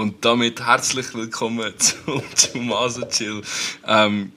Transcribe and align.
Und 0.00 0.24
damit 0.24 0.64
herzlich 0.64 1.12
willkommen 1.12 1.74
zum, 1.78 2.22
zum 2.34 2.72
Chill. 3.10 3.42
Ähm, 3.86 4.32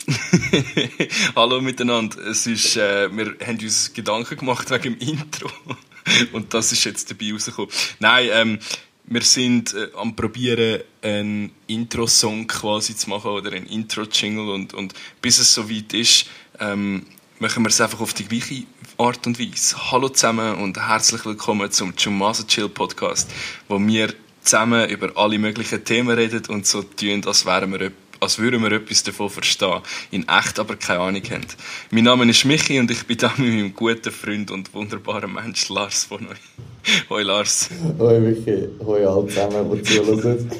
Hallo 1.38 1.62
miteinander. 1.62 2.17
Es 2.28 2.46
ist, 2.46 2.75
äh, 2.75 3.09
wir 3.09 3.38
haben 3.47 3.59
uns 3.59 3.94
Gedanken 3.94 4.36
gemacht 4.36 4.70
wegen 4.71 4.99
dem 4.99 5.07
Intro. 5.07 5.49
Und 6.34 6.54
das 6.54 6.73
ist 6.73 6.84
jetzt 6.84 7.10
dabei 7.10 7.31
rausgekommen. 7.31 7.71
Nein, 7.99 8.29
ähm, 8.33 8.60
wir 9.05 9.21
sind 9.21 9.73
äh, 9.73 9.87
am 9.96 10.17
probieren, 10.17 10.81
einen 11.01 11.51
Intro-Song 11.67 12.45
quasi 12.45 12.93
zu 12.97 13.09
machen 13.09 13.31
oder 13.31 13.53
einen 13.53 13.67
Intro-Jingle 13.67 14.49
und, 14.49 14.73
und 14.73 14.93
bis 15.21 15.39
es 15.39 15.53
soweit 15.53 15.93
ist, 15.93 16.25
ähm, 16.59 17.05
machen 17.39 17.63
wir 17.63 17.70
es 17.70 17.80
einfach 17.80 18.02
auf 18.02 18.13
die 18.13 18.25
gleiche 18.25 18.63
Art 18.98 19.25
und 19.27 19.39
Weise. 19.39 19.91
Hallo 19.91 20.09
zusammen 20.09 20.55
und 20.55 20.77
herzlich 20.77 21.25
willkommen 21.25 21.71
zum 21.71 21.95
Chumasa 21.95 22.43
Chill 22.43 22.67
Podcast, 22.67 23.31
wo 23.70 23.80
wir 23.80 24.13
zusammen 24.44 24.90
über 24.90 25.12
alle 25.16 25.38
möglichen 25.40 25.84
Themen 25.84 26.16
reden 26.16 26.44
und 26.50 26.66
so 26.66 26.84
tun, 26.84 27.24
als, 27.26 27.46
wären 27.46 27.72
wir, 27.72 27.92
als 28.20 28.40
würden 28.40 28.62
wir 28.62 28.72
etwas 28.72 29.04
davon 29.04 29.30
verstehen, 29.30 29.82
in 30.12 30.28
echt 30.28 30.60
aber 30.60 30.76
keine 30.76 31.00
Ahnung 31.00 31.24
haben. 31.30 31.46
Mein 31.92 32.04
Name 32.04 32.30
ist 32.30 32.46
Michi 32.46 32.80
und 32.80 32.92
ich 32.92 33.06
bin 33.06 33.18
da 33.18 33.34
mit 33.38 33.54
meinem 33.54 33.74
guten 33.74 34.12
Freund 34.12 34.52
und 34.52 34.74
wunderbaren 34.74 35.34
Mensch 35.34 35.70
Lars 35.70 36.06
von 36.06 36.28
euch. 36.28 36.38
Hoi 37.10 37.24
Lars. 37.24 37.70
Hoi 37.98 38.20
Michi, 38.20 38.68
hoi 38.86 39.06
alle 39.06 39.28
zusammen, 39.28 39.72
die 39.74 39.82
zuhören. 39.84 40.52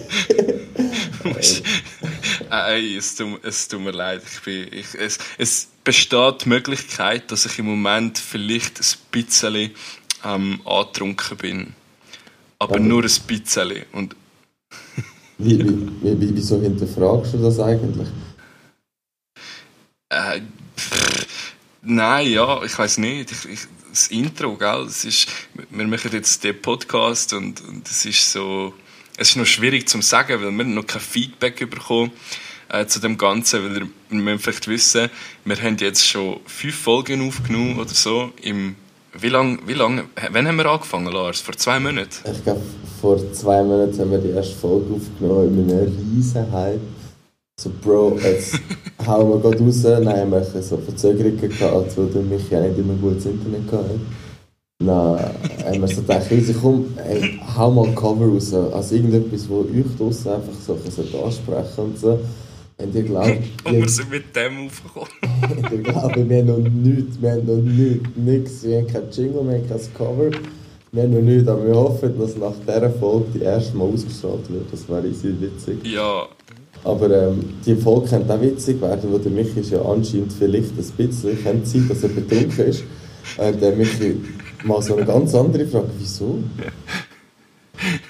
Ey, 2.50 2.98
es 2.98 3.16
tut, 3.16 3.44
es 3.44 3.68
tut 3.68 3.81
mir 3.81 3.92
leid. 3.92 4.22
Ich 4.31 4.42
bin, 4.42 4.68
ich, 4.72 4.95
es, 4.98 5.18
es 5.38 5.68
besteht 5.84 6.45
die 6.45 6.50
Möglichkeit, 6.50 7.31
dass 7.31 7.45
ich 7.45 7.59
im 7.59 7.66
Moment 7.66 8.18
vielleicht 8.18 8.80
ein 8.80 8.86
bisschen 9.12 9.72
ähm, 10.23 10.62
angetrunken 10.66 11.38
bin. 11.38 11.76
Aber, 12.63 12.76
Aber 12.76 12.80
nur 12.80 13.03
ein 13.03 13.12
bisschen. 13.27 13.84
Und 13.91 14.16
wie, 15.38 15.59
wie, 15.59 16.22
wie, 16.22 16.36
wieso 16.36 16.61
hinterfragst 16.61 17.33
du 17.33 17.38
das 17.39 17.59
eigentlich? 17.59 18.08
Äh, 20.08 20.39
pff, 20.78 21.25
nein, 21.81 22.31
ja, 22.31 22.64
ich 22.64 22.78
weiß 22.78 23.00
nicht. 23.00 23.31
Ich, 23.31 23.45
ich, 23.50 23.59
das 23.89 24.08
Intro, 24.08 24.56
gell? 24.56 24.86
Es 24.88 25.03
ist, 25.03 25.28
wir 25.69 25.86
machen 25.88 26.11
jetzt 26.14 26.41
den 26.45 26.61
Podcast 26.61 27.34
und, 27.34 27.59
und 27.67 27.86
es 27.86 28.06
ist 28.06 28.31
so, 28.31 28.73
es 29.17 29.31
ist 29.31 29.36
noch 29.36 29.45
schwierig 29.45 29.89
zu 29.89 30.02
sagen, 30.02 30.41
weil 30.41 30.52
wir 30.52 30.64
noch 30.64 30.88
kein 30.88 31.02
Feedback 31.02 31.69
bekommen 31.69 32.11
äh, 32.69 32.86
zu 32.86 33.00
dem 33.00 33.17
Ganzen, 33.17 33.61
weil 33.61 33.81
wir 33.81 33.89
müssen 34.09 34.39
vielleicht 34.39 34.69
wissen, 34.69 35.09
wir 35.44 35.61
haben 35.61 35.75
jetzt 35.78 36.08
schon 36.08 36.39
fünf 36.45 36.75
Folgen 36.75 37.28
aufgenommen 37.28 37.78
oder 37.78 37.94
so 37.94 38.31
im 38.41 38.78
wie 39.19 39.30
lange, 39.30 39.59
wie 39.66 39.73
lang, 39.73 40.03
wann 40.31 40.47
haben 40.47 40.58
wir 40.58 40.66
angefangen, 40.66 41.11
Lars? 41.11 41.39
Vor 41.39 41.56
zwei 41.56 41.80
Monaten? 41.80 42.09
Ich 42.31 42.44
glaube, 42.44 42.61
vor 43.00 43.17
zwei 43.33 43.64
Monaten 43.64 44.00
haben 44.00 44.11
wir 44.11 44.17
die 44.17 44.30
erste 44.30 44.56
Folge 44.56 44.94
aufgenommen 44.95 45.59
in 45.59 45.72
einem 45.72 46.16
riesen 46.16 46.52
Hype. 46.52 46.81
So, 47.59 47.69
Bro, 47.81 48.17
jetzt 48.23 48.59
hauen 49.08 49.30
wir 49.30 49.39
gerade 49.39 49.64
raus. 49.64 49.84
Nein, 49.84 50.31
wir 50.31 50.39
haben 50.39 50.61
so 50.61 50.78
Verzögerungen 50.78 51.38
gehabt, 51.38 51.97
weil 51.97 52.08
du 52.08 52.22
mich 52.22 52.50
ja 52.50 52.59
nicht 52.61 52.80
immer 52.80 52.95
gutes 52.95 53.25
Internet 53.25 53.69
gehabt 53.69 53.89
Dann 54.80 55.19
haben 55.64 55.81
wir 55.81 55.88
so 55.88 56.02
gedacht, 56.02 56.31
easy, 56.31 56.56
komm, 56.59 56.97
ey, 56.97 57.39
hau 57.56 57.69
mal 57.69 57.94
Cover 57.94 58.25
raus. 58.25 58.53
Also 58.53 58.95
irgendetwas, 58.95 59.47
wo 59.47 59.59
euch 59.59 59.95
draussen 59.97 60.31
einfach 60.31 60.53
so 60.59 60.73
ansprechen 61.23 61.84
und 61.84 62.00
so. 62.00 62.19
Und 62.77 62.95
ich 62.95 63.05
glaube... 63.05 63.38
Und 63.66 63.75
wir 63.75 63.89
sind 63.89 64.09
mit 64.09 64.35
dem 64.35 64.67
aufgekommen. 64.67 65.09
ich 65.73 65.83
glaube, 65.83 66.29
wir 66.29 66.38
haben 66.38 66.47
noch 66.47 66.57
nichts, 66.57 67.21
wir 67.21 67.31
haben 67.31 67.45
noch 67.45 67.63
nichts, 67.63 68.09
nichts. 68.16 68.63
Wir 68.63 68.77
haben 68.77 68.88
kein 68.88 69.03
Jingle, 69.11 69.45
wir 69.45 69.53
haben 69.53 69.69
kein 69.69 69.93
Cover. 69.93 70.31
Wir 70.91 71.03
haben 71.03 71.13
noch 71.13 71.21
nichts, 71.21 71.47
aber 71.47 71.66
wir 71.66 71.75
hoffen, 71.75 72.19
dass 72.19 72.38
nach 72.38 72.53
dieser 72.67 72.89
Folge 72.91 73.25
die 73.35 73.41
erste 73.41 73.77
Mal 73.77 73.85
ausgestrahlt 73.85 74.51
wird. 74.51 74.71
Das 74.71 74.88
wäre 74.89 75.13
sehr 75.13 75.39
witzig. 75.39 75.85
Ja. 75.85 76.27
Aber 76.83 77.09
ähm, 77.09 77.39
die 77.66 77.75
Folge 77.75 78.07
könnte 78.09 78.33
auch 78.33 78.41
witzig 78.41 78.81
werden, 78.81 79.11
weil 79.11 79.19
der 79.19 79.31
Michi 79.31 79.61
ist 79.61 79.72
ja 79.72 79.81
anscheinend 79.81 80.33
vielleicht 80.33 80.72
ein 80.72 81.07
bisschen, 81.07 81.44
könnte 81.44 81.66
sein, 81.66 81.88
dass 81.88 82.03
er 82.03 82.09
betrunken 82.09 82.66
ist. 82.66 82.83
Und 83.38 83.62
der 83.62 83.75
Michi 83.75 84.17
mal 84.63 84.81
so 84.81 84.95
eine 84.95 85.06
ganz 85.06 85.33
andere 85.33 85.66
Frage, 85.66 85.89
wieso? 85.97 86.39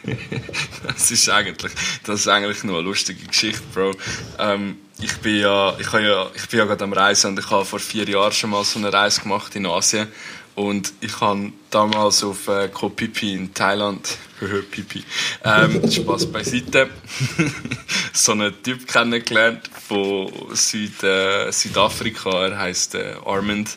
das 0.88 1.12
ist 1.12 1.30
eigentlich, 1.30 1.72
das 2.04 2.22
ist 2.22 2.28
eigentlich 2.28 2.64
nur 2.64 2.78
eine 2.78 2.88
lustige 2.88 3.26
Geschichte, 3.26 3.62
Bro. 3.74 3.92
Ähm, 4.40 4.78
ich 5.02 5.18
bin 5.18 5.40
ja, 5.40 5.76
ich 5.80 5.92
ja, 5.92 6.30
ich 6.36 6.48
bin 6.48 6.60
ja 6.60 6.66
gerade 6.66 6.84
am 6.84 6.94
Reisen 6.94 7.32
und 7.32 7.40
ich 7.40 7.50
habe 7.50 7.66
vor 7.66 7.80
vier 7.80 8.08
Jahren 8.08 8.32
schon 8.32 8.50
mal 8.50 8.64
so 8.64 8.80
eine 8.80 8.92
Reise 8.92 9.22
gemacht 9.22 9.56
in 9.56 9.66
Asien. 9.66 10.08
Und 10.56 10.94
ich 11.02 11.20
habe 11.20 11.52
damals 11.72 12.24
auf 12.24 12.48
äh, 12.48 12.70
Koh 12.72 12.90
Pipi 12.90 13.34
in 13.34 13.54
Thailand, 13.54 14.18
Pipi, 14.72 15.04
ähm, 15.44 15.92
Spaß 15.92 16.32
beiseite, 16.32 16.90
so 18.14 18.34
einen 18.34 18.62
Typ 18.62 18.88
kennengelernt 18.88 19.68
von 19.88 20.32
Süd, 20.54 21.02
äh, 21.02 21.52
Südafrika, 21.52 22.46
er 22.48 22.60
heißt 22.60 22.96
äh, 22.96 23.16
Armand 23.26 23.76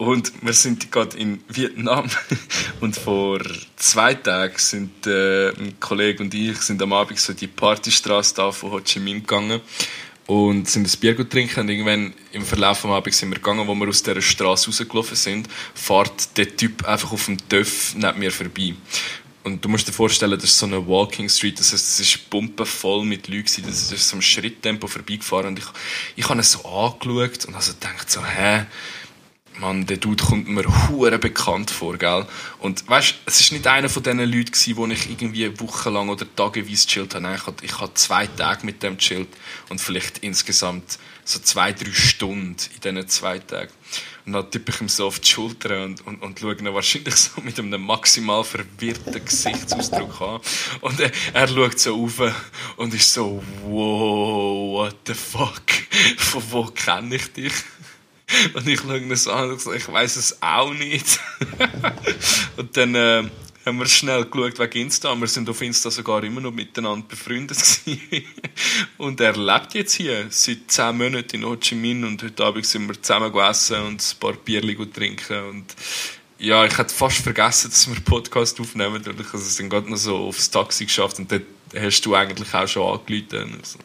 und 0.00 0.32
wir 0.40 0.54
sind 0.54 0.90
gerade 0.90 1.18
in 1.18 1.42
Vietnam. 1.48 2.08
Und 2.80 2.96
vor 2.96 3.38
zwei 3.76 4.14
Tagen 4.14 4.54
sind 4.56 5.06
äh, 5.06 5.50
ein 5.50 5.78
Kollege 5.78 6.22
und 6.22 6.32
ich 6.32 6.56
sind 6.62 6.80
am 6.80 6.94
Abend 6.94 7.18
so 7.18 7.34
die 7.34 7.46
Partystraße 7.46 8.34
da 8.34 8.50
von 8.50 8.70
Ho 8.70 8.80
Chi 8.80 8.98
Minh 8.98 9.20
gegangen 9.20 9.60
und 10.26 10.66
sind 10.70 10.86
ein 10.86 11.00
Bier 11.00 11.28
trinken. 11.28 11.60
Und 11.60 11.68
irgendwann 11.68 12.14
im 12.32 12.46
Verlauf 12.46 12.80
des 12.80 12.90
Abends 12.90 13.18
sind 13.18 13.28
wir 13.28 13.36
gegangen, 13.36 13.68
wo 13.68 13.74
wir 13.74 13.88
aus 13.88 14.02
dieser 14.02 14.22
Straße 14.22 14.68
rausgelaufen 14.68 15.16
sind, 15.16 15.48
fährt 15.74 16.34
der 16.38 16.56
Typ 16.56 16.88
einfach 16.88 17.12
auf 17.12 17.26
dem 17.26 17.36
Töff 17.50 17.94
neben 17.94 18.20
mir 18.20 18.32
vorbei. 18.32 18.74
Und 19.42 19.62
du 19.62 19.68
musst 19.68 19.86
dir 19.86 19.92
vorstellen, 19.92 20.32
das 20.32 20.44
ist 20.44 20.58
so 20.58 20.64
eine 20.64 20.86
Walking 20.86 21.28
Street, 21.28 21.58
das 21.60 21.74
heißt, 21.74 21.88
es 21.88 22.00
ist 22.00 22.30
pumpenvoll 22.30 23.04
mit 23.04 23.28
Leuten, 23.28 23.64
das 23.66 23.92
ist 23.92 24.08
so 24.08 24.16
ein 24.16 24.22
Schritttempo 24.22 24.86
vorbeigefahren. 24.86 25.48
Und 25.48 25.58
ich, 25.58 25.66
ich 26.16 26.24
habe 26.26 26.40
ihn 26.40 26.42
so 26.42 26.64
angeschaut 26.64 27.44
und 27.44 27.54
also 27.54 27.74
gedacht 27.74 28.10
so, 28.10 28.24
hä, 28.24 28.64
Mann, 29.60 29.86
der 29.86 29.98
Dude 29.98 30.24
kommt 30.24 30.48
mir 30.48 30.64
hure 30.88 31.18
bekannt 31.18 31.70
vor, 31.70 31.96
gell? 31.98 32.26
Und 32.58 32.88
weißt, 32.88 33.14
es 33.26 33.40
ist 33.40 33.52
nicht 33.52 33.66
einer 33.66 33.88
von 33.88 34.02
diesen 34.02 34.18
Leuten 34.20 34.52
gewesen, 34.52 34.76
wo 34.76 34.86
ich 34.86 35.10
irgendwie 35.10 35.60
wochenlang 35.60 36.08
oder 36.08 36.26
tageweise 36.34 36.86
chillt 36.86 37.14
habe. 37.14 37.24
Nein, 37.24 37.36
ich 37.36 37.46
hatte, 37.46 37.64
ich 37.64 37.78
hatte 37.78 37.94
zwei 37.94 38.26
Tage 38.26 38.64
mit 38.64 38.82
dem 38.82 38.96
chillt 38.96 39.28
und 39.68 39.80
vielleicht 39.80 40.18
insgesamt 40.18 40.98
so 41.24 41.38
zwei, 41.38 41.72
drei 41.72 41.92
Stunden 41.92 42.56
in 42.74 42.80
diesen 42.80 43.08
zwei 43.08 43.38
Tagen. 43.38 43.72
Und 44.26 44.32
dann 44.32 44.50
tippe 44.50 44.72
ich 44.72 44.80
ihm 44.80 44.88
so 44.88 45.06
auf 45.06 45.20
die 45.20 45.28
Schulter 45.28 45.84
und, 45.84 46.06
und, 46.06 46.22
und 46.22 46.38
schaue 46.38 46.54
ihn 46.56 46.72
wahrscheinlich 46.72 47.16
so 47.16 47.40
mit 47.40 47.58
einem 47.58 47.82
maximal 47.82 48.44
verwirrten 48.44 49.24
Gesichtsausdruck 49.24 50.20
an. 50.20 50.40
Und 50.80 51.00
er, 51.00 51.10
er 51.32 51.48
schaut 51.48 51.78
so 51.78 52.04
auf 52.04 52.22
und 52.76 52.94
ist 52.94 53.12
so, 53.12 53.42
wow, 53.64 54.84
what 54.84 54.96
the 55.06 55.14
fuck? 55.14 55.62
Von 56.16 56.42
wo 56.50 56.64
kenne 56.66 57.16
ich 57.16 57.32
dich? 57.32 57.52
Und 58.54 58.68
ich 58.68 58.80
schaue 58.80 59.16
so 59.16 59.32
an 59.32 59.50
und 59.50 59.60
sage, 59.60 59.76
ich 59.76 59.88
weiß 59.88 60.16
es 60.16 60.42
auch 60.42 60.72
nicht. 60.72 61.20
und 62.56 62.76
dann 62.76 62.94
äh, 62.94 63.24
haben 63.64 63.78
wir 63.78 63.86
schnell 63.86 64.24
geschaut 64.24 64.58
wegen 64.58 64.86
Insta. 64.86 65.14
Wir 65.14 65.26
sind 65.26 65.48
auf 65.48 65.60
Insta 65.60 65.90
sogar 65.90 66.22
immer 66.24 66.40
noch 66.40 66.52
miteinander 66.52 67.06
befreundet 67.06 67.58
Und 68.98 69.20
er 69.20 69.36
lebt 69.36 69.74
jetzt 69.74 69.94
hier 69.94 70.26
seit 70.30 70.70
zehn 70.70 70.96
Monaten 70.96 71.36
in 71.36 71.44
Ho 71.44 71.56
Chi 71.56 71.74
Minh 71.74 72.04
und 72.04 72.22
heute 72.22 72.44
Abend 72.44 72.66
sind 72.66 72.88
wir 72.88 73.00
zusammen 73.00 73.32
gegessen 73.32 73.82
und 73.82 74.02
ein 74.02 74.20
paar 74.20 74.32
Bierchen 74.32 74.92
trinken 74.92 75.48
und 75.48 75.76
ja, 76.38 76.64
ich 76.64 76.78
hatte 76.78 76.94
fast 76.94 77.18
vergessen, 77.18 77.70
dass 77.70 77.86
wir 77.86 77.96
einen 77.96 78.04
Podcast 78.04 78.58
aufnehmen, 78.60 79.04
weil 79.04 79.20
ich 79.20 79.34
also 79.34 79.44
sind 79.44 79.68
gerade 79.68 79.90
noch 79.90 79.98
so 79.98 80.16
aufs 80.16 80.50
Taxi 80.50 80.86
geschafft 80.86 81.18
und 81.18 81.30
dort 81.30 81.42
hast 81.78 82.00
du 82.00 82.14
eigentlich 82.14 82.54
auch 82.54 82.66
schon 82.66 82.98
angerufen. 82.98 83.58
Also, 83.60 83.78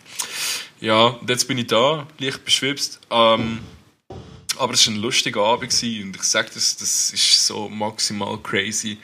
ja, 0.80 1.08
und 1.08 1.30
jetzt 1.30 1.50
bin 1.50 1.58
ich 1.58 1.68
da, 1.68 2.08
leicht 2.18 2.46
beschwipst. 2.46 3.02
Ähm, 3.12 3.60
aber 4.58 4.74
es 4.74 4.88
war 4.88 4.94
ein 4.94 5.02
lustiger 5.02 5.42
Abend 5.42 5.72
und 5.72 6.16
ich 6.16 6.24
sage 6.24 6.50
das, 6.54 6.78
das 6.78 7.12
ist 7.12 7.46
so 7.46 7.70
maximal 7.70 8.38
crazy. 8.42 8.98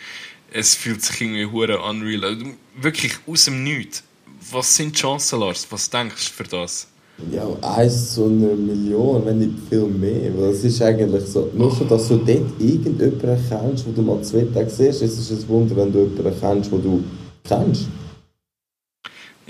Es 0.53 0.75
fühlt 0.75 1.03
sich 1.03 1.21
irgendwie 1.21 1.45
hure 1.45 1.79
unreal. 1.81 2.25
Also, 2.25 2.45
wirklich 2.75 3.13
aus 3.25 3.45
dem 3.45 3.63
Nichts. 3.63 4.03
Was 4.51 4.75
sind 4.75 4.95
die 4.95 4.99
Chancen, 4.99 5.39
Lars? 5.39 5.67
Was 5.69 5.89
denkst 5.89 6.27
du 6.27 6.33
für 6.33 6.43
das? 6.43 6.87
Ja, 7.31 7.47
eins 7.61 8.13
zu 8.13 8.25
einer 8.25 8.55
Million, 8.55 9.25
wenn 9.25 9.39
nicht 9.39 9.53
viel 9.69 9.85
mehr. 9.85 10.35
Weil 10.35 10.49
es 10.49 10.63
ist 10.63 10.81
eigentlich 10.81 11.23
so, 11.25 11.49
nur 11.53 11.73
schon, 11.75 11.87
dass 11.87 12.07
du 12.07 12.17
dort 12.17 12.59
irgendjemanden 12.59 13.39
kennst, 13.47 13.85
wo 13.87 13.91
du 13.91 14.01
mal 14.01 14.21
zwei 14.23 14.45
Tage 14.53 14.69
siehst, 14.69 15.01
es 15.01 15.17
ist 15.17 15.31
ein 15.31 15.47
Wunder, 15.47 15.75
wenn 15.75 15.91
du 15.91 15.99
jemanden 15.99 16.39
kennst, 16.39 16.71
wo 16.71 16.77
du 16.77 17.03
kennst. 17.47 17.85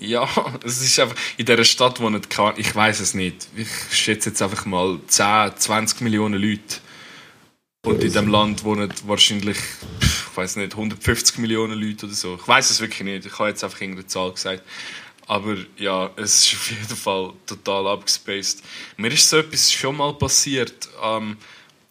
Ja, 0.02 0.28
es 0.66 0.82
ist 0.82 1.00
einfach 1.00 1.16
in 1.38 1.46
dieser 1.46 1.64
Stadt, 1.64 2.00
wo 2.00 2.10
nicht 2.10 2.30
kann, 2.30 2.56
ich 2.58 2.76
weiß 2.76 3.00
es 3.00 3.14
nicht. 3.14 3.48
Ich 3.56 3.70
schätze 3.92 4.30
jetzt 4.30 4.42
einfach 4.42 4.66
mal 4.66 5.00
10, 5.08 5.54
20 5.56 6.02
Millionen 6.02 6.42
Leute. 6.42 6.80
Und 7.86 8.04
in 8.04 8.12
dem 8.12 8.28
Land 8.28 8.64
wohnen 8.64 8.94
wahrscheinlich, 9.06 9.58
ich 10.02 10.38
weiß 10.38 10.58
nicht, 10.58 10.74
150 10.74 11.38
Millionen 11.38 11.80
Leute 11.80 12.06
oder 12.08 12.16
so. 12.16 12.36
Ich 12.36 12.48
weiß 12.48 12.70
es 12.70 12.80
wirklich 12.82 13.02
nicht. 13.02 13.26
Ich 13.26 13.40
habe 13.40 13.50
jetzt 13.50 13.64
einfach 13.64 13.80
irgendeine 13.80 14.08
Zahl 14.08 14.32
gesagt. 14.32 14.64
Aber 15.28 15.56
ja, 15.78 16.12
es 16.16 16.46
ist 16.46 16.54
auf 16.56 16.72
jeden 16.72 16.96
Fall 16.96 17.34
total 17.46 17.88
abgespaced. 17.88 18.64
Mir 18.98 19.12
ist 19.12 19.30
so 19.30 19.38
etwas 19.38 19.72
schon 19.72 19.98
mal 19.98 20.14
passiert. 20.14 20.90
Ähm, 21.02 21.38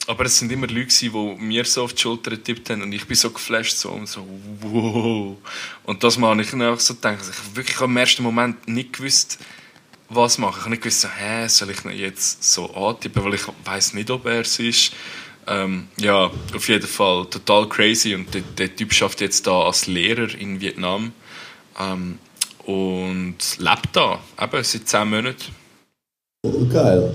aber 0.07 0.25
es 0.25 0.39
sind 0.39 0.51
immer 0.51 0.67
Leute, 0.67 0.89
die 0.89 1.11
mir 1.11 1.65
so 1.65 1.85
auf 1.85 1.93
die 1.93 2.03
Schulter 2.03 2.31
getippt 2.31 2.71
haben 2.71 2.83
und 2.83 2.93
ich 2.93 3.07
bin 3.07 3.17
so 3.17 3.31
geflasht 3.31 3.77
so 3.77 3.91
und 3.91 4.09
so, 4.09 4.27
wow. 4.61 5.37
Und 5.85 6.03
das 6.03 6.19
mal 6.19 6.39
ich 6.41 6.51
dann 6.51 6.63
auch 6.63 6.81
so 6.81 6.95
also 7.03 7.31
ich 7.31 7.57
wirklich 7.57 7.81
im 7.81 7.97
ersten 7.97 8.23
Moment 8.23 8.67
nicht 8.69 8.95
gewusst, 8.95 9.39
was 10.09 10.39
machen. 10.39 10.57
Ich 10.57 10.63
habe 10.63 10.71
nicht 10.71 10.83
gewusst, 10.83 11.03
so, 11.03 11.09
hä, 11.09 11.47
soll 11.49 11.71
ich 11.71 11.85
ihn 11.85 11.93
jetzt 11.93 12.43
so 12.43 12.75
antippen, 12.75 13.25
weil 13.25 13.35
ich 13.35 13.45
weiß 13.65 13.95
nicht, 13.95 14.11
ob 14.11 14.27
er 14.27 14.41
es 14.41 14.59
ist. 14.59 14.93
Ähm, 15.47 15.89
ja, 15.97 16.31
auf 16.55 16.69
jeden 16.69 16.87
Fall 16.87 17.27
total 17.27 17.69
crazy 17.69 18.15
und 18.15 18.33
der, 18.35 18.43
der 18.43 18.75
Typ 18.75 18.93
schafft 18.93 19.21
jetzt 19.21 19.47
da 19.47 19.63
als 19.63 19.87
Lehrer 19.87 20.33
in 20.35 20.61
Vietnam 20.61 21.13
ähm, 21.79 22.19
und 22.67 23.37
lebt 23.59 23.89
da, 23.95 24.21
eben 24.41 24.65
seit 24.65 24.89
10 24.89 25.09
Monaten. 25.09 25.55
Geil. 26.71 27.15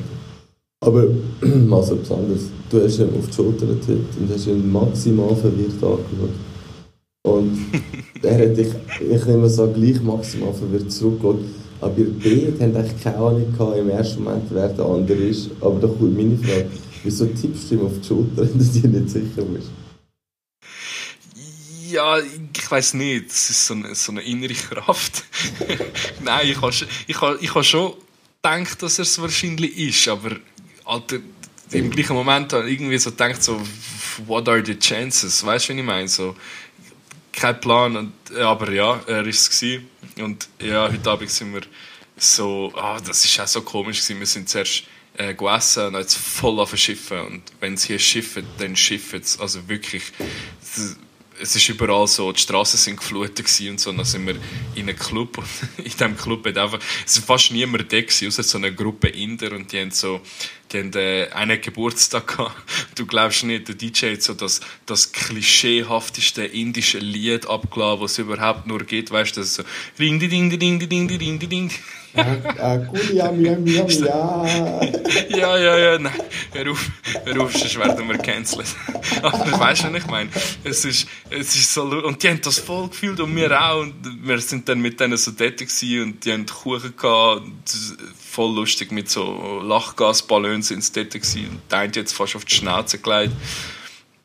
Aber 0.82 1.08
mal 1.42 1.84
so 1.84 1.96
etwas 1.96 2.12
anderes. 2.12 2.50
Du 2.70 2.82
hast 2.82 3.00
ihm 3.00 3.10
auf 3.18 3.28
die 3.28 3.34
Schulter 3.34 3.66
getippt 3.66 4.18
und 4.20 4.30
hast 4.32 4.48
ihn 4.48 4.72
maximal 4.72 5.36
verwirrt 5.36 5.74
angeschaut. 5.74 6.30
Und 7.24 7.58
er 8.22 8.50
hat 8.50 8.58
dich, 8.58 8.68
ich 9.00 9.26
nehme 9.26 9.50
so 9.50 9.68
gleich 9.72 10.02
maximal 10.02 10.54
verwirrt 10.54 10.92
zurückgeschaut. 10.92 11.40
Aber 11.82 11.98
ihr 11.98 12.14
beide 12.24 12.52
habt 12.52 12.62
eigentlich 12.62 13.04
keine 13.04 13.18
Ahnung 13.18 13.52
gehabt, 13.52 13.78
im 13.78 13.90
ersten 13.90 14.24
Moment, 14.24 14.44
wer 14.50 14.70
der 14.70 14.86
andere 14.86 15.18
ist. 15.18 15.50
Aber 15.62 15.80
da 15.80 15.88
kommt 15.88 16.16
meine 16.16 16.38
Frage, 16.38 16.70
wieso 17.04 17.26
tippst 17.26 17.72
du 17.72 17.76
ihm 17.76 17.86
auf 17.86 18.00
die 18.02 18.08
Schulter, 18.08 18.38
wenn 18.38 18.58
du 18.58 18.64
dir 18.64 18.88
nicht 18.88 19.10
sicher 19.10 19.44
bist? 19.44 19.70
Ja, 21.90 22.18
ich 22.20 22.72
weiß 22.72 22.96
nicht. 22.96 23.30
Das 23.30 23.50
ist 23.50 23.68
so 23.68 23.74
eine, 23.74 23.94
so 23.94 24.12
eine 24.12 24.22
innere 24.22 24.54
Kraft. 24.54 25.24
Nein, 26.24 26.48
ich 26.50 26.62
habe 26.62 26.74
ich 27.08 27.18
ich 27.42 27.68
schon 27.68 27.94
gedacht, 28.42 28.82
dass 28.82 29.00
er 29.00 29.04
es 29.04 29.22
wahrscheinlich 29.22 29.78
ist, 29.78 30.08
aber 30.08 30.32
Alter, 30.86 31.18
im 31.72 31.90
gleichen 31.90 32.14
Moment 32.14 32.54
irgendwie 32.54 32.98
so 32.98 33.12
gedacht, 33.12 33.44
so, 33.44 33.62
what 34.28 34.48
are 34.48 34.64
the 34.64 34.78
chances? 34.78 35.46
Weißt 35.46 35.70
du, 35.70 35.74
wie 35.74 35.80
ich 35.80 35.86
meine? 35.86 36.08
So, 36.08 36.36
kein 37.32 37.60
Plan, 37.60 37.96
und, 37.98 38.14
aber 38.38 38.72
ja, 38.72 39.02
er 39.08 39.24
war 39.24 39.28
es. 39.28 39.64
Und 40.18 40.48
ja, 40.62 40.90
heute 40.92 41.10
Abend 41.10 41.30
sind 41.30 41.54
wir 41.54 41.62
so, 42.18 42.72
ah, 42.76 43.00
das 43.00 43.26
ist 43.26 43.40
auch 43.40 43.48
so 43.48 43.62
komisch 43.62 44.02
gewesen. 44.02 44.20
Wir 44.20 44.28
sind 44.28 44.48
zuerst 44.48 44.84
äh, 45.18 45.34
gegessen 45.34 45.88
und 45.88 45.96
jetzt 45.96 46.18
voll 46.18 46.60
auf 46.60 46.76
Schiffen. 46.78 47.20
Und 47.20 47.44
wenn 47.60 47.78
sie 47.78 47.88
hier 47.88 48.00
schiffen, 48.00 48.46
dann 48.58 48.76
schiffen 48.76 49.22
sie. 49.22 49.40
Also 49.40 49.68
wirklich, 49.68 50.04
es 51.42 51.56
ist 51.56 51.70
überall 51.70 52.08
so, 52.08 52.32
die 52.32 52.40
Straßen 52.40 52.80
sind 52.80 52.98
geflutet 52.98 53.48
und 53.70 53.80
so, 53.80 53.92
dann 53.92 54.06
sind 54.06 54.26
wir 54.26 54.36
in 54.76 54.88
einem 54.88 54.98
Club 54.98 55.38
und 55.38 55.48
in 55.78 55.92
diesem 55.92 56.18
Club 56.18 56.46
hat 56.48 56.58
einfach, 56.58 56.80
es 57.06 57.18
war 57.18 57.38
fast 57.38 57.52
niemand 57.52 57.92
da 57.92 58.00
gewesen, 58.00 58.28
außer 58.28 58.44
so 58.44 58.58
eine 58.58 58.74
Gruppe 58.74 59.10
Inder 59.10 59.52
und 59.52 59.72
die 59.72 59.82
haben 59.82 59.92
so, 59.92 60.22
die 60.72 60.80
haben 60.80 60.94
äh, 60.94 61.28
einen 61.34 61.62
Geburtstag 61.62 62.28
gehabt. 62.28 62.56
Du 62.96 63.06
glaubst 63.06 63.44
nicht, 63.44 63.68
der 63.68 63.76
DJ 63.76 64.14
hat 64.14 64.22
so 64.22 64.34
das, 64.34 64.62
das 64.86 65.12
klischeehafteste 65.12 66.46
indische 66.46 67.00
Lied 67.00 67.48
abgeladen, 67.48 68.02
was 68.02 68.14
es 68.14 68.20
überhaupt 68.20 68.68
nur 68.68 68.80
gibt, 68.80 69.12
weißt 69.12 69.38
du, 69.38 69.42
das 69.42 69.56
so, 69.56 69.64
ding, 70.00 70.20
ding, 70.20 70.30
ding, 70.30 70.50
ding, 70.50 70.80
ding, 70.80 71.08
ding, 71.08 71.20
ding, 71.20 71.50
ding. 71.50 71.72
Ja, 72.16 72.38
ja, 75.30 75.58
ja, 75.58 75.78
ja, 75.78 76.00
nein, 76.00 76.14
hör 76.54 76.72
auf, 76.72 76.90
hör 77.26 77.42
auf, 77.42 77.54
sonst 77.54 77.78
werden 77.78 78.08
wir 78.08 78.18
cancelled. 78.18 78.68
Aber 79.22 79.60
weißt 79.60 79.84
du, 79.84 79.94
was 79.94 80.04
ich 80.04 80.08
meine? 80.08 80.30
Es 80.64 80.86
ist, 80.86 81.08
es 81.30 81.56
ist 81.56 81.74
so, 81.74 81.84
und 81.84 82.22
die 82.24 82.30
haben 82.30 82.42
das 82.42 82.60
voll 82.60 82.88
gefühlt 82.90 83.20
und 83.20 83.36
wir 83.36 83.62
auch. 83.62 83.82
Und 83.82 83.96
wir 84.24 84.40
sind 84.40 84.68
dann 84.70 84.80
mit 84.80 85.00
denen 85.00 85.18
so 85.18 85.32
tätig 85.32 85.70
und 86.02 86.24
die 86.26 86.32
haben 86.32 86.46
Kuchen 86.46 86.96
gehabt. 86.96 87.44
voll 88.18 88.56
lustig 88.56 88.92
mit 88.92 89.10
so 89.10 89.62
Lachgasballons 89.64 90.68
sind 90.68 90.84
sie 90.84 91.06
gewesen. 91.06 91.50
Und 91.50 91.72
der 91.72 91.80
hat 91.80 91.96
jetzt 91.96 92.14
fast 92.14 92.36
auf 92.36 92.46
die 92.46 92.56
Schnauze 92.56 93.00
gelegt. 93.00 93.34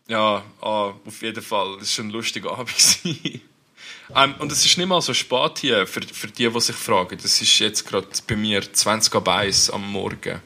Ja, 0.09 0.43
ah, 0.61 0.93
auf 1.07 1.23
jeden 1.23 1.43
Fall. 1.43 1.79
Es 1.81 1.97
war 1.99 2.05
ein 2.05 2.11
lustiger 2.11 2.59
Abend. 2.59 2.99
Ähm, 4.17 4.35
und 4.39 4.51
es 4.51 4.65
ist 4.65 4.77
nicht 4.77 4.87
mal 4.87 5.01
so 5.01 5.15
spät 5.15 5.59
hier, 5.59 5.87
für, 5.87 6.01
für 6.03 6.27
die, 6.27 6.49
die 6.49 6.61
sich 6.61 6.77
fragen. 6.77 7.19
Das 7.23 7.41
ist 7.41 7.59
jetzt 7.59 7.87
gerade 7.87 8.07
bei 8.27 8.37
mir 8.37 8.61
20 8.73 9.15
ab 9.15 9.29
1 9.29 9.71
am 9.71 9.93
Morgen. 9.93 10.41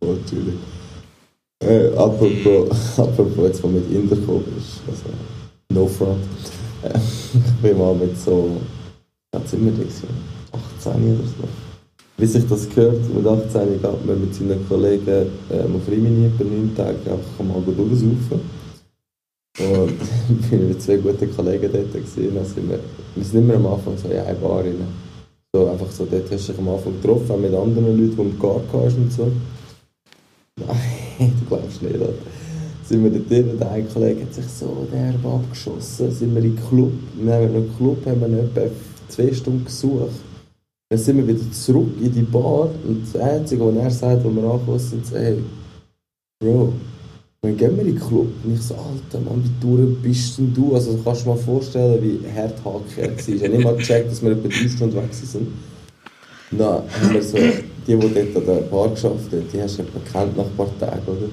Oh, 0.00 0.12
natürlich. 0.12 0.54
Äh, 1.62 1.88
apropos, 1.96 2.96
mm. 2.96 3.00
apropos, 3.00 3.46
jetzt, 3.46 3.62
wo 3.62 3.68
mit 3.68 3.90
Inder 3.90 4.16
gekommen 4.16 4.44
ist, 4.58 4.80
also, 4.88 5.14
no 5.70 5.86
front. 5.86 6.24
Äh, 6.82 6.98
ich 6.98 7.62
bin 7.62 7.78
mal 7.78 7.94
mit 7.94 8.18
so, 8.18 8.60
was 9.32 9.50
sind 9.50 9.64
wir 9.64 9.72
da 9.72 10.58
18 10.88 11.18
oder 11.18 11.24
so. 11.24 11.48
Wie 12.16 12.26
sich 12.26 12.46
das 12.46 12.68
gehört, 12.68 13.02
mit 13.12 13.26
18 13.26 13.80
geht 13.80 14.06
man 14.06 14.20
mit 14.20 14.34
seinen 14.34 14.68
Kollegen 14.68 15.26
ähm, 15.50 15.76
auf 15.76 15.90
Rimini 15.90 16.26
etwa 16.26 16.44
9 16.44 16.76
Tage 16.76 16.98
einfach 17.10 17.44
mal 17.44 17.62
durchsaufen. 17.62 18.40
Und 19.58 19.92
ich 20.42 20.50
bin 20.50 20.68
mit 20.68 20.82
zwei 20.82 20.96
guten 20.96 21.34
Kollegen 21.34 21.70
dort. 21.72 21.92
Gewesen. 21.92 22.34
Dann 22.34 22.68
wir, 22.68 22.80
wir 23.14 23.24
sind 23.24 23.38
immer 23.38 23.54
am 23.54 23.66
Anfang 23.66 23.96
so 23.96 24.08
in 24.08 24.18
eine 24.18 24.34
Bar 24.34 24.60
rein. 24.60 24.86
So, 25.54 25.68
einfach 25.68 25.90
so, 25.90 26.04
dort 26.04 26.30
hast 26.30 26.48
du 26.48 26.52
dich 26.52 26.60
am 26.60 26.68
Anfang 26.68 27.00
getroffen, 27.00 27.30
auch 27.30 27.38
mit 27.38 27.54
anderen 27.54 27.96
Leuten, 27.96 28.16
die 28.16 28.16
du 28.16 28.38
gar 28.38 28.60
hast 28.72 28.96
und 28.96 29.12
so. 29.12 29.30
Nein, 30.58 30.76
du 31.38 31.46
glaubst 31.46 31.80
nicht, 31.82 31.94
oder? 31.94 32.12
Sind 32.84 33.04
wir 33.04 33.10
dort 33.10 33.30
drin, 33.30 33.58
der 33.58 33.70
eine 33.70 33.84
Kollege 33.84 34.22
hat 34.22 34.34
sich 34.34 34.46
so 34.46 34.86
derb 34.92 35.24
abgeschossen. 35.24 36.10
Sind 36.10 36.34
wir 36.34 36.42
im 36.42 36.56
Club, 36.68 36.92
wir 37.14 37.32
haben 37.32 37.44
einen 37.44 37.76
Club, 37.76 38.04
haben 38.04 38.20
wir 38.20 38.42
etwa 38.42 38.62
zwei 39.08 39.32
Stunden 39.32 39.64
gesucht. 39.64 40.10
Dann 40.90 40.98
sind 40.98 41.16
wir 41.16 41.28
wieder 41.28 41.50
zurück 41.52 41.90
in 42.00 42.12
die 42.12 42.22
Bar 42.22 42.70
und 42.86 43.06
das 43.12 43.20
Einzige, 43.20 43.64
was 43.64 43.76
er 43.76 43.90
sagt, 43.90 44.26
als 44.26 44.34
wir 44.34 44.42
angekommen 44.42 44.78
sind, 44.78 45.04
ist, 45.04 45.14
hey, 45.14 45.38
Bro, 46.40 46.72
dann 47.44 47.56
gehen 47.56 47.76
wir 47.76 47.84
in 47.84 47.94
den 47.94 47.98
Club 47.98 48.28
und 48.42 48.54
ich 48.54 48.62
so, 48.62 48.74
Alter, 48.74 49.22
Mann, 49.24 49.44
wie 49.44 49.66
durch 49.66 50.02
bist 50.02 50.38
denn 50.38 50.54
du? 50.54 50.74
Also 50.74 50.98
kannst 51.04 51.20
du 51.20 51.24
dir 51.24 51.36
mal 51.36 51.42
vorstellen, 51.42 52.02
wie 52.02 52.20
hart 52.34 52.54
er 52.58 52.64
war. 52.64 52.80
Ich 52.96 53.42
habe 53.42 53.48
nicht 53.50 53.64
mal 53.64 53.76
gecheckt, 53.76 54.10
dass 54.10 54.22
wir 54.22 54.30
etwa 54.30 54.48
drei 54.48 54.68
Stunden 54.68 54.96
weg 54.96 55.12
sind. 55.12 55.48
dann 56.52 56.68
haben 56.68 57.12
wir 57.12 57.22
so, 57.22 57.36
die, 57.36 57.54
die 57.86 57.96
dort 57.96 58.36
an 58.36 58.46
der 58.46 58.62
Bar 58.62 58.88
geschafft 58.88 59.32
haben, 59.32 59.44
die 59.52 59.60
hast 59.60 59.78
du 59.78 59.82
etwa 59.82 59.98
gekannt 59.98 60.36
nach 60.36 60.44
ein 60.44 60.56
paar 60.56 60.78
Tagen, 60.78 61.02
oder? 61.06 61.28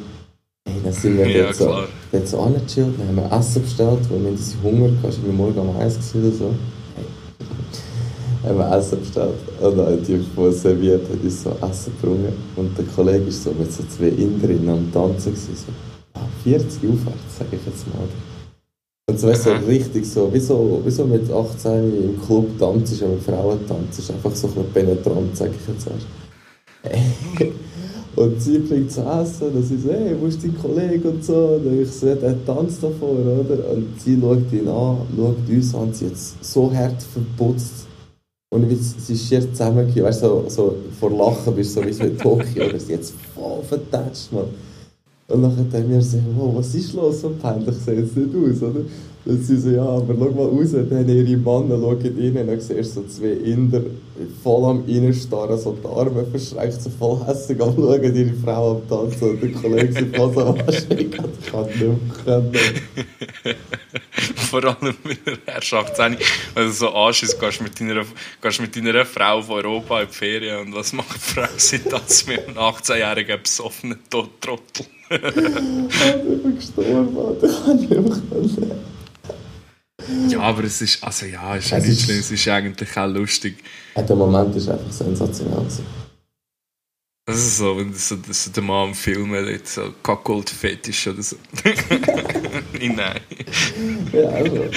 Hey, 0.68 0.76
dann 0.84 0.94
sind 0.94 1.18
wir 1.18 1.28
ja, 1.30 1.44
dort, 1.44 1.56
so, 1.56 1.84
dort 2.12 2.28
so 2.28 2.40
angechillt, 2.40 2.94
dann 2.98 3.08
haben 3.08 3.30
wir 3.30 3.38
Essen 3.38 3.62
bestellt, 3.62 4.00
weil 4.10 4.20
wir 4.20 4.32
haben 4.32 4.64
Hunger 4.64 4.90
ich 5.08 5.28
war 5.28 5.34
morgen 5.34 5.60
am 5.60 5.78
Eis 5.78 5.98
oder 6.14 6.32
so. 6.32 6.54
Hey. 6.96 7.06
haben 8.50 8.58
wir 8.58 8.78
Essen 8.78 9.00
bestellt. 9.00 9.36
Und 9.62 9.78
dann 9.78 10.04
Typ, 10.04 10.26
der 10.36 10.52
serviert 10.52 11.04
hat, 11.10 11.24
ist 11.24 11.44
so 11.44 11.52
Essen 11.52 11.94
gebrungen. 12.02 12.34
Und 12.56 12.78
der 12.78 12.86
Kollege 12.86 13.26
war 13.26 13.32
so 13.32 13.52
mit 13.58 13.72
so 13.72 13.84
zwei 13.84 14.08
Inderinnen 14.08 14.70
am 14.70 14.92
Tanzen. 14.92 15.32
Gewesen, 15.32 15.56
so. 15.56 15.91
40 16.44 16.90
aufwärts, 16.90 17.38
sage 17.38 17.56
ich 17.56 17.66
jetzt 17.66 17.88
mal. 17.88 18.08
Und 19.10 19.20
so, 19.20 19.28
weißt, 19.28 19.44
so 19.44 19.52
richtig 19.68 20.06
so, 20.06 20.34
wie 20.34 20.40
so, 20.40 20.82
wie 20.86 20.92
so 20.92 21.06
mit 21.06 21.30
18 21.30 22.04
im 22.04 22.22
Club 22.22 22.58
tanzt, 22.58 23.02
wenn 23.02 23.12
mit 23.12 23.24
Frauen 23.24 23.60
tanzt, 23.68 24.10
einfach 24.10 24.34
so 24.34 24.48
ein 24.48 24.72
penetrant, 24.74 25.36
sage 25.36 25.52
ich 25.60 25.68
jetzt 25.68 25.88
erst. 25.88 26.08
und 28.16 28.42
sie 28.42 28.60
bringt 28.60 28.92
zu 28.92 29.02
essen, 29.02 29.50
und 29.54 29.64
sie 29.64 29.78
so, 29.78 29.92
hey, 29.92 30.16
wo 30.20 30.28
ist 30.28 30.42
dein 30.44 30.58
Kollege 30.58 31.10
und 31.10 31.26
so, 31.26 31.60
und 31.62 31.82
ich 31.82 31.92
so, 31.92 32.14
der 32.16 32.46
tanzt 32.46 32.82
davor, 32.84 33.10
oder? 33.10 33.72
Und 33.74 34.00
sie 34.00 34.18
schaut 34.20 34.52
ihn 34.52 34.68
an, 34.68 34.98
schaut 35.16 35.50
uns 35.50 35.76
an, 35.76 35.94
sie 35.94 36.06
jetzt 36.06 36.44
so 36.44 36.74
hart 36.74 37.02
verputzt. 37.04 37.88
Und 38.54 38.70
sie 38.70 39.14
ist 39.14 39.28
schier 39.28 39.42
zusammengekommen, 39.42 40.06
weißt 40.06 40.24
du, 40.24 40.28
so, 40.28 40.46
so 40.48 40.76
vor 41.00 41.12
Lachen 41.12 41.56
bist 41.56 41.76
du 41.76 41.82
so 41.82 41.88
wie 41.88 41.94
so 41.94 42.04
in 42.04 42.18
Tokio, 42.18 42.66
oder 42.70 42.80
sie 42.80 42.94
jetzt 42.94 43.14
voll 43.36 43.62
vertatscht, 43.64 44.32
man. 44.32 44.46
Und 45.34 45.44
dann 45.44 45.58
haben 45.58 45.90
wir 45.90 46.02
so, 46.02 46.18
wow, 46.36 46.56
was 46.56 46.76
ist 46.76 46.94
los? 46.94 47.22
So 47.22 47.32
peinlich 47.42 47.76
sieht 47.76 47.98
es 48.00 48.16
nicht 48.16 48.30
aus, 48.36 48.62
oder? 48.64 48.82
Dann 49.26 49.42
sie 49.42 49.58
so, 49.58 49.70
ja, 49.70 49.86
aber 49.86 50.16
schau 50.18 50.32
mal 50.32 50.48
raus, 50.48 50.72
dann 50.72 50.90
haben 51.00 51.10
ihre 51.10 51.38
Männer, 51.38 51.80
schauen 51.80 52.00
rein 52.02 52.38
und 52.38 52.48
dann 52.48 52.60
siehst 52.60 52.98
du 52.98 53.02
so 53.02 53.08
zwei 53.08 53.34
Inder 53.34 53.82
voll 54.44 54.70
am 54.70 54.84
Reinstarren, 54.88 55.58
so 55.58 55.74
die 55.74 55.88
Arme 55.88 56.26
verschränkt, 56.26 56.82
so 56.82 56.90
voll 56.90 57.26
hässlich 57.26 57.62
am 57.62 57.76
schauen, 57.76 58.16
ihre 58.16 58.34
Frau 58.44 58.72
am 58.72 58.88
Tanzen 58.88 59.30
und 59.30 59.42
der 59.44 59.52
Kollege 59.52 59.94
sind 59.94 60.16
voll 60.16 60.34
so, 60.34 60.58
was 60.66 60.86
ich 60.90 61.12
kann 61.12 61.66
nicht 61.66 61.80
mehr 61.80 61.96
können. 62.26 62.52
Vor 64.50 64.64
allem 64.64 64.96
mit 65.04 65.26
der 65.26 65.38
Herrschaft, 65.46 65.98
wenn 65.98 66.18
du 66.56 66.72
so 66.72 66.90
anschießt, 66.90 67.40
gehst 67.40 67.62
mit 67.62 67.80
deiner, 67.80 68.06
gehst 68.42 68.62
mit 68.62 68.76
deiner 68.76 69.06
Frau 69.06 69.42
von 69.42 69.56
Europa 69.56 70.02
in 70.02 70.08
die 70.08 70.14
Ferien 70.14 70.60
und 70.68 70.76
was 70.76 70.94
macht 70.94 71.16
die 71.16 71.20
Frau 71.20 71.48
seit 71.58 71.92
das 71.92 72.28
mit 72.28 72.48
einem 72.48 72.58
18-jährigen 72.58 73.42
besoffenen 73.42 74.00
Trottel? 74.10 74.86
ich 75.10 75.20
bin 75.20 76.56
gestorben. 76.56 77.18
Ich 77.42 77.66
kann 77.66 77.78
nicht 77.78 77.90
mehr 77.90 78.02
Ja, 80.28 80.40
aber 80.42 80.64
es 80.64 80.82
ist, 80.82 81.04
also 81.04 81.26
ja, 81.26 81.56
es 81.56 81.66
ist 81.66 81.74
es 81.74 81.88
nicht 81.88 82.02
schlimm, 82.02 82.20
es 82.20 82.32
ist 82.32 82.48
eigentlich 82.48 82.98
auch 82.98 83.08
lustig. 83.08 83.58
der 83.96 84.16
Moment 84.16 84.56
ist 84.56 84.70
einfach 84.70 84.92
sensationell. 84.92 85.66
Das 87.26 87.38
ist 87.38 87.58
so, 87.58 87.78
wenn 87.78 87.94
so, 87.94 88.18
so 88.30 88.52
der 88.52 88.64
Mann 88.64 88.90
im 88.90 88.96
Film 88.96 89.34
hat, 89.34 89.68
so 89.68 89.94
Kackgold-Fetisch 90.04 91.08
oder 91.08 91.22
so. 91.22 91.36
Nein. 92.74 93.20
Ja, 94.12 94.30
also. 94.30 94.70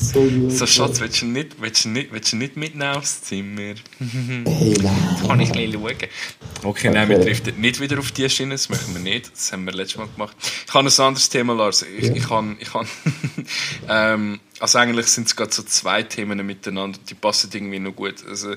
So, 0.00 0.20
gut, 0.20 0.52
so 0.52 0.64
Schatz, 0.66 1.00
willst 1.00 1.22
du, 1.22 1.26
nicht, 1.26 1.60
willst, 1.60 1.84
du 1.84 1.88
nicht, 1.88 2.12
willst 2.12 2.32
du 2.32 2.36
nicht 2.36 2.56
mitnehmen 2.56 2.94
aufs 2.94 3.22
Zimmer? 3.22 3.74
hey, 3.98 4.74
nein. 4.80 5.16
Kann 5.26 5.40
ich 5.40 5.50
bisschen 5.50 5.72
schauen. 5.72 5.96
Okay, 6.62 6.90
nein, 6.90 7.08
wir 7.08 7.18
driften 7.18 7.60
nicht 7.60 7.80
wieder 7.80 7.98
auf 7.98 8.10
die 8.12 8.28
Schiene, 8.28 8.54
das 8.54 8.68
machen 8.68 8.92
wir 8.92 9.00
nicht. 9.00 9.32
Das 9.32 9.52
haben 9.52 9.64
wir 9.64 9.72
letztes 9.72 9.98
Mal 9.98 10.08
gemacht. 10.08 10.36
Ich 10.66 10.74
habe 10.74 10.88
ein 10.88 11.00
anderes 11.00 11.28
Thema, 11.28 11.54
Lars. 11.54 11.82
Ich, 11.82 12.06
ja. 12.06 12.14
ich 12.14 12.28
kann, 12.28 12.56
ich 12.60 12.72
kann 12.72 12.86
ähm, 13.88 14.40
also 14.60 14.78
eigentlich 14.78 15.06
sind 15.06 15.28
es 15.28 15.36
gerade 15.36 15.52
so 15.52 15.62
zwei 15.62 16.02
Themen 16.02 16.44
miteinander, 16.44 16.98
die 17.08 17.14
passen 17.14 17.50
irgendwie 17.52 17.78
noch 17.78 17.92
gut. 17.92 18.24
Also, 18.28 18.54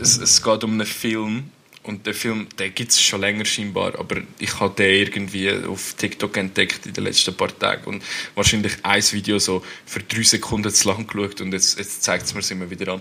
es, 0.00 0.18
es 0.18 0.42
geht 0.42 0.64
um 0.64 0.72
einen 0.72 0.86
Film, 0.86 1.50
und 1.88 2.04
der 2.04 2.12
Film, 2.12 2.46
der 2.58 2.68
gibt 2.68 2.92
es 2.92 3.00
schon 3.00 3.22
länger 3.22 3.46
scheinbar, 3.46 3.98
aber 3.98 4.20
ich 4.38 4.60
habe 4.60 4.74
den 4.76 4.94
irgendwie 4.94 5.50
auf 5.50 5.94
TikTok 5.94 6.36
entdeckt 6.36 6.84
in 6.84 6.92
den 6.92 7.04
letzten 7.04 7.34
paar 7.34 7.58
Tagen 7.58 7.86
und 7.86 8.02
wahrscheinlich 8.34 8.74
ein 8.82 9.02
Video 9.12 9.38
so 9.38 9.62
für 9.86 10.00
drei 10.00 10.22
Sekunden 10.22 10.70
zu 10.70 10.86
lang 10.86 11.06
geschaut 11.06 11.40
und 11.40 11.52
jetzt, 11.52 11.78
jetzt 11.78 12.02
zeigt 12.02 12.26
es 12.26 12.34
mir 12.34 12.42
immer 12.50 12.70
wieder 12.70 12.92
an. 12.92 13.00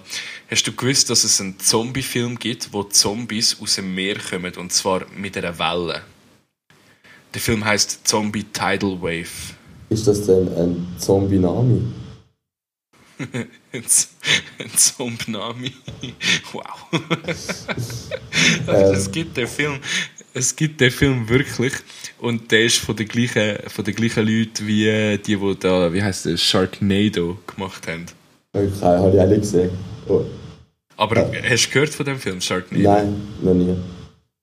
Hast 0.50 0.66
du 0.66 0.72
gewusst, 0.72 1.10
dass 1.10 1.26
es 1.26 1.42
einen 1.42 1.60
Zombie-Film 1.60 2.40
gibt, 2.40 2.72
wo 2.72 2.84
Zombies 2.84 3.58
aus 3.62 3.76
dem 3.76 3.94
Meer 3.94 4.16
kommen 4.20 4.54
und 4.56 4.72
zwar 4.72 5.06
mit 5.14 5.36
einer 5.38 5.60
Welle? 5.60 6.04
Der 7.34 7.42
Film 7.42 7.66
heißt 7.66 8.08
Zombie 8.08 8.46
Tidal 8.46 9.02
Wave. 9.02 9.54
Ist 9.90 10.08
das 10.08 10.26
denn 10.26 10.48
ein 10.56 10.88
Zombie-Nami? 10.98 12.07
Ein 13.20 14.72
Zombnami. 14.76 15.74
Wow. 16.52 16.88
ähm. 18.68 18.94
Es 18.94 19.12
gibt 19.12 19.38
den 19.38 19.48
Film, 19.48 19.80
es 20.34 20.56
gibt 20.56 20.80
den 20.82 20.92
Film 20.92 21.28
wirklich 21.28 21.74
und 22.20 22.52
der 22.52 22.66
ist 22.66 22.78
von 22.78 22.96
den 22.96 23.08
gleichen, 23.08 23.58
von 23.68 23.84
den 23.86 23.96
gleichen 23.96 24.28
Leuten 24.28 24.68
wie 24.68 25.18
die, 25.18 25.36
die 25.36 25.56
da, 25.60 25.92
wie 25.92 26.04
heißt 26.04 26.28
das, 26.28 26.42
Sharknado 26.42 27.40
gemacht 27.48 27.88
haben. 27.88 28.06
Okay, 28.54 28.70
habe 28.82 29.16
ich 29.16 29.22
auch 29.22 29.28
nicht 29.28 29.42
gesehen. 29.42 29.72
Oh. 30.08 30.24
Aber 30.96 31.32
ja. 31.32 31.50
hast 31.50 31.68
du 31.68 31.74
gehört 31.74 31.90
von 31.90 32.06
dem 32.06 32.20
Film, 32.20 32.42
Sharknado? 32.42 32.84
Nein, 32.84 33.22
noch 33.42 33.54
nie. 33.54 33.76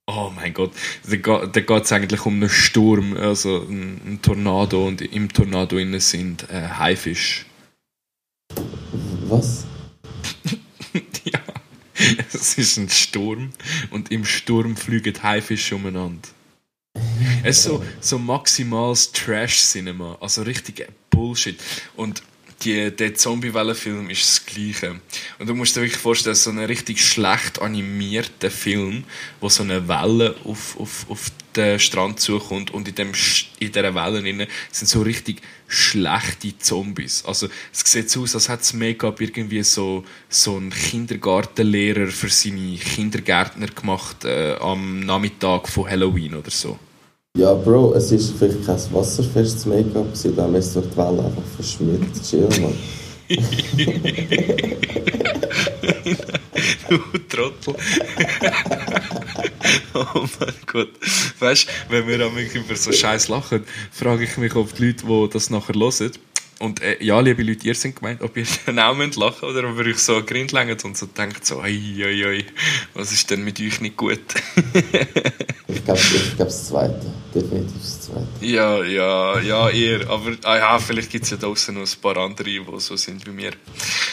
Oh 0.07 0.31
mein 0.37 0.53
Gott, 0.53 0.73
da 1.09 1.17
geht 1.17 1.85
es 1.85 1.93
eigentlich 1.93 2.27
um 2.27 2.35
einen 2.35 2.51
Sturm, 2.51 3.17
also 3.17 3.63
einen 3.63 4.19
Tornado 4.21 4.87
und 4.87 5.01
im 5.01 5.33
Tornado 5.33 5.79
innen 5.79 5.99
sind 5.99 6.47
äh, 6.51 6.69
Haifisch. 6.79 7.47
Was? 9.29 9.65
ja, 11.25 11.41
es 12.33 12.59
ist 12.59 12.77
ein 12.77 12.89
Sturm 12.89 13.51
und 13.91 14.11
im 14.11 14.25
Sturm 14.25 14.77
fliegen 14.77 15.23
Haifische 15.23 15.77
umeinander. 15.77 16.29
Es 17.43 17.59
ist 17.59 17.65
so, 17.65 17.85
so 18.01 18.19
maximales 18.19 19.13
Trash-Cinema, 19.13 20.19
also 20.21 20.43
richtig 20.43 20.87
Bullshit. 21.11 21.61
Und 21.97 22.23
die, 22.65 22.91
der 22.91 23.15
Zombie-Wellen-Film 23.15 24.11
ist 24.11 24.23
das 24.23 24.47
Gleiche. 24.47 25.01
Und 25.39 25.49
du 25.49 25.55
musst 25.55 25.77
dir 25.77 25.83
wirklich 25.83 26.01
vorstellen, 26.01 26.35
so 26.35 26.51
einen 26.51 26.65
richtig 26.65 27.05
schlecht 27.05 27.61
animierten 27.61 28.51
Film, 28.51 29.05
wo 29.41 29.49
so 29.49 29.63
eine 29.63 29.87
Welle 29.89 30.35
auf, 30.45 30.79
auf, 30.79 31.07
auf 31.09 31.31
den 31.55 31.79
Strand 31.79 32.21
zukommt 32.21 32.73
und 32.73 32.89
in, 32.89 32.95
dem, 32.95 33.13
in 33.61 33.73
dieser 33.73 33.95
Welle 33.95 34.49
sind 34.71 34.89
so 34.89 35.03
richtig 35.03 35.41
schlechte 35.69 36.57
Zombies. 36.59 37.25
Also 37.25 37.49
es 37.73 37.81
sieht 37.91 38.11
so 38.11 38.23
aus, 38.23 38.35
als 38.35 38.49
hätte 38.49 38.59
das 38.59 38.75
Make-up 38.75 39.21
irgendwie 39.21 39.63
so, 39.63 40.05
so 40.29 40.57
ein 40.59 40.71
Kindergartenlehrer 40.71 42.09
für 42.09 42.29
seine 42.29 42.77
Kindergärtner 42.77 43.69
gemacht 43.69 44.25
äh, 44.25 44.57
am 44.57 45.01
Nachmittag 45.01 45.69
von 45.69 45.89
Halloween 45.89 46.35
oder 46.35 46.51
so. 46.51 46.79
Ja, 47.37 47.53
Bro, 47.53 47.95
es 47.95 48.13
ist 48.13 48.39
vielleicht 48.39 48.65
kein 48.65 48.79
wasserfestes 48.93 49.67
Make-up, 49.67 50.07
wir 50.53 50.61
es 50.61 50.73
durch 50.73 50.87
die 50.87 50.97
Welle 50.97 51.25
einfach 51.25 51.43
verschmiert. 51.57 52.05
Chill, 52.23 52.49
Mann. 52.61 52.79
du 56.89 56.99
Trottel. 57.29 57.75
oh 59.95 60.29
mein 60.39 60.55
Gott. 60.67 60.91
Weißt 61.41 61.67
du, 61.67 61.71
wenn 61.89 62.07
wir 62.07 62.19
über 62.55 62.77
so 62.77 62.93
Scheiß 62.93 63.27
lachen, 63.27 63.65
frage 63.91 64.23
ich 64.23 64.37
mich, 64.37 64.55
ob 64.55 64.73
die 64.77 64.87
Leute, 64.87 65.05
die 65.05 65.29
das 65.33 65.51
nachher 65.51 65.75
hören, 65.75 66.13
und 66.65 66.81
äh, 66.81 66.97
ja, 67.05 67.21
liebe 67.21 67.43
Leute, 67.43 67.67
ihr 67.67 67.75
seid 67.75 67.97
gemeint, 67.97 68.23
ob 68.23 68.37
ihr 68.37 68.47
dann 68.67 68.79
auch 68.79 68.97
lachen 68.97 69.07
müsst 69.07 69.43
oder 69.43 69.69
ob 69.69 69.79
ihr 69.79 69.87
euch 69.87 69.99
so 69.99 70.23
Grind 70.25 70.53
längt 70.53 70.85
und 70.85 70.97
so 70.97 71.07
denkt, 71.07 71.45
so, 71.45 71.61
ei, 71.61 71.79
ei, 72.03 72.27
ei, 72.27 72.45
was 72.95 73.13
ist 73.13 73.31
denn 73.31 73.45
mit 73.45 73.61
euch 73.61 73.81
nicht 73.81 73.97
gut? 73.97 74.19
ich 75.69 75.85
glaube, 75.85 76.01
ich 76.01 76.37
glaub, 76.37 76.49
das 76.49 76.69
Zweite. 76.69 77.13
Definitiv 77.35 77.77
das 77.81 78.01
Zweite. 78.01 78.27
Ja, 78.41 78.83
ja, 78.85 79.41
ja, 79.41 79.69
ihr. 79.71 80.09
Aber 80.09 80.33
ah, 80.45 80.57
ja, 80.57 80.79
vielleicht 80.79 81.11
gibt 81.11 81.25
es 81.25 81.31
ja 81.31 81.37
draußen 81.37 81.75
noch 81.75 81.83
ein 81.83 82.01
paar 82.01 82.17
andere, 82.17 82.45
die 82.45 82.63
so 82.79 82.97
sind 82.97 83.27
wie 83.27 83.31
mir. 83.31 83.53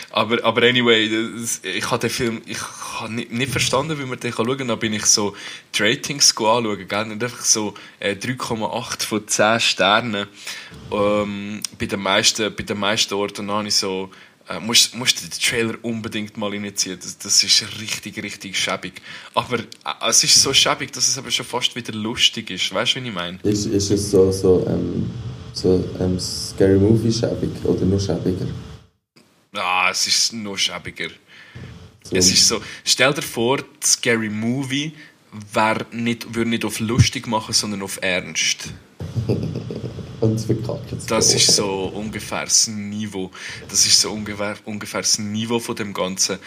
Aber, 0.09 0.43
aber 0.43 0.63
anyway, 0.63 1.09
das, 1.39 1.61
ich 1.63 1.89
habe 1.89 1.99
den 1.99 2.09
Film 2.09 2.41
ich 2.45 2.57
habe 2.99 3.13
nicht, 3.13 3.31
nicht 3.31 3.51
verstanden, 3.51 3.99
wie 3.99 4.05
man 4.05 4.19
den 4.19 4.33
schauen 4.33 4.57
kann. 4.57 4.67
Da 4.67 4.75
bin 4.75 4.93
ich 4.93 5.05
so 5.05 5.35
die 5.75 5.83
Ratings 5.83 6.31
anschauen, 6.31 6.87
gell? 6.87 7.05
Nicht 7.05 7.23
einfach 7.23 7.45
so 7.45 7.75
äh, 7.99 8.15
3,8 8.15 9.05
von 9.05 9.27
10 9.27 9.59
Sternen. 9.59 10.27
Ähm, 10.91 11.61
bei 11.79 11.85
den 11.85 12.01
meisten, 12.01 12.40
bei 12.49 12.63
den 12.63 12.79
meisten 12.79 13.13
Orten 13.13 13.49
habe 13.51 13.67
ich 13.67 13.75
so 13.75 14.09
äh, 14.49 14.59
musst, 14.59 14.95
musst 14.95 15.21
den 15.21 15.29
Trailer 15.29 15.75
unbedingt 15.83 16.37
mal 16.37 16.49
reinziehen. 16.49 16.97
Das, 16.99 17.17
das 17.17 17.43
ist 17.43 17.63
richtig, 17.79 18.21
richtig 18.21 18.57
schäbig. 18.57 19.01
Aber 19.33 19.59
äh, 19.59 20.09
es 20.09 20.23
ist 20.23 20.41
so 20.41 20.53
schäbig, 20.53 20.91
dass 20.91 21.07
es 21.07 21.17
aber 21.17 21.31
schon 21.31 21.45
fast 21.45 21.75
wieder 21.75 21.93
lustig 21.93 22.49
ist. 22.49 22.73
Weißt 22.73 22.95
du, 22.95 22.99
was 22.99 23.07
ich 23.07 23.13
meine? 23.13 23.39
Ist, 23.43 23.65
ist 23.67 23.91
es 23.91 24.11
so, 24.11 24.31
so, 24.31 24.65
ähm, 24.67 25.09
so 25.53 25.83
ähm, 25.99 26.19
Scary 26.19 26.77
Movie 26.77 27.11
schäbig 27.11 27.51
oder 27.63 27.85
nur 27.85 27.99
schäbiger? 27.99 28.47
Ah, 29.53 29.89
es 29.91 30.07
ist 30.07 30.33
noch 30.33 30.57
schäbiger. 30.57 31.09
So. 32.03 32.15
Es 32.15 32.31
ist 32.31 32.47
so, 32.47 32.61
stell 32.83 33.13
dir 33.13 33.21
vor, 33.21 33.59
Scary 33.83 34.29
Movie 34.29 34.93
wär 35.53 35.85
nicht, 35.91 36.33
würde 36.33 36.49
nicht 36.49 36.65
auf 36.65 36.79
lustig 36.79 37.27
machen, 37.27 37.53
sondern 37.53 37.83
auf 37.83 37.99
ernst. 38.01 38.73
Das 41.07 41.33
ist 41.33 41.55
so 41.55 41.91
ungefähr 41.95 42.43
das 42.43 42.67
Niveau. 42.67 43.31
Das 43.67 43.85
ist 43.87 43.99
so 43.99 44.11
ungefähr, 44.11 44.55
ungefähr 44.65 45.01
das 45.01 45.17
Niveau 45.17 45.57
von 45.59 45.75
dem 45.75 45.93
Ganzen. 45.93 46.37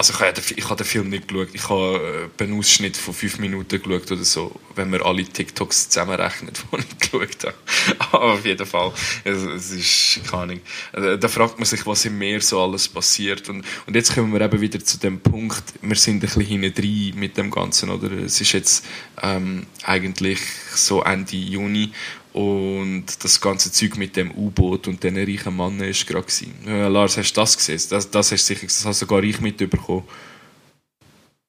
Also 0.00 0.14
ich 0.14 0.20
habe, 0.20 0.32
den, 0.32 0.44
ich 0.56 0.64
den 0.64 0.86
Film 0.86 1.10
nicht 1.10 1.28
geschaut. 1.28 1.48
Ich 1.52 1.68
habe 1.68 2.30
äh, 2.38 2.42
einen 2.42 2.58
Ausschnitt 2.58 2.96
von 2.96 3.12
fünf 3.12 3.38
Minuten 3.38 3.82
geschaut 3.82 4.10
oder 4.10 4.24
so, 4.24 4.58
wenn 4.74 4.88
man 4.88 5.02
alle 5.02 5.24
TikToks 5.24 5.90
zusammenrechnet, 5.90 6.62
die 6.72 6.78
ich 6.78 6.98
geschaut 6.98 7.44
habe. 7.44 7.54
Aber 7.98 8.32
auf 8.32 8.46
jeden 8.46 8.64
Fall, 8.64 8.94
es, 9.24 9.42
es 9.42 9.70
ist, 9.72 10.20
keine 10.30 10.42
Ahnung. 10.44 10.60
Äh, 10.94 11.18
da 11.18 11.28
fragt 11.28 11.58
man 11.58 11.66
sich, 11.66 11.84
was 11.84 12.06
im 12.06 12.16
Meer 12.16 12.40
so 12.40 12.62
alles 12.62 12.88
passiert. 12.88 13.50
Und, 13.50 13.62
und 13.86 13.94
jetzt 13.94 14.14
kommen 14.14 14.32
wir 14.32 14.40
eben 14.40 14.58
wieder 14.62 14.82
zu 14.82 14.98
dem 14.98 15.20
Punkt, 15.20 15.64
wir 15.82 15.96
sind 15.96 16.16
ein 16.16 16.20
bisschen 16.20 16.46
hinten 16.46 17.20
mit 17.20 17.36
dem 17.36 17.50
Ganzen, 17.50 17.90
oder? 17.90 18.10
Es 18.10 18.40
ist 18.40 18.52
jetzt 18.52 18.86
ähm, 19.20 19.66
eigentlich 19.82 20.40
so 20.74 21.02
Ende 21.02 21.36
Juni 21.36 21.92
und 22.32 23.04
das 23.22 23.40
ganze 23.40 23.72
Zeug 23.72 23.96
mit 23.96 24.16
dem 24.16 24.30
U-Boot 24.32 24.86
und 24.88 25.02
den 25.02 25.16
reichen 25.16 25.56
Mann 25.56 25.80
ist 25.80 26.06
gerade 26.06 26.26
Ja, 26.66 26.88
Lars, 26.88 27.16
hast 27.16 27.32
du 27.32 27.40
das 27.40 27.56
gesehen? 27.56 27.80
Das, 27.90 28.10
das 28.10 28.32
hast 28.32 28.46
sicher, 28.46 28.66
das 28.66 28.84
hast 28.84 29.00
sogar 29.00 29.22
ich 29.22 29.40
mitbekommen. 29.40 30.04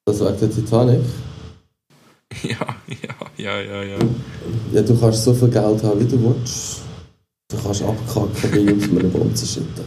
Das 0.06 0.20
war 0.20 0.32
der 0.32 0.50
Titanic? 0.50 1.00
Ja, 2.42 2.76
ja, 2.88 3.14
ja, 3.36 3.60
ja, 3.60 3.82
ja. 3.82 3.98
Ja, 4.72 4.80
du 4.80 4.98
kannst 4.98 5.22
so 5.22 5.34
viel 5.34 5.48
Geld 5.48 5.82
haben, 5.82 6.00
wie 6.00 6.08
du 6.08 6.18
willst. 6.22 6.80
Du 7.50 7.62
kannst 7.62 7.82
abkacken, 7.82 8.52
wie 8.54 8.72
mit 8.72 9.00
einem 9.00 9.12
Bomben 9.12 9.36
zerschüttet. 9.36 9.84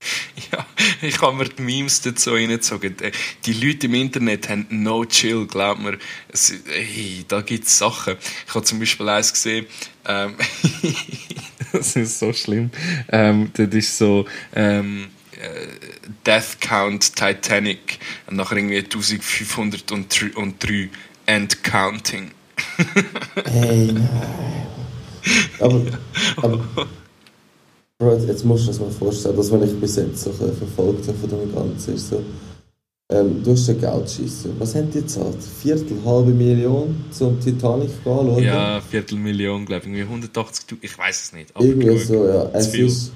Ja, 0.52 0.66
ich 1.02 1.20
habe 1.20 1.36
mir 1.36 1.48
die 1.48 1.62
Memes 1.62 2.00
dazu 2.00 2.32
reingezogen. 2.32 2.96
Die 3.44 3.52
Leute 3.52 3.86
im 3.86 3.94
Internet 3.94 4.48
haben 4.48 4.66
no 4.70 5.04
chill, 5.04 5.46
glaub 5.46 5.78
mir. 5.78 5.98
Es, 6.28 6.52
hey, 6.66 7.24
da 7.28 7.40
gibt 7.40 7.66
es 7.66 7.78
Sachen. 7.78 8.16
Ich 8.46 8.54
habe 8.54 8.64
zum 8.64 8.78
Beispiel 8.78 9.08
eins 9.08 9.32
gesehen, 9.32 9.66
ähm, 10.06 10.34
das 11.72 11.96
ist 11.96 12.18
so 12.18 12.32
schlimm. 12.32 12.70
Ähm, 13.10 13.50
das 13.54 13.68
ist 13.68 13.98
so, 13.98 14.26
ähm, 14.54 15.08
äh, 15.32 15.66
Death 16.24 16.60
Count 16.60 17.14
Titanic 17.14 17.98
und 18.26 18.36
nachher 18.36 18.56
irgendwie 18.56 18.78
1503 18.78 20.90
and 21.26 21.62
counting. 21.62 22.30
hey, 23.44 23.92
nein. 23.92 24.66
Aber, 25.58 25.82
aber 26.36 26.88
Bro, 27.98 28.18
jetzt 28.26 28.44
musst 28.44 28.64
du 28.64 28.72
dir 28.72 28.78
das 28.78 28.80
mal 28.80 28.90
vorstellen, 28.90 29.36
dass 29.36 29.50
wenn 29.50 29.62
ich 29.62 29.80
bis 29.80 29.96
jetzt 29.96 30.22
so 30.22 30.30
verfolgt 30.30 31.08
habe 31.08 31.18
von 31.18 31.30
dem 31.30 31.54
Ganzen, 31.54 31.94
ist 31.94 32.10
so, 32.10 32.22
ähm, 33.10 33.42
du 33.42 33.52
hast 33.52 33.70
ein 33.70 33.80
Geldschießen. 33.80 34.52
Was 34.58 34.74
haben 34.74 34.90
die 34.90 35.00
gezahlt? 35.00 35.36
Viertel, 35.40 35.96
halbe 36.04 36.32
Million 36.32 37.04
zum 37.10 37.40
Titanic 37.40 37.90
anschauen? 38.04 38.42
Ja, 38.42 38.80
Viertelmillion, 38.80 39.64
glaube 39.64 39.88
ich. 39.88 40.02
180 40.02 40.78
ich 40.80 40.98
weiß 40.98 41.22
es 41.22 41.32
nicht. 41.32 41.52
Irgendwie 41.58 41.98
so, 41.98 42.26
ja. 42.26 42.50
Es, 42.52 42.74
ist, 42.74 43.12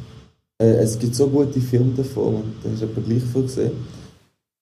äh, 0.63 0.77
es 0.77 0.99
gibt 0.99 1.15
so 1.15 1.27
gute 1.27 1.61
Filme 1.61 1.93
davon 1.95 2.37
und 2.37 2.55
da 2.63 2.71
hast 2.71 2.83
du 2.83 2.87
etwa 2.87 3.01
gleich 3.01 3.23
viel 3.23 3.43
gesehen. 3.43 3.73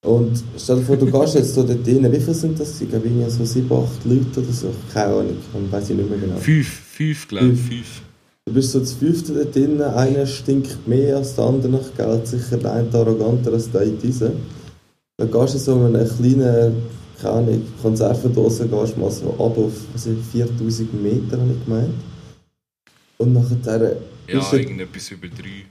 Und 0.05 0.43
stell 0.57 0.77
dir 0.77 0.83
vor, 0.83 0.97
du 0.97 1.11
gehst 1.11 1.35
jetzt 1.35 1.55
so 1.55 1.63
dort 1.63 1.87
rein. 1.87 2.13
Wie 2.13 2.21
viele 2.21 2.35
sind 2.35 2.59
das? 2.59 2.81
Ich 2.81 2.89
glaube, 2.89 3.11
so 3.29 3.45
sieben, 3.45 3.71
acht 3.71 4.05
Leute 4.05 4.41
oder 4.41 4.53
so. 4.53 4.73
Keine 4.93 5.13
Ahnung, 5.13 5.37
weiß 5.71 5.91
ich 5.91 5.97
nicht 5.97 6.09
mehr 6.09 6.19
genau. 6.19 6.37
Fünf, 6.37 6.69
fünf, 6.69 7.29
glaube 7.29 7.53
ich, 7.53 7.61
fünf. 7.61 8.03
Du 8.49 8.55
bist 8.55 8.73
so 8.73 8.81
das 8.81 8.95
fünfte 8.95 9.35
da 9.35 9.45
drin, 9.45 9.83
einer 9.83 10.25
stinkt 10.25 10.89
mehr 10.89 11.19
als 11.19 11.35
der 11.35 11.45
andere 11.45 11.71
nach 11.71 11.95
Geld, 11.95 12.27
sicher 12.27 12.57
der 12.57 12.73
eine 12.73 12.95
arroganter 12.95 13.53
als 13.53 13.71
der 13.71 13.85
diese. 13.85 14.33
Dann 15.19 15.31
gehst 15.31 15.55
du 15.55 15.59
so 15.59 15.87
in 15.87 15.95
einen 15.95 16.09
kleinen, 16.09 16.77
keine 17.21 17.35
Ahnung, 17.35 17.63
Konservendose 17.83 18.67
gehst 18.67 18.97
mal 18.97 19.11
so 19.11 19.33
ab 19.33 19.59
auf 19.59 19.73
was 19.93 20.07
ich, 20.07 20.17
4000 20.33 21.03
Meter, 21.03 21.39
habe 21.39 21.51
ich 21.53 21.65
gemeint. 21.67 21.95
Und 23.19 23.35
nachher 23.35 23.99
ja, 24.27 24.53
irgendetwas 24.53 25.11
über 25.11 25.29
drei. 25.29 25.67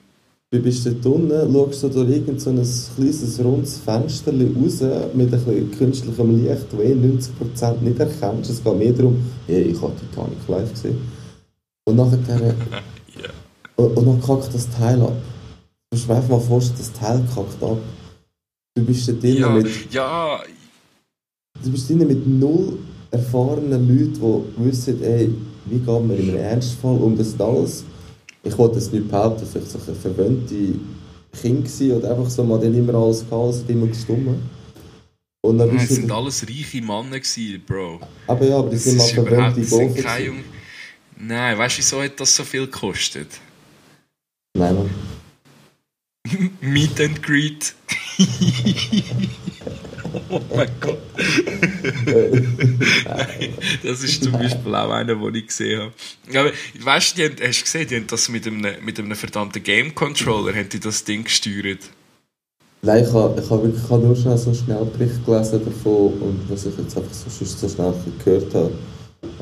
Du 0.52 0.60
bist 0.62 0.86
dort 0.86 1.04
unten, 1.04 1.52
schaust 1.52 1.82
du 1.82 1.90
durch 1.90 2.12
irgend 2.12 2.40
so 2.40 2.52
ein 2.52 2.58
kleines 2.96 3.40
rundes 3.44 3.80
Fenster 3.80 4.32
raus 4.34 4.82
mit 5.16 5.34
ein 5.34 5.42
bisschen 5.42 5.72
künstlichem 5.72 6.46
Licht, 6.46 6.68
das 6.72 6.80
eh 6.80 6.94
90% 6.94 7.82
nicht 7.82 8.00
erkennst. 8.00 8.52
Es 8.52 8.64
geht 8.64 8.78
mehr 8.78 8.94
darum, 8.94 9.18
hey, 9.48 9.64
ich 9.64 9.82
habe 9.82 9.94
Titanic 9.96 10.48
live 10.48 10.72
gesehen. 10.74 11.17
Und 11.88 11.96
nachher... 11.96 12.20
yeah. 12.38 13.32
und, 13.78 13.98
und 13.98 14.06
dann 14.06 14.22
kackt 14.22 14.54
das 14.54 14.70
Teil 14.70 15.02
ab. 15.02 15.14
Du 15.90 15.96
musst 15.96 16.08
mir 16.08 16.16
einfach 16.16 16.30
mal 16.30 16.40
vorstellen, 16.42 16.80
das 16.80 16.92
Teil 16.92 17.24
kackt 17.34 17.64
ab. 17.64 17.78
Du 18.76 18.86
bist 18.86 19.08
dort 19.08 19.24
ja, 19.24 19.50
mit... 19.50 19.94
Ja, 19.94 20.42
Du 21.64 21.72
bist 21.72 21.90
drin 21.90 22.00
mit 22.00 22.28
null 22.28 22.78
erfahrenen 23.10 23.88
Leuten, 23.88 24.44
die 24.58 24.66
wissen, 24.66 25.02
ey, 25.02 25.34
wie 25.66 25.78
geht 25.78 25.88
man 25.88 26.12
in 26.12 26.30
einem 26.30 26.38
Ernstfall 26.38 26.98
um 26.98 27.18
das 27.18 27.40
alles. 27.40 27.84
Ich 28.44 28.56
wollte 28.58 28.76
das 28.76 28.92
nicht 28.92 29.10
behaupten, 29.10 29.46
vielleicht 29.46 29.72
so 29.72 29.80
ein 29.80 29.96
verwöhnte 29.96 30.76
Kind 31.42 31.70
oder 31.96 32.12
einfach 32.12 32.30
so, 32.30 32.44
man 32.44 32.60
hat 32.60 32.66
immer 32.66 32.94
alles 32.94 33.28
gehabt, 33.28 33.56
es 33.56 33.64
immer 33.68 33.88
gestummen. 33.88 34.40
Und 35.42 35.58
dann 35.58 35.76
es 35.78 35.90
sind 35.90 36.12
alles 36.12 36.44
reiche 36.48 36.82
Männer 36.82 37.20
gewesen, 37.20 37.62
Bro. 37.66 38.02
Aber 38.28 38.46
ja, 38.46 38.58
aber 38.60 38.70
die 38.70 38.78
sind 38.78 38.98
mal 38.98 39.08
verwöhnte 39.08 39.62
Golfer. 39.62 40.20
Nein, 41.20 41.58
weißt 41.58 41.78
du, 41.78 41.80
wieso 41.80 42.04
hat 42.04 42.20
das 42.20 42.36
so 42.36 42.44
viel 42.44 42.66
gekostet? 42.66 43.40
Nein. 44.56 44.90
Meet 46.62 47.02
and 47.02 47.24
Greet. 47.24 47.74
oh 50.30 50.42
mein 50.56 50.70
Gott. 50.80 51.00
das 53.84 54.04
ist 54.04 54.24
zum 54.24 54.34
Beispiel 54.34 54.76
auch 54.76 54.92
einer, 54.92 55.16
den 55.16 55.36
ich 55.36 55.48
gesehen 55.48 55.82
habe. 55.82 55.92
Aber 56.40 56.52
weißt 56.80 57.18
du, 57.18 57.24
hast 57.24 57.60
du 57.60 57.64
gesehen, 57.64 57.88
die 57.88 57.96
haben 57.96 58.06
das 58.08 58.30
mit 58.30 58.46
einem, 58.46 58.68
mit 58.84 59.00
einem 59.00 59.16
verdammten 59.16 59.64
Game 59.64 59.96
Controller 59.96 60.54
haben 60.56 60.70
die 60.70 60.80
das 60.80 61.04
Ding 61.04 61.24
gesteuert. 61.24 61.90
Nein, 62.84 63.04
ich 63.04 63.12
habe, 63.12 63.42
ich 63.42 63.50
habe 63.50 63.64
wirklich 63.64 63.84
ich 63.84 63.90
habe 63.90 64.04
nur 64.04 64.16
schnell 64.16 64.38
so 64.38 64.52
einen 64.52 64.60
Schnellbericht 64.60 65.26
gelesen 65.26 65.66
davon 65.66 66.14
und 66.22 66.48
was 66.50 66.68
ich 66.68 66.78
jetzt 66.78 66.96
einfach 66.96 67.14
so, 67.14 67.46
so 67.46 67.70
schnell 67.70 67.96
gehört 68.24 68.54
habe. 68.54 68.72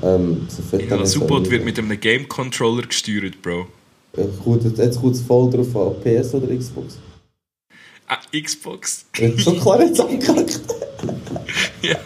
Ähm, 0.01 0.48
so 0.50 0.77
ja, 0.77 0.98
das 0.98 1.15
U-Boot 1.17 1.50
wird 1.50 1.65
mit 1.65 1.77
einem 1.77 2.00
Game 2.00 2.27
Controller 2.27 2.84
gesteuert, 2.84 3.41
Bro. 3.41 3.67
Ja, 4.17 4.24
jetzt 4.77 5.01
kommt 5.01 5.15
es 5.15 5.22
voll 5.22 5.50
drauf 5.50 5.75
an, 5.75 6.01
PS 6.01 6.34
oder 6.34 6.55
Xbox? 6.55 6.98
Ah, 8.08 8.20
Xbox. 8.32 9.05
so 9.38 9.53
klar 9.55 9.82
jetzt 9.82 10.00
angekackt. 10.00 10.62
ja, 11.82 11.98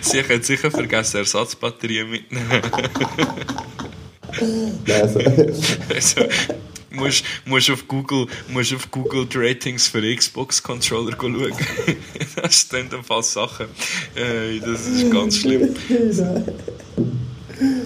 sie 0.00 0.22
haben 0.22 0.42
sicher 0.42 0.70
vergessen, 0.70 1.18
Ersatzbatterien 1.18 2.08
mitnehmen. 2.10 2.48
also. 4.86 5.18
also 5.94 6.20
musst, 6.98 7.24
musst, 7.44 7.70
auf 7.70 7.88
Google, 7.88 8.26
musst 8.48 8.74
auf 8.74 8.90
Google 8.90 9.26
die 9.26 9.38
Ratings 9.38 9.88
für 9.88 10.02
Xbox-Controller 10.14 11.16
schauen. 11.18 11.52
das 12.36 12.68
sind 12.68 12.92
dann 12.92 13.04
fast 13.04 13.32
Sachen. 13.32 13.66
Äh, 14.14 14.58
das 14.60 14.86
ist 14.86 15.10
ganz 15.10 15.38
schlimm. 15.38 15.74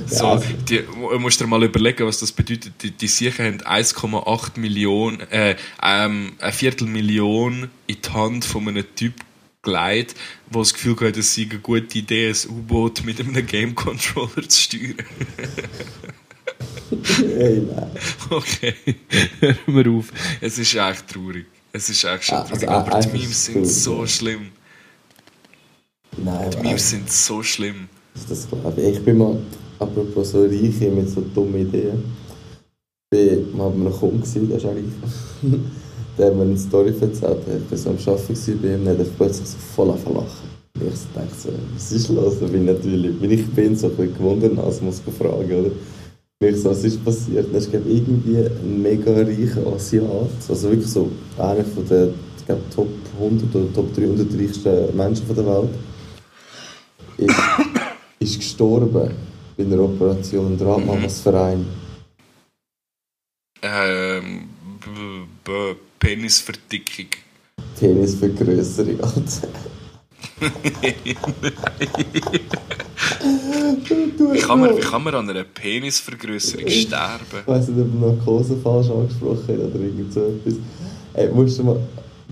So, 0.07 0.43
die, 0.69 0.85
musst 1.19 1.41
dir 1.41 1.47
mal 1.47 1.63
überlegen, 1.63 2.07
was 2.07 2.19
das 2.19 2.33
bedeutet. 2.33 2.75
Die, 2.83 2.91
die 2.91 3.09
Siechen 3.09 3.47
haben 3.47 3.61
1,8 3.61 4.59
Millionen, 4.59 5.21
äh, 5.31 5.57
ähm, 5.83 6.35
eine 6.39 6.53
Viertelmillion 6.53 7.71
in 7.87 7.97
die 8.03 8.11
Hand 8.11 8.45
von 8.45 8.69
einem 8.69 8.85
Typ 8.95 9.15
gelegt, 9.63 10.15
der 10.53 10.61
das 10.61 10.75
Gefühl 10.75 10.97
hat, 11.01 11.17
es 11.17 11.35
sei 11.35 11.47
eine 11.49 11.61
gute 11.61 11.99
Idee, 11.99 12.29
ein 12.29 12.51
U-Boot 12.51 13.05
mit 13.05 13.21
einem 13.21 13.47
Game-Controller 13.47 14.43
zu 14.49 14.61
steuern. 14.61 14.97
Hey, 17.39 17.63
nein. 17.75 17.91
Okay, 18.31 18.75
hören 19.41 19.57
wir 19.67 19.91
auf. 19.91 20.13
Es 20.41 20.59
ist 20.59 20.75
echt 20.75 21.09
traurig. 21.09 21.47
Es 21.73 21.89
ist 21.89 22.05
echt 22.05 22.25
schon 22.25 22.39
traurig. 22.39 22.69
Also, 22.69 22.69
Aber 22.69 23.01
die 23.01 23.19
Memes 23.19 23.45
sind 23.45 23.67
so 23.67 24.07
schlimm. 24.07 24.49
Nein, 26.17 26.51
die 26.51 26.59
Memes 26.59 26.91
sind 26.91 27.11
so 27.11 27.43
schlimm. 27.43 27.89
Das 28.29 28.49
glaube 28.49 28.81
ich. 28.81 28.97
Ich 28.97 29.05
bin 29.05 29.19
mal 29.19 29.37
apropos 29.79 30.31
so 30.31 30.43
Reiche 30.45 30.91
mit 30.91 31.09
so 31.09 31.23
dummen 31.35 31.61
Ideen. 31.67 32.05
Ich 33.13 33.39
war 33.57 33.69
mal 33.69 33.71
bei 33.71 33.87
einem 33.87 33.93
Kunden, 33.93 34.49
der 34.49 34.57
ist 34.57 34.65
reich. 34.65 34.85
der 36.19 36.27
hat 36.27 36.35
mir 36.37 36.43
eine 36.43 36.59
Story 36.59 36.95
erzählt. 37.01 37.39
Ich 37.47 37.71
war 37.71 37.79
so 37.79 37.91
am 37.91 37.97
Arbeiten 37.97 38.59
bei 38.63 38.69
ihm, 38.75 38.87
und 38.87 38.99
er 38.99 39.05
plötzlich 39.17 39.49
so 39.49 39.59
voll 39.75 39.89
lachen. 39.89 40.53
Und 40.81 40.89
ich 40.89 41.01
dachte 41.15 41.35
so, 41.39 41.51
was 41.75 41.93
ist 41.93 42.09
los? 42.09 42.35
Ich 42.41 42.51
bin 42.51 42.65
natürlich, 42.65 43.21
wenn 43.21 43.31
ich 43.31 43.47
bin, 43.49 43.77
so 43.77 43.89
ein 43.89 43.97
bisschen 43.97 44.15
gewundert, 44.15 44.59
also 44.59 44.85
muss 44.85 45.03
ich 45.07 45.15
fragen, 45.15 45.53
oder? 45.53 45.71
Und 46.43 46.49
ich 46.49 46.61
so, 46.61 46.71
was 46.71 46.83
ist 46.83 47.05
passiert? 47.05 47.55
Es 47.55 47.71
gab 47.71 47.87
irgendwie 47.87 48.39
einen 48.39 48.83
mega 48.83 49.13
reichen 49.13 49.65
Asiat, 49.65 50.29
also 50.49 50.71
wirklich 50.71 50.89
so 50.89 51.09
einer 51.39 51.65
von 51.65 51.87
den 51.87 52.15
ich 52.37 52.45
glaube, 52.45 52.63
Top 52.75 52.89
100 53.15 53.55
oder 53.55 53.73
Top 53.73 53.95
300 53.95 54.27
reichsten 54.37 54.97
Menschen 54.97 55.25
der 55.29 55.47
Welt. 55.47 55.71
Ist, 57.19 57.37
ist 58.19 58.41
gestorben 58.41 58.93
bei 58.93 59.09
einer 59.63 59.79
Operation. 59.79 60.61
Rat 60.61 60.85
mal, 60.85 60.99
mhm. 60.99 61.05
was 61.05 61.21
für 61.21 61.41
ein? 61.41 61.65
Ähm, 63.63 64.49
Penisverdickung. 66.01 67.07
Penisvergrößerung, 67.79 69.01
Alter. 69.01 69.47
wie, 73.23 74.39
kann 74.39 74.61
man, 74.61 74.77
wie 74.77 74.81
kann 74.81 75.03
man 75.03 75.15
an 75.15 75.31
einer 75.31 75.45
Penisvergrößerung 75.45 76.69
sterben? 76.69 77.25
Ich 77.41 77.47
weiß 77.47 77.69
nicht, 77.69 77.81
ob 77.81 77.93
du 77.93 77.99
Narkose 78.07 78.57
falsch 78.57 78.91
angesprochen 78.91 79.45
hast 79.47 79.59
oder 79.59 79.81
irgend 79.81 80.13
so 80.13 80.21
etwas. 80.21 80.55
Ey, 81.15 81.29
musst 81.29 81.59
du 81.59 81.65
mal 81.65 81.81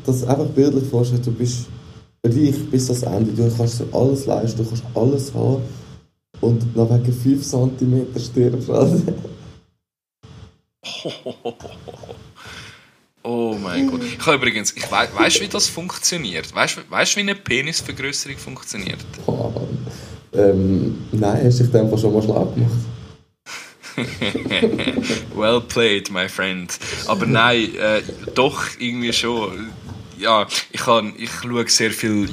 das 0.04 0.24
einfach 0.24 0.46
bildlich 0.46 0.88
vorstellen, 0.88 1.22
du 1.22 1.32
bist 1.32 1.66
reich 2.24 2.70
bis 2.70 2.90
ans 2.90 3.02
Ende, 3.02 3.32
du 3.32 3.56
kannst 3.56 3.80
dir 3.80 3.86
alles 3.92 4.26
leisten, 4.26 4.62
du 4.62 4.68
kannst 4.68 4.84
alles 4.94 5.34
haben 5.34 5.62
und 6.40 6.76
noch 6.76 6.90
wegen 6.90 7.12
5 7.12 7.46
cm 7.46 8.06
stirbst 8.18 8.68
du. 8.68 9.14
Oh 13.22 13.54
mein 13.62 13.90
Gott. 13.90 14.02
Ich 14.02 14.26
habe 14.26 14.36
übrigens, 14.36 14.72
ich 14.72 14.90
we 14.90 15.08
weißt 15.14 15.40
wie 15.42 15.48
das 15.48 15.68
funktioniert? 15.68 16.54
Weißt 16.54 16.78
du, 16.78 16.80
wie 16.90 17.20
eine 17.20 17.34
Penisvergrößerung 17.34 18.38
funktioniert? 18.38 18.98
Ähm, 20.32 21.06
nein, 21.12 21.44
hast 21.44 21.60
du 21.60 21.64
dich 21.64 21.74
einfach 21.74 21.98
schon 21.98 22.14
mal 22.14 22.22
schlau 22.22 22.44
gemacht? 22.46 22.72
well 25.34 25.60
played, 25.60 26.10
my 26.10 26.28
friend. 26.28 26.78
Aber 27.06 27.26
nein, 27.26 27.74
äh, 27.76 28.02
doch 28.34 28.62
irgendwie 28.78 29.12
schon. 29.12 29.70
Ja, 30.18 30.46
ich, 30.70 30.80
kann, 30.80 31.14
ich 31.16 31.30
schaue 31.30 31.68
sehr 31.68 31.90
viele 31.90 32.26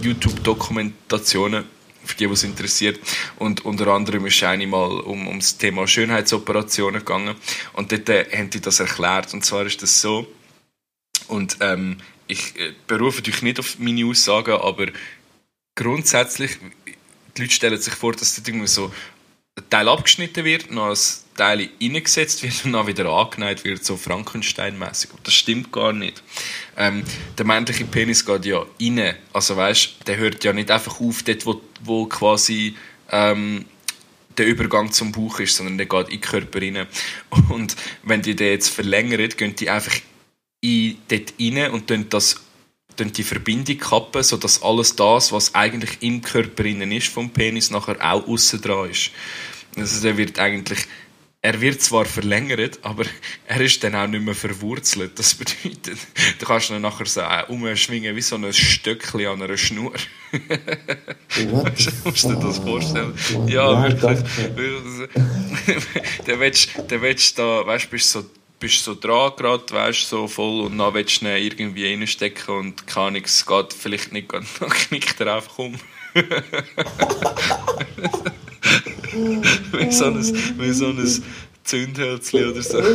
YouTube-Dokumentationen 0.00 1.64
für 2.04 2.16
die, 2.16 2.30
was 2.30 2.44
interessiert. 2.44 3.00
Und 3.38 3.64
unter 3.64 3.88
anderem 3.88 4.26
ist 4.26 4.42
eine 4.42 4.66
mal 4.66 5.00
um, 5.00 5.28
um 5.28 5.38
das 5.38 5.58
Thema 5.58 5.86
Schönheitsoperationen 5.86 7.00
gegangen. 7.00 7.34
Und 7.74 7.92
dort 7.92 8.08
äh, 8.08 8.26
haben 8.32 8.50
die 8.50 8.60
das 8.60 8.80
erklärt. 8.80 9.34
Und 9.34 9.44
zwar 9.44 9.66
ist 9.66 9.82
das 9.82 10.00
so, 10.00 10.26
und 11.28 11.56
ähm, 11.60 11.98
ich 12.26 12.58
äh, 12.58 12.72
berufe 12.86 13.22
dich 13.22 13.42
nicht 13.42 13.58
auf 13.58 13.78
meine 13.78 14.04
Aussagen, 14.06 14.52
aber 14.52 14.86
grundsätzlich, 15.74 16.58
die 17.36 17.42
Leute 17.42 17.54
stellen 17.54 17.80
sich 17.80 17.94
vor, 17.94 18.12
dass 18.12 18.34
dort 18.34 18.48
irgendwie 18.48 18.66
so 18.66 18.92
ein 19.56 19.64
Teil 19.70 19.88
abgeschnitten 19.88 20.44
wird, 20.44 20.70
noch 20.70 20.90
ein 20.90 20.98
Teil 21.36 21.68
reingesetzt 21.80 22.42
wird 22.42 22.64
und 22.64 22.72
dann 22.72 22.86
wieder 22.86 23.06
angenäht 23.06 23.64
wird, 23.64 23.84
so 23.84 23.96
Frankenstein-mäßig. 23.96 25.10
Aber 25.10 25.20
das 25.22 25.34
stimmt 25.34 25.72
gar 25.72 25.92
nicht. 25.92 26.22
Ähm, 26.76 27.02
der 27.36 27.46
männliche 27.46 27.84
Penis 27.84 28.24
geht 28.24 28.46
ja 28.46 28.64
rein. 28.80 29.14
Also 29.32 29.56
weißt, 29.56 30.06
der 30.06 30.16
hört 30.16 30.42
ja 30.44 30.52
nicht 30.52 30.70
einfach 30.70 31.00
auf, 31.00 31.22
dort, 31.22 31.46
wo, 31.46 31.60
wo 31.82 32.06
quasi 32.06 32.76
ähm, 33.10 33.66
der 34.38 34.46
Übergang 34.46 34.92
zum 34.92 35.12
Bauch 35.12 35.40
ist, 35.40 35.56
sondern 35.56 35.76
der 35.76 35.86
geht 35.86 36.08
in 36.08 36.12
den 36.12 36.20
Körper 36.20 36.60
rein. 36.60 36.86
Und 37.50 37.76
wenn 38.02 38.22
die 38.22 38.34
den 38.34 38.52
jetzt 38.52 38.68
verlängern, 38.68 39.28
gehen 39.36 39.54
die 39.54 39.68
einfach 39.68 39.96
in, 40.60 40.96
dort 41.08 41.34
rein 41.38 41.70
und 41.70 42.12
das 42.12 42.40
die 42.98 43.22
Verbindung 43.22 43.78
kappen, 43.78 44.22
sodass 44.22 44.62
alles 44.62 44.96
das, 44.96 45.32
was 45.32 45.54
eigentlich 45.54 45.98
im 46.00 46.22
Körper 46.22 46.64
innen 46.64 46.92
ist 46.92 47.08
vom 47.08 47.30
Penis, 47.30 47.70
nachher 47.70 47.96
auch 48.00 48.26
außen 48.26 48.60
dran 48.60 48.90
ist. 48.90 49.10
Also 49.76 50.02
der 50.02 50.16
wird 50.16 50.38
eigentlich, 50.38 50.86
er 51.40 51.60
wird 51.60 51.80
zwar 51.80 52.04
verlängert, 52.04 52.78
aber 52.82 53.04
er 53.46 53.60
ist 53.60 53.82
dann 53.82 53.94
auch 53.94 54.06
nicht 54.06 54.22
mehr 54.22 54.34
verwurzelt. 54.34 55.18
Das 55.18 55.34
bedeutet, 55.34 55.98
du 56.38 56.46
kannst 56.46 56.70
ihn 56.70 56.80
nachher 56.80 57.06
so 57.06 57.22
umschwingen 57.48 58.14
wie 58.14 58.22
so 58.22 58.36
ein 58.36 58.52
Stöckchen 58.52 59.26
an 59.26 59.42
einer 59.42 59.56
Schnur. 59.56 59.92
Musst 62.04 62.24
du 62.24 62.28
dir 62.28 62.40
das 62.40 62.58
vorstellen? 62.58 63.14
Ja, 63.48 63.82
wirklich. 63.82 64.18
dann 66.26 66.40
willst 66.40 67.38
du 67.38 67.42
da, 67.42 67.66
weißt 67.66 67.86
du, 67.86 67.90
bist 67.90 68.10
so 68.10 68.24
bist 68.62 68.84
so 68.84 68.94
dran 68.94 69.32
gerade, 69.36 69.64
weißt 69.70 70.08
so 70.08 70.28
voll 70.28 70.60
und 70.62 70.78
dann 70.78 70.94
willst 70.94 71.20
du 71.20 71.26
ihn 71.26 71.36
irgendwie 71.44 71.92
reinstecken 71.92 72.54
und 72.54 72.96
Ahnung, 72.96 73.22
es 73.24 73.44
geht 73.44 73.72
vielleicht 73.72 74.12
nicht, 74.12 74.32
dann 74.32 74.44
knickt 74.70 75.20
er 75.20 75.34
einfach 75.34 75.58
um. 75.58 75.74
wie 79.72 79.90
so 79.90 80.04
ein, 80.04 80.58
wie 80.58 80.72
so 80.72 80.86
ein 80.86 81.22
Zündhölzchen 81.64 82.50
oder 82.50 82.62
so. 82.62 82.80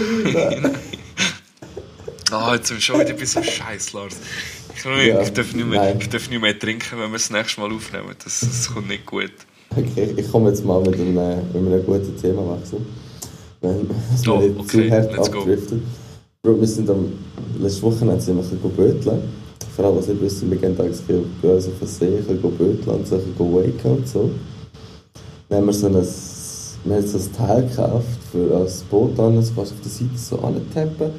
Ah, 2.29 2.49
oh, 2.49 2.55
jetzt 2.55 2.67
sind 2.67 2.75
wir 2.75 2.81
schon 2.81 2.99
wieder 2.99 3.13
bei 3.13 3.23
so 3.23 3.41
Scheiß, 3.41 3.93
Lars. 3.93 4.17
Ich, 4.75 4.83
ja, 4.83 5.21
ich, 5.21 5.31
darf 5.31 5.53
nicht 5.53 5.65
mehr, 5.65 5.95
ich 5.97 6.09
darf 6.09 6.29
nicht 6.29 6.41
mehr 6.41 6.59
trinken, 6.59 6.99
wenn 6.99 7.09
wir 7.09 7.17
das 7.17 7.29
nächste 7.29 7.61
Mal 7.61 7.71
aufnehmen. 7.71 8.13
Das, 8.21 8.41
das 8.41 8.69
kommt 8.69 8.89
nicht 8.89 9.05
gut. 9.05 9.31
Okay, 9.71 10.13
ich 10.17 10.29
komme 10.29 10.49
jetzt 10.49 10.65
mal 10.65 10.81
mit 10.81 10.95
einem, 10.95 11.15
mit 11.15 11.55
einem 11.55 11.85
guten 11.85 12.21
Thema 12.21 12.41
wechseln. 13.67 13.89
Wenn 13.89 14.15
es 14.15 14.27
oh, 14.27 14.39
nicht 14.39 14.59
okay, 14.59 14.89
zu 14.89 14.91
hart 14.91 15.19
abdriftet. 15.19 15.81
Bro, 16.43 16.59
wir 16.59 16.67
sind 16.67 16.89
am 16.89 17.11
letzten 17.59 17.81
Wochenende 17.83 18.21
sind 18.21 18.37
wir 18.37 18.43
ein 18.43 18.49
bisschen 18.49 18.71
böteln. 18.71 19.21
Vor 19.75 19.85
allem, 19.85 19.97
was 19.97 20.09
ich 20.09 20.19
wüsste, 20.19 20.49
wir 20.49 20.57
gehen 20.57 20.75
tags 20.75 20.99
auf 20.99 21.05
den 21.07 21.87
See, 21.87 22.05
ein 22.05 22.25
bisschen 22.25 22.57
böteln 22.57 22.95
und 22.95 23.07
so 23.07 23.15
ein 23.15 23.21
bisschen 23.21 23.53
waken 23.53 23.91
und 23.91 24.07
so. 24.07 24.29
Dann 25.49 25.59
haben 25.59 25.67
wir 25.67 25.73
so 25.73 25.87
ein, 25.87 25.93
wir 25.93 26.95
haben 26.95 27.07
so 27.07 27.17
ein 27.17 27.33
Teil 27.33 27.67
gekauft 27.67 28.19
für 28.31 28.57
ein 28.57 28.67
Boot 28.89 29.19
an, 29.19 29.35
das 29.35 29.53
kannst 29.55 29.71
du 29.71 29.75
auf 29.75 29.81
der 29.81 29.91
Seite 29.91 30.17
so 30.17 30.39
antappen. 30.39 31.11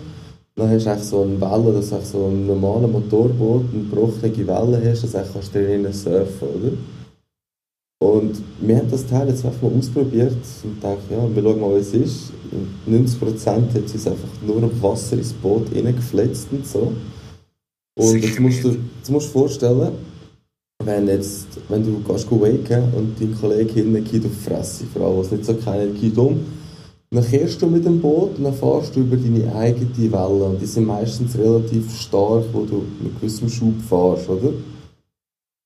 Dann 0.56 0.70
hast 0.70 0.86
du 0.86 0.90
eigentlich 0.90 1.04
so 1.04 1.22
eine 1.22 1.40
Welle, 1.40 1.72
dass 1.72 1.90
du 1.90 2.00
so 2.02 2.26
ein 2.26 2.46
normales 2.46 2.90
Motorboot, 2.90 3.64
eine 3.72 3.82
gebrochene 3.84 4.46
Welle 4.46 4.90
hast, 4.90 5.04
dass 5.04 5.12
du 5.12 5.32
kannst 5.32 5.54
du 5.54 5.64
drinnen 5.64 5.92
surfen, 5.92 6.48
oder? 6.48 6.72
Und 8.00 8.40
wir 8.60 8.76
haben 8.76 8.90
das 8.90 9.06
Teil 9.06 9.28
jetzt 9.28 9.44
einfach 9.44 9.62
mal 9.62 9.76
ausprobiert 9.76 10.36
und 10.62 10.82
dachten, 10.82 11.02
ja, 11.10 11.34
wir 11.34 11.42
schauen 11.42 11.60
mal, 11.60 11.74
wie 11.74 11.80
es 11.80 11.94
ist. 11.94 12.32
Und 12.52 12.94
90% 12.94 13.74
hat 13.74 13.94
es 13.94 14.06
einfach 14.06 14.28
nur 14.46 14.70
Wasser 14.82 15.18
ins 15.18 15.32
Boot 15.32 15.74
reingefletzt 15.74 16.48
und 16.52 16.66
so. 16.66 16.92
Und 17.98 18.22
jetzt 18.22 18.38
musst, 18.38 18.62
du, 18.62 18.76
jetzt 18.98 19.10
musst 19.10 19.26
du 19.26 19.32
dir 19.32 19.40
vorstellen, 19.40 19.92
wenn, 20.84 21.08
jetzt, 21.08 21.48
wenn 21.68 21.84
du 21.84 22.00
gehst 22.00 22.30
waken 22.30 22.92
und 22.94 23.20
dein 23.20 23.34
Kollege 23.34 23.72
hinten 23.72 24.04
geht 24.04 24.24
auf 24.24 24.30
die 24.30 24.48
Fresse, 24.48 24.84
vor 24.92 25.02
allem, 25.06 25.18
was 25.18 25.32
nicht 25.32 25.44
so 25.44 25.54
kennen, 25.54 26.00
geht 26.00 26.16
um, 26.16 26.38
dann 27.10 27.24
kehrst 27.24 27.60
du 27.60 27.66
mit 27.66 27.84
dem 27.84 28.00
Boot 28.00 28.38
und 28.38 28.44
dann 28.44 28.54
fährst 28.54 28.94
du 28.94 29.00
über 29.00 29.16
deine 29.16 29.52
eigene 29.56 30.12
Welle. 30.12 30.44
Und 30.44 30.60
die 30.60 30.66
sind 30.66 30.86
meistens 30.86 31.36
relativ 31.36 31.92
stark, 31.98 32.44
wo 32.52 32.64
du 32.64 32.84
mit 33.02 33.18
gewissem 33.20 33.48
Schub 33.48 33.74
fährst, 33.88 34.28
oder? 34.28 34.52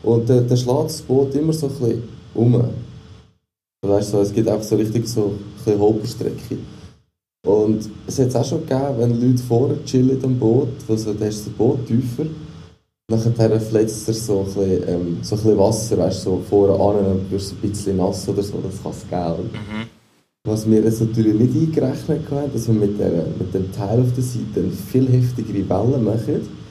Und 0.02 0.30
dann, 0.30 0.48
dann 0.48 0.56
schlägt 0.56 0.84
das 0.84 1.02
Boot 1.02 1.34
immer 1.34 1.52
so 1.52 1.66
ein 1.66 1.72
bisschen 1.74 2.21
um. 2.34 2.62
Weißt 3.84 4.12
du, 4.12 4.18
es 4.18 4.32
gibt 4.32 4.48
auch 4.48 4.62
so 4.62 4.76
richtig 4.76 5.08
so 5.08 5.34
ein 5.66 5.78
Hopperstrecke. 5.78 6.58
Und 7.44 7.90
es 8.06 8.18
hat 8.20 8.28
es 8.28 8.36
auch 8.36 8.44
schon 8.44 8.60
gegeben, 8.60 8.94
wenn 8.98 9.20
Leute 9.20 9.42
vorne 9.42 9.84
chillen 9.84 10.24
am 10.24 10.38
Boot, 10.38 10.68
also 10.88 11.12
dann 11.12 11.28
ist 11.28 11.46
das 11.46 11.52
Boot 11.52 11.84
tiefer, 11.86 12.26
nachher 13.10 13.60
fletzt 13.60 14.06
er 14.06 14.14
so 14.14 14.40
ein 14.40 14.44
bisschen, 14.44 14.88
ähm, 14.88 15.18
so 15.22 15.34
ein 15.34 15.42
bisschen 15.42 15.58
Wasser, 15.58 15.98
weißt 15.98 16.26
du, 16.26 16.30
so 16.30 16.42
vorne 16.48 16.74
an 16.74 17.04
und 17.04 17.30
wirst 17.32 17.52
ein 17.52 17.68
bisschen 17.68 17.96
nass 17.96 18.28
oder 18.28 18.42
so, 18.44 18.58
das 18.62 18.80
kann 18.80 18.92
es 18.92 19.02
geben. 19.02 19.50
Mhm. 19.52 19.86
Was 20.44 20.70
wir 20.70 20.82
jetzt 20.82 21.00
natürlich 21.00 21.34
nicht 21.34 21.54
eingerechnet 21.54 22.30
haben, 22.30 22.52
dass 22.52 22.68
wir 22.68 22.74
mit, 22.74 22.98
der, 23.00 23.26
mit 23.38 23.52
dem 23.52 23.72
Teil 23.72 24.00
auf 24.00 24.12
der 24.14 24.24
Seite 24.24 24.60
eine 24.60 24.70
viel 24.70 25.08
heftigere 25.08 25.68
Welle 25.68 25.98
machen 25.98 26.61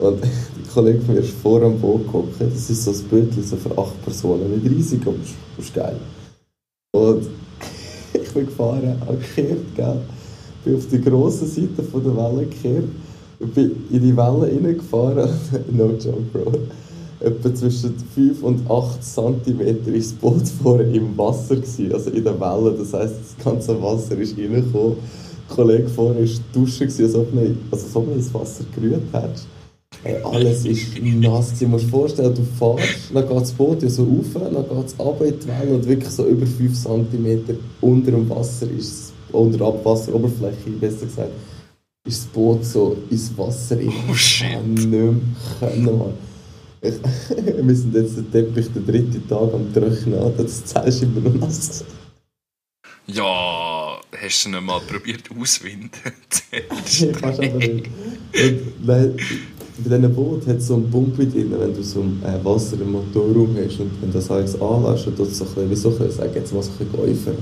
und 0.00 0.20
der 0.22 0.72
Kollege 0.72 1.00
von 1.00 1.14
mir 1.14 1.20
ist 1.20 1.34
vor 1.42 1.62
am 1.62 1.78
Boot 1.78 2.04
gekommen. 2.04 2.28
Das 2.38 2.70
ist 2.70 2.84
so 2.84 2.92
ein 2.92 3.08
Bötchen 3.08 3.42
so 3.42 3.56
für 3.56 3.76
acht 3.76 4.02
Personen. 4.04 4.50
Nicht 4.50 4.72
riesig, 4.72 5.00
aber 5.04 5.16
ist 5.58 5.74
geil. 5.74 5.96
Und 6.92 7.26
ich 8.12 8.32
bin 8.32 8.46
gefahren, 8.46 9.02
angekehrt, 9.06 9.74
gell. 9.74 10.00
Bin 10.64 10.76
auf 10.76 10.86
die 10.86 11.00
grosse 11.00 11.46
Seite 11.46 11.82
von 11.82 12.02
der 12.04 12.16
Welle 12.16 12.46
gekehrt. 12.46 12.84
Und 13.40 13.54
bin 13.54 13.84
in 13.90 14.02
die 14.02 14.16
Welle 14.16 14.42
reingefahren. 14.42 15.30
no 15.72 15.90
joke, 15.90 16.22
Bro. 16.32 16.52
Etwa 17.20 17.52
zwischen 17.52 17.96
5 18.14 18.42
und 18.44 18.70
8 18.70 19.02
cm 19.02 19.92
ist 19.92 20.12
das 20.12 20.18
Boot 20.20 20.48
vorher 20.62 20.88
im 20.92 21.18
Wasser. 21.18 21.56
Gewesen, 21.56 21.92
also 21.92 22.10
in 22.10 22.22
der 22.22 22.38
Welle. 22.38 22.76
Das 22.78 22.92
heisst, 22.92 23.16
das 23.36 23.44
ganze 23.44 23.82
Wasser 23.82 24.16
ist 24.16 24.38
reingekommen. 24.38 24.96
Der 25.48 25.56
Kollege 25.56 25.88
vorher 25.88 26.22
war 26.22 26.40
duschen, 26.52 26.86
als 26.86 27.14
ob 27.16 27.32
du 27.32 27.40
also, 27.72 28.06
ins 28.14 28.32
Wasser 28.32 28.64
gerührt 28.76 29.02
hättest. 29.10 29.48
Hey, 30.02 30.22
alles 30.22 30.64
ist 30.64 31.02
nass. 31.02 31.58
Du 31.58 31.66
musst 31.66 31.86
dir 31.86 31.90
vorstellen, 31.90 32.34
du 32.34 32.44
fährst, 32.44 33.10
dann 33.12 33.28
geht 33.28 33.36
das 33.36 33.52
Boot 33.52 33.82
ja 33.82 33.88
so 33.88 34.04
rauf, 34.04 34.26
dann 34.34 34.54
geht 34.54 34.86
es 34.86 34.98
runter 34.98 35.24
in 35.24 35.40
die 35.40 35.48
Welle 35.48 35.74
und 35.74 35.88
wirklich 35.88 36.10
so 36.10 36.26
über 36.26 36.46
5 36.46 36.82
cm 36.82 37.58
unter 37.80 38.10
dem 38.12 38.30
Wasser 38.30 38.70
ist 38.70 39.12
unter 39.32 39.58
der 39.58 39.66
Abwasseroberfläche, 39.66 40.70
besser 40.80 41.06
gesagt, 41.06 41.32
ist 42.06 42.24
das 42.24 42.26
Boot 42.26 42.64
so 42.64 42.96
ins 43.10 43.36
Wasser 43.36 43.78
in 43.80 43.92
Oh 44.08 44.14
shit. 44.14 44.64
nicht 44.66 44.88
mehr 44.88 45.14
können, 45.58 45.84
Mann. 45.84 46.14
Ich, 46.80 46.94
wir 47.66 47.76
sind 47.76 47.94
jetzt 47.94 48.16
den 48.16 48.30
Teppich 48.30 48.72
den 48.72 48.86
dritten 48.86 49.28
Tag 49.28 49.52
am 49.52 49.72
Trocknen, 49.74 50.32
das 50.36 50.62
ist 50.86 51.02
immer 51.02 51.20
noch 51.20 51.34
nass. 51.34 51.84
Ja, 53.08 53.98
hast 54.22 54.44
du 54.44 54.50
nicht 54.50 54.62
mal 54.62 54.80
probiert 54.80 55.24
auswinden? 55.36 56.12
ich 56.86 57.12
kann 57.20 57.34
aber 57.34 57.42
nicht. 57.42 57.86
Und, 58.34 58.86
bei 59.84 59.96
diesem 59.96 60.14
Boot 60.14 60.46
hat 60.46 60.56
es 60.56 60.66
so 60.66 60.74
einen 60.74 60.90
Pumpe 60.90 61.26
drin, 61.26 61.54
wenn 61.56 61.74
du 61.74 61.82
so 61.82 62.00
äh, 62.00 62.44
Wasser 62.44 62.80
im 62.80 62.92
Motorraum 62.92 63.56
hast 63.56 63.80
und 63.80 63.90
wenn 64.00 64.12
das 64.12 64.30
alles 64.30 64.60
anlässt, 64.60 65.06
dann 65.06 65.16
tut 65.16 65.28
es 65.28 65.38
so 65.38 65.44
ein 65.44 65.68
bisschen, 65.68 65.70
wie 65.70 65.76
so 65.76 66.10
sagen, 66.10 66.32
jetzt 66.34 66.52
mal 66.52 66.62
so 66.62 66.70
ein 66.80 66.86
bisschen. 66.88 67.38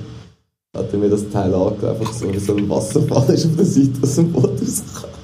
Hat 0.77 0.92
er 0.92 0.99
mir 0.99 1.09
das 1.09 1.29
Teil 1.31 1.55
angelegt, 1.55 1.85
einfach 1.85 2.12
so 2.12 2.33
wie 2.33 2.38
so 2.38 2.55
ein 2.55 2.68
Wasserfall 2.68 3.35
ist 3.35 3.46
auf 3.46 3.57
der 3.57 3.64
Seite 3.64 4.03
aus 4.03 4.14
dem 4.16 4.33
Boot 4.33 4.61
rausgekommen. 4.61 5.16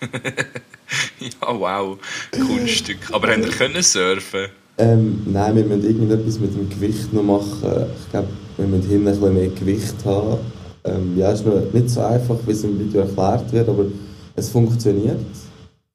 ja, 1.20 1.60
wow, 1.60 1.98
Kunststück. 2.32 2.98
Aber 3.12 3.28
haben 3.28 3.44
wir 3.44 3.50
können 3.50 3.82
surfen? 3.82 4.46
Ähm, 4.78 5.22
nein, 5.26 5.56
wir 5.56 5.64
müssen 5.64 5.84
irgendetwas 5.84 6.40
mit 6.40 6.54
dem 6.54 6.70
Gewicht 6.70 7.12
noch 7.12 7.22
machen. 7.22 7.84
Ich 8.02 8.10
glaube, 8.10 8.28
wir 8.56 8.66
müssen 8.66 8.88
hinten 8.88 9.08
ein 9.08 9.14
bisschen 9.14 9.34
mehr 9.34 9.48
Gewicht 9.48 9.96
haben. 10.06 10.38
Ähm, 10.84 11.18
ja, 11.18 11.32
ist 11.32 11.44
noch 11.44 11.70
nicht 11.70 11.90
so 11.90 12.00
einfach, 12.00 12.36
wie 12.46 12.52
es 12.52 12.64
im 12.64 12.78
Video 12.78 13.02
erklärt 13.02 13.52
wird, 13.52 13.68
aber 13.68 13.84
es 14.36 14.48
funktioniert. 14.48 15.18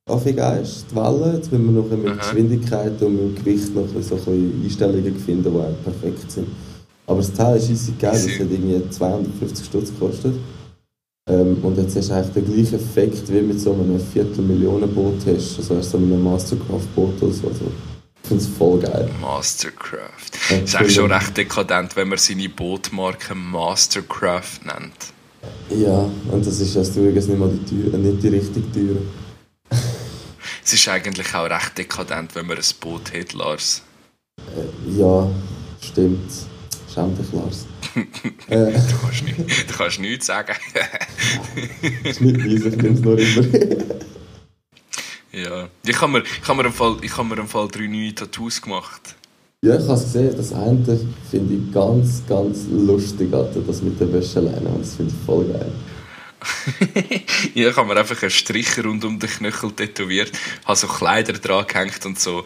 Affiger 0.07 0.61
ist 0.61 0.85
die 0.91 0.95
Welle. 0.95 1.33
Jetzt 1.35 1.51
müssen 1.51 1.73
wir 1.73 1.81
noch 1.81 1.89
mit. 1.89 2.19
Geschwindigkeit 2.19 3.01
und 3.01 3.33
mit 3.33 3.43
Gewicht 3.43 3.73
noch 3.73 3.87
so 4.01 4.31
ein 4.31 4.61
Einstellungen 4.63 5.17
finden, 5.17 5.43
die 5.43 5.83
perfekt 5.83 6.31
sind. 6.31 6.47
Aber 7.07 7.17
das 7.17 7.33
Teil 7.33 7.57
ist 7.57 7.69
easy 7.69 7.93
geil, 7.99 8.13
das 8.13 8.39
hat 8.39 8.51
irgendwie 8.51 8.89
250 8.89 9.65
Stutz 9.65 9.89
gekostet. 9.89 10.35
Ähm, 11.27 11.57
und 11.63 11.77
jetzt 11.77 11.95
hast 11.95 12.09
du 12.09 12.13
eigentlich 12.13 12.33
den 12.33 12.53
gleichen 12.53 12.75
Effekt, 12.75 13.33
wie 13.33 13.41
mit 13.41 13.59
so 13.59 13.73
einem 13.73 13.99
Viertelmillionen-Boot 13.99 15.25
hast. 15.25 15.57
Also 15.57 15.81
so 15.81 15.97
einem 15.97 16.23
Mastercraft-Boot 16.23 17.23
oder 17.23 17.33
so. 17.33 17.47
Also, 17.47 17.65
ich 18.21 18.27
finde 18.27 18.43
es 18.43 18.49
voll 18.49 18.79
geil. 18.79 19.09
Mastercraft. 19.19 20.31
Das 20.49 20.61
ist 20.61 20.75
eigentlich 20.75 20.93
schon 20.93 21.11
recht 21.11 21.35
dekadent, 21.35 21.95
wenn 21.95 22.09
man 22.09 22.19
seine 22.19 22.47
Bootmarke 22.49 23.33
Mastercraft 23.33 24.65
nennt. 24.65 25.13
Ja, 25.69 26.07
und 26.31 26.45
das 26.45 26.59
ist 26.59 26.77
als 26.77 26.95
übrigens 26.95 27.27
nicht 27.27 27.39
mal 27.39 27.49
die, 27.49 27.75
Tür, 27.75 27.97
nicht 27.97 28.21
die 28.21 28.27
richtige 28.27 28.71
Tür. 28.71 28.97
Es 30.65 30.73
ist 30.73 30.87
eigentlich 30.87 31.35
auch 31.35 31.47
recht 31.47 31.77
dekadent, 31.77 32.33
wenn 32.33 32.47
man 32.47 32.57
ein 32.57 32.63
Boot 32.81 33.13
hat, 33.13 33.33
Lars. 33.33 33.83
Äh, 34.39 34.99
ja, 34.99 35.29
stimmt. 35.79 36.31
Schäm 36.91 37.15
dich, 37.15 37.31
Lars. 37.31 37.67
äh. 38.47 38.71
du, 38.71 38.97
kannst 38.99 39.23
nicht, 39.23 39.69
du 39.69 39.73
kannst 39.77 39.99
nichts 39.99 40.25
sagen. 40.25 40.55
das 42.03 42.11
ist 42.13 42.21
nicht 42.21 42.39
weise, 42.39 42.69
ich 42.69 42.77
nehme 42.77 42.95
es 42.95 43.01
nur 43.01 43.19
immer. 43.19 43.95
ja. 45.33 45.69
Ich 45.85 46.01
habe 46.01 46.11
mir, 46.13 46.23
ich 46.23 46.47
habe 46.47 46.63
mir, 46.63 46.65
im 46.65 46.73
Fall, 46.73 46.97
ich 47.03 47.15
habe 47.15 47.27
mir 47.29 47.37
im 47.37 47.47
Fall 47.47 47.67
drei 47.67 47.85
neue 47.85 48.15
Tattoos 48.15 48.59
gemacht. 48.59 49.15
Ja, 49.63 49.75
ich 49.75 49.83
habe 49.83 49.93
es 49.93 50.03
gesehen. 50.05 50.33
Das 50.35 50.51
eine 50.51 50.99
finde 51.29 51.53
ich 51.53 51.71
ganz, 51.71 52.23
ganz 52.27 52.65
lustig, 52.71 53.31
Alter, 53.31 53.61
das 53.61 53.83
mit 53.83 53.99
der 53.99 54.11
Wäscheleine. 54.11 54.71
Das 54.79 54.95
finde 54.95 55.13
ich 55.13 55.25
voll 55.27 55.45
geil. 55.45 55.71
ja, 57.53 57.69
ich 57.69 57.75
habe 57.75 57.87
mir 57.87 57.99
einfach 57.99 58.21
einen 58.21 58.31
Strich 58.31 58.77
rund 58.83 59.03
um 59.03 59.19
den 59.19 59.29
Knöchel 59.29 59.71
tätowiert, 59.71 60.31
habe 60.65 60.75
so 60.75 60.87
Kleider 60.87 61.33
dran 61.33 61.65
gehängt 61.67 62.05
und 62.05 62.19
so. 62.19 62.45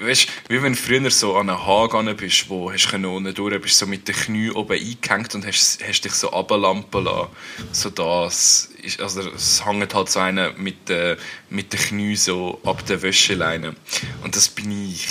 Weißt 0.00 0.28
wie 0.48 0.62
wenn 0.62 0.74
du 0.74 0.78
früher 0.78 1.10
so 1.10 1.36
an 1.36 1.50
einen 1.50 1.66
Hahn 1.66 2.16
bist, 2.16 2.48
wo 2.48 2.70
hast 2.72 2.90
du 2.92 2.96
unten 3.08 3.34
durch, 3.34 3.60
bist 3.60 3.78
so 3.78 3.86
mit 3.86 4.06
den 4.06 4.14
Knien 4.14 4.52
oben 4.52 4.78
eingehängt 4.78 5.34
und 5.34 5.46
hast, 5.46 5.80
hast 5.86 6.04
dich 6.04 6.12
so 6.12 6.32
ablampen 6.32 7.04
lassen. 7.04 7.28
So 7.72 7.90
das. 7.90 8.70
Ist, 8.82 9.00
also 9.00 9.20
es 9.30 9.64
hängt 9.64 9.94
halt 9.94 10.08
so 10.08 10.20
einer 10.20 10.52
mit, 10.54 10.90
äh, 10.90 11.16
mit 11.50 11.72
den 11.72 11.80
Knien 11.80 12.16
so 12.16 12.60
ab 12.64 12.84
der 12.86 13.02
Wäscheleine. 13.02 13.74
Und 14.22 14.36
das 14.36 14.48
bin 14.48 14.70
ich, 14.90 15.06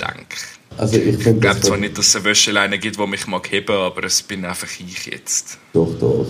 denke 0.00 0.36
also 0.76 0.96
ich. 0.96 1.26
Ich 1.26 1.40
glaube 1.40 1.60
zwar 1.60 1.76
nicht, 1.76 1.98
dass 1.98 2.08
es 2.08 2.16
eine 2.16 2.24
Wäscheleine 2.24 2.78
gibt, 2.78 2.98
die 2.98 3.06
mich 3.06 3.26
mag 3.26 3.50
heben, 3.50 3.76
aber 3.76 4.04
es 4.04 4.22
bin 4.22 4.44
einfach 4.44 4.68
ich 4.78 5.06
jetzt. 5.06 5.58
Doch, 5.72 5.92
doch. 5.98 6.26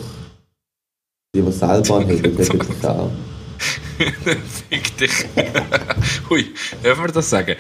Die, 1.46 1.52
Seilbahn 1.52 2.02
haben, 2.02 2.22
haben 2.24 2.36
dich 2.36 2.84
auch. 2.84 3.10
Fick 4.68 4.96
dich. 4.96 5.12
Hui, 6.30 6.46
dürfen 6.82 7.04
wir 7.04 7.12
das 7.12 7.30
sagen? 7.30 7.56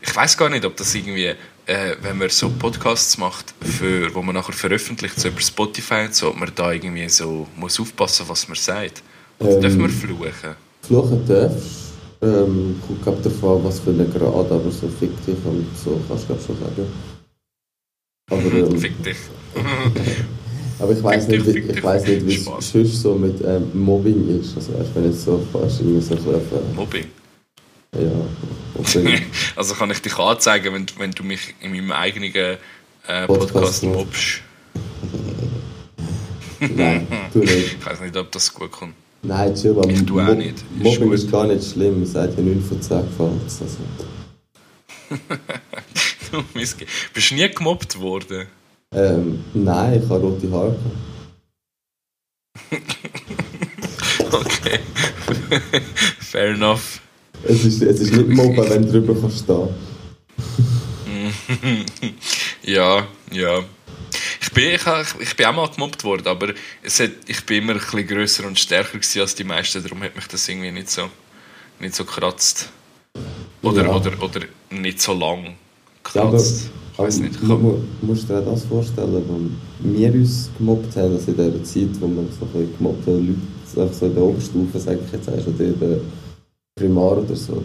Ich 0.00 0.16
weiß 0.16 0.36
gar 0.36 0.48
nicht, 0.48 0.64
ob 0.64 0.76
das 0.76 0.94
irgendwie, 0.94 1.26
äh, 1.66 1.96
wenn 2.00 2.18
man 2.18 2.28
so 2.28 2.50
Podcasts 2.50 3.18
macht, 3.18 3.54
für, 3.60 4.14
wo 4.14 4.22
man 4.22 4.34
nachher 4.34 4.52
veröffentlicht, 4.52 5.18
so 5.18 5.28
über 5.28 5.40
Spotify 5.40 6.04
und 6.06 6.14
so, 6.14 6.28
ob 6.28 6.36
man 6.36 6.50
da 6.54 6.72
irgendwie 6.72 7.08
so 7.08 7.46
muss 7.56 7.78
aufpassen, 7.80 8.26
was 8.28 8.48
man 8.48 8.56
sagt. 8.56 9.02
Oder 9.38 9.54
ähm, 9.54 9.60
dürfen 9.60 9.80
wir 9.80 9.88
fluchen? 9.88 10.56
Fluchen 10.82 11.26
darfst 11.26 11.92
Ähm, 12.22 12.80
guck 12.86 13.06
ab 13.08 13.22
davon, 13.22 13.64
was 13.64 13.80
für 13.80 13.90
eine 13.90 14.06
Grad, 14.06 14.50
aber 14.50 14.70
so 14.70 14.88
fick 14.88 15.10
dich 15.26 15.36
und 15.44 15.66
so 15.76 16.00
kannst 16.08 16.24
du 16.24 16.26
glaub 16.28 16.46
schon 16.46 16.56
sagen. 16.58 16.86
Aber, 18.30 18.52
ähm, 18.52 18.78
Fick 18.78 19.02
dich. 19.02 19.16
aber 20.82 20.92
ich 20.92 21.02
weiß 21.02 21.28
nicht, 21.28 21.46
ich 21.46 21.82
weiß 21.82 22.06
nicht, 22.08 22.26
wie 22.26 22.34
es 22.34 22.44
sonst 22.44 23.00
so 23.02 23.14
mit 23.14 23.40
ähm, 23.44 23.70
Mobbing 23.72 24.40
ist. 24.40 24.56
Also 24.56 24.76
weißt, 24.76 24.94
wenn 24.94 25.04
jetzt 25.04 25.22
so 25.24 25.40
fast 25.52 25.80
irgendwie 25.80 26.00
so 26.00 26.14
ein 26.14 26.74
Mobbing. 26.74 27.06
ja, 27.94 28.10
Mobbing. 28.76 29.22
Also 29.56 29.74
kann 29.74 29.90
ich 29.92 30.02
dich 30.02 30.18
anzeigen, 30.18 30.74
wenn, 30.74 30.86
wenn 30.98 31.12
du 31.12 31.22
mich 31.22 31.54
in 31.60 31.70
meinem 31.70 31.92
eigenen 31.92 32.34
äh, 32.34 32.56
Podcast 33.26 33.52
Podcast 33.52 33.82
mobst. 33.84 34.40
Nein, 36.60 37.06
tu 37.32 37.38
nicht. 37.38 37.76
Ich 37.78 37.86
weiß 37.86 38.00
nicht, 38.00 38.16
ob 38.16 38.32
das 38.32 38.52
gut 38.52 38.72
kommt. 38.72 38.94
Nein, 39.22 39.54
chill, 39.54 39.76
aber 39.78 39.88
Ich 39.88 40.04
tue 40.04 40.26
auch 40.26 40.34
nicht. 40.34 40.56
Ist 40.58 40.82
Mobbing 40.82 41.12
ist 41.12 41.30
gar 41.30 41.46
nicht 41.46 41.64
schlimm. 41.64 42.04
Sagt 42.04 42.36
ja 42.36 42.42
9 42.42 42.60
von 42.60 42.82
10 42.82 42.98
gefällt 43.06 43.30
also. 43.44 43.66
Du 46.32 46.42
Bist 46.54 47.30
du 47.30 47.34
nie 47.34 47.48
gemobbt 47.50 48.00
worden? 48.00 48.46
Ähm, 48.94 49.44
Nein, 49.54 50.02
ich 50.02 50.08
habe 50.10 50.20
rote 50.20 50.50
Haare. 50.50 50.76
Okay. 54.32 54.78
Fair 56.20 56.50
enough. 56.54 57.00
Es 57.44 57.64
ist, 57.64 57.82
es 57.82 58.00
ist 58.00 58.12
nicht 58.12 58.28
Mobben, 58.28 58.68
wenn 58.70 58.82
du 58.86 58.92
drüber 58.92 59.14
kannst 59.20 59.40
stehen. 59.44 59.68
ja, 62.62 63.06
ja. 63.30 63.62
Ich 64.40 64.50
bin, 64.52 64.74
ich, 64.74 64.80
ich 65.20 65.36
bin 65.36 65.46
auch 65.46 65.54
mal 65.54 65.68
gemobbt 65.68 66.04
worden, 66.04 66.26
aber 66.28 66.54
es 66.82 67.00
hat, 67.00 67.10
ich 67.26 67.44
bin 67.44 67.62
immer 67.64 67.72
ein 67.74 67.78
bisschen 67.78 68.06
grösser 68.06 68.46
und 68.46 68.58
stärker 68.58 68.98
als 69.20 69.34
die 69.34 69.44
meisten, 69.44 69.82
darum 69.82 70.02
hat 70.02 70.14
mich 70.16 70.26
das 70.28 70.48
irgendwie 70.48 70.70
nicht 70.70 70.90
so, 70.90 71.10
nicht 71.80 71.94
so 71.94 72.04
gekratzt. 72.04 72.70
Oder, 73.62 73.84
Ja. 73.84 73.94
oder, 73.94 74.22
oder 74.22 74.40
nicht 74.70 75.00
so 75.00 75.12
lang 75.12 75.44
Ja, 75.44 75.52
gekratzt. 76.04 76.70
aber 76.70 76.81
weiß 77.02 77.20
nicht. 77.20 77.38
Ich 77.42 77.48
hab, 77.48 77.60
mu, 77.60 77.74
musst 78.02 78.28
du 78.28 78.34
dir 78.34 78.42
das 78.42 78.64
vorstellen, 78.64 79.22
wo 79.28 79.92
wir 79.92 80.14
uns 80.14 80.50
gemobbt 80.56 80.96
haben, 80.96 81.14
also 81.14 81.30
in 81.30 81.36
dieser 81.36 81.64
Zeit, 81.64 82.00
wo 82.00 82.06
wir 82.06 82.24
so 82.38 82.58
ein 82.58 82.68
gemobbt 82.78 83.06
haben, 83.06 83.36
Leute 83.74 83.94
so 83.94 84.06
in 84.06 84.14
der 84.14 84.22
Oberstufe, 84.22 84.78
sage 84.78 84.98
ich 85.06 85.12
jetzt 85.12 85.28
oder 85.28 85.64
in 85.64 85.80
der 85.80 85.98
Primar 86.78 87.18
oder 87.18 87.36
so. 87.36 87.62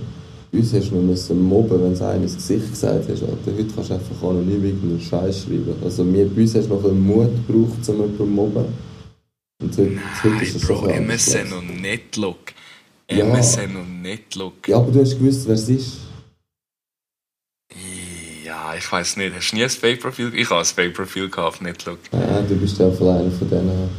Uns 0.51 0.73
hast 0.73 0.91
du 0.91 0.95
noch 0.95 1.03
müssen 1.03 1.41
mobben, 1.41 1.83
wenn 1.83 1.93
du 1.93 2.07
einem 2.07 2.23
ins 2.23 2.35
Gesicht 2.35 2.69
gesagt 2.69 3.09
hast. 3.09 3.21
Alter, 3.21 3.57
heute 3.57 3.67
kannst 3.75 3.89
du 3.89 3.93
einfach 3.93 4.23
anonym 4.23 4.63
irgendeinen 4.63 5.01
Scheiß 5.01 5.43
schreiben. 5.43 5.75
Also 5.83 6.05
wir, 6.11 6.27
bei 6.27 6.41
uns 6.41 6.55
hast 6.55 6.69
du 6.69 6.73
noch 6.73 6.85
ein 6.85 6.99
Mut 6.99 7.29
gebraucht, 7.47 7.89
um 7.89 7.95
jemanden 7.95 8.17
zu 8.17 8.25
mobben. 8.25 8.65
Und 9.61 9.77
heute, 9.77 9.91
heute 10.23 10.43
ist 10.45 10.55
es 10.55 10.61
Bro, 10.65 10.75
so 10.75 10.87
MSN 10.87 11.51
und 11.51 11.81
Netlog. 11.81 12.37
Ja. 13.11 13.25
MSN 13.25 13.75
und 13.75 14.01
Netlog. 14.01 14.67
Ja, 14.67 14.77
aber 14.77 14.91
du 14.91 15.01
hast 15.01 15.17
gewusst, 15.17 15.47
wer 15.47 15.55
es 15.55 15.67
ist. 15.67 16.06
Ich 18.77 18.91
weiß 18.91 19.17
nicht. 19.17 19.35
Hast 19.35 19.51
du 19.51 19.55
nie 19.55 19.63
ein 19.63 19.69
Fake-Profil? 19.69 20.31
Ich 20.35 20.49
habe 20.49 20.59
ein 20.59 20.65
Fake-Profil 20.65 21.29
gehabt 21.29 21.47
auf 21.47 21.61
Netlog. 21.61 21.99
Ah, 22.11 22.41
du 22.41 22.55
bist 22.55 22.77
ja 22.79 22.89
voll 22.91 23.09
einer 23.17 23.31
von 23.31 23.49
denen. 23.49 23.89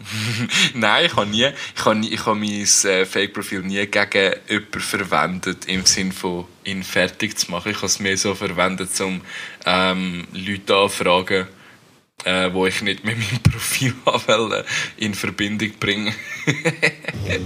Nein, 0.74 1.06
ich 1.06 1.14
habe 1.16 1.26
nie, 1.30 1.46
ich 1.76 1.84
habe, 1.84 1.94
nie, 1.96 2.08
ich 2.08 2.24
habe 2.26 2.38
mein 2.38 2.50
äh, 2.62 3.04
Fake-Profil 3.04 3.60
nie 3.60 3.86
gegen 3.86 4.34
jemanden 4.48 4.80
verwendet, 4.80 5.66
im 5.66 5.84
Sinne 5.84 6.12
von 6.12 6.46
ihn 6.64 6.82
fertig 6.82 7.38
zu 7.38 7.50
machen. 7.50 7.70
Ich 7.70 7.76
habe 7.76 7.86
es 7.86 8.00
mehr 8.00 8.16
so 8.16 8.34
verwendet, 8.34 8.98
um 9.00 9.20
ähm, 9.66 10.26
Leute 10.32 10.74
anfragen, 10.74 11.46
äh, 12.24 12.50
wo 12.52 12.66
ich 12.66 12.80
nicht 12.82 13.04
mit 13.04 13.18
meinem 13.18 13.42
Profil 13.50 13.94
wollte, 14.04 14.64
in 14.96 15.14
Verbindung 15.14 15.72
bringen. 15.78 16.14
ich 16.46 17.40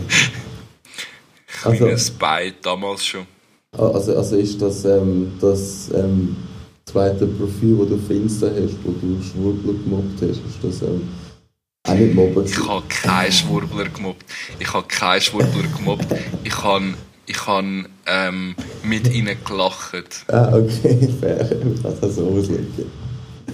Also- 1.65 1.97
Spy 1.99 2.55
damals 2.63 3.05
schon. 3.05 3.27
Ah, 3.77 3.89
Also, 3.95 4.17
also 4.17 4.37
ist 4.37 4.61
das 4.63 4.85
ähm, 4.85 5.33
das 5.41 5.91
ähm, 5.95 6.37
zweite 6.85 7.27
Profil, 7.27 7.77
das 7.79 7.89
du 7.89 7.95
auf 7.97 8.11
Insta 8.11 8.47
hast, 8.47 8.77
wo 8.85 8.93
du 8.93 9.23
Schwurbler 9.23 9.73
gemobbt 9.73 10.23
hast, 10.23 10.39
ist 10.39 10.63
das 10.63 10.83
ähm, 10.83 11.09
auch 11.87 11.95
nicht 11.95 12.15
mobben? 12.15 12.45
Ich 12.47 12.67
habe 12.67 12.85
keinen 12.89 13.33
Schwurbler 13.33 13.89
gemobbt. 13.89 14.25
Ich 14.59 14.73
habe 14.73 14.87
keinen 14.87 15.21
Schwurbler 15.21 15.69
gemobbt. 15.77 16.07
Ich 16.45 16.63
habe 16.63 16.95
ich 17.27 17.47
habe 17.47 17.87
ähm, 18.07 18.55
mit 18.83 19.13
ihnen 19.13 19.37
gelacht. 19.45 20.25
Ah, 20.29 20.53
okay, 20.57 21.09
fair. 21.21 21.51
Ich 21.51 21.83
kann 21.83 21.97
das 22.01 22.17
so 22.17 22.29
auslegen. 22.29 22.91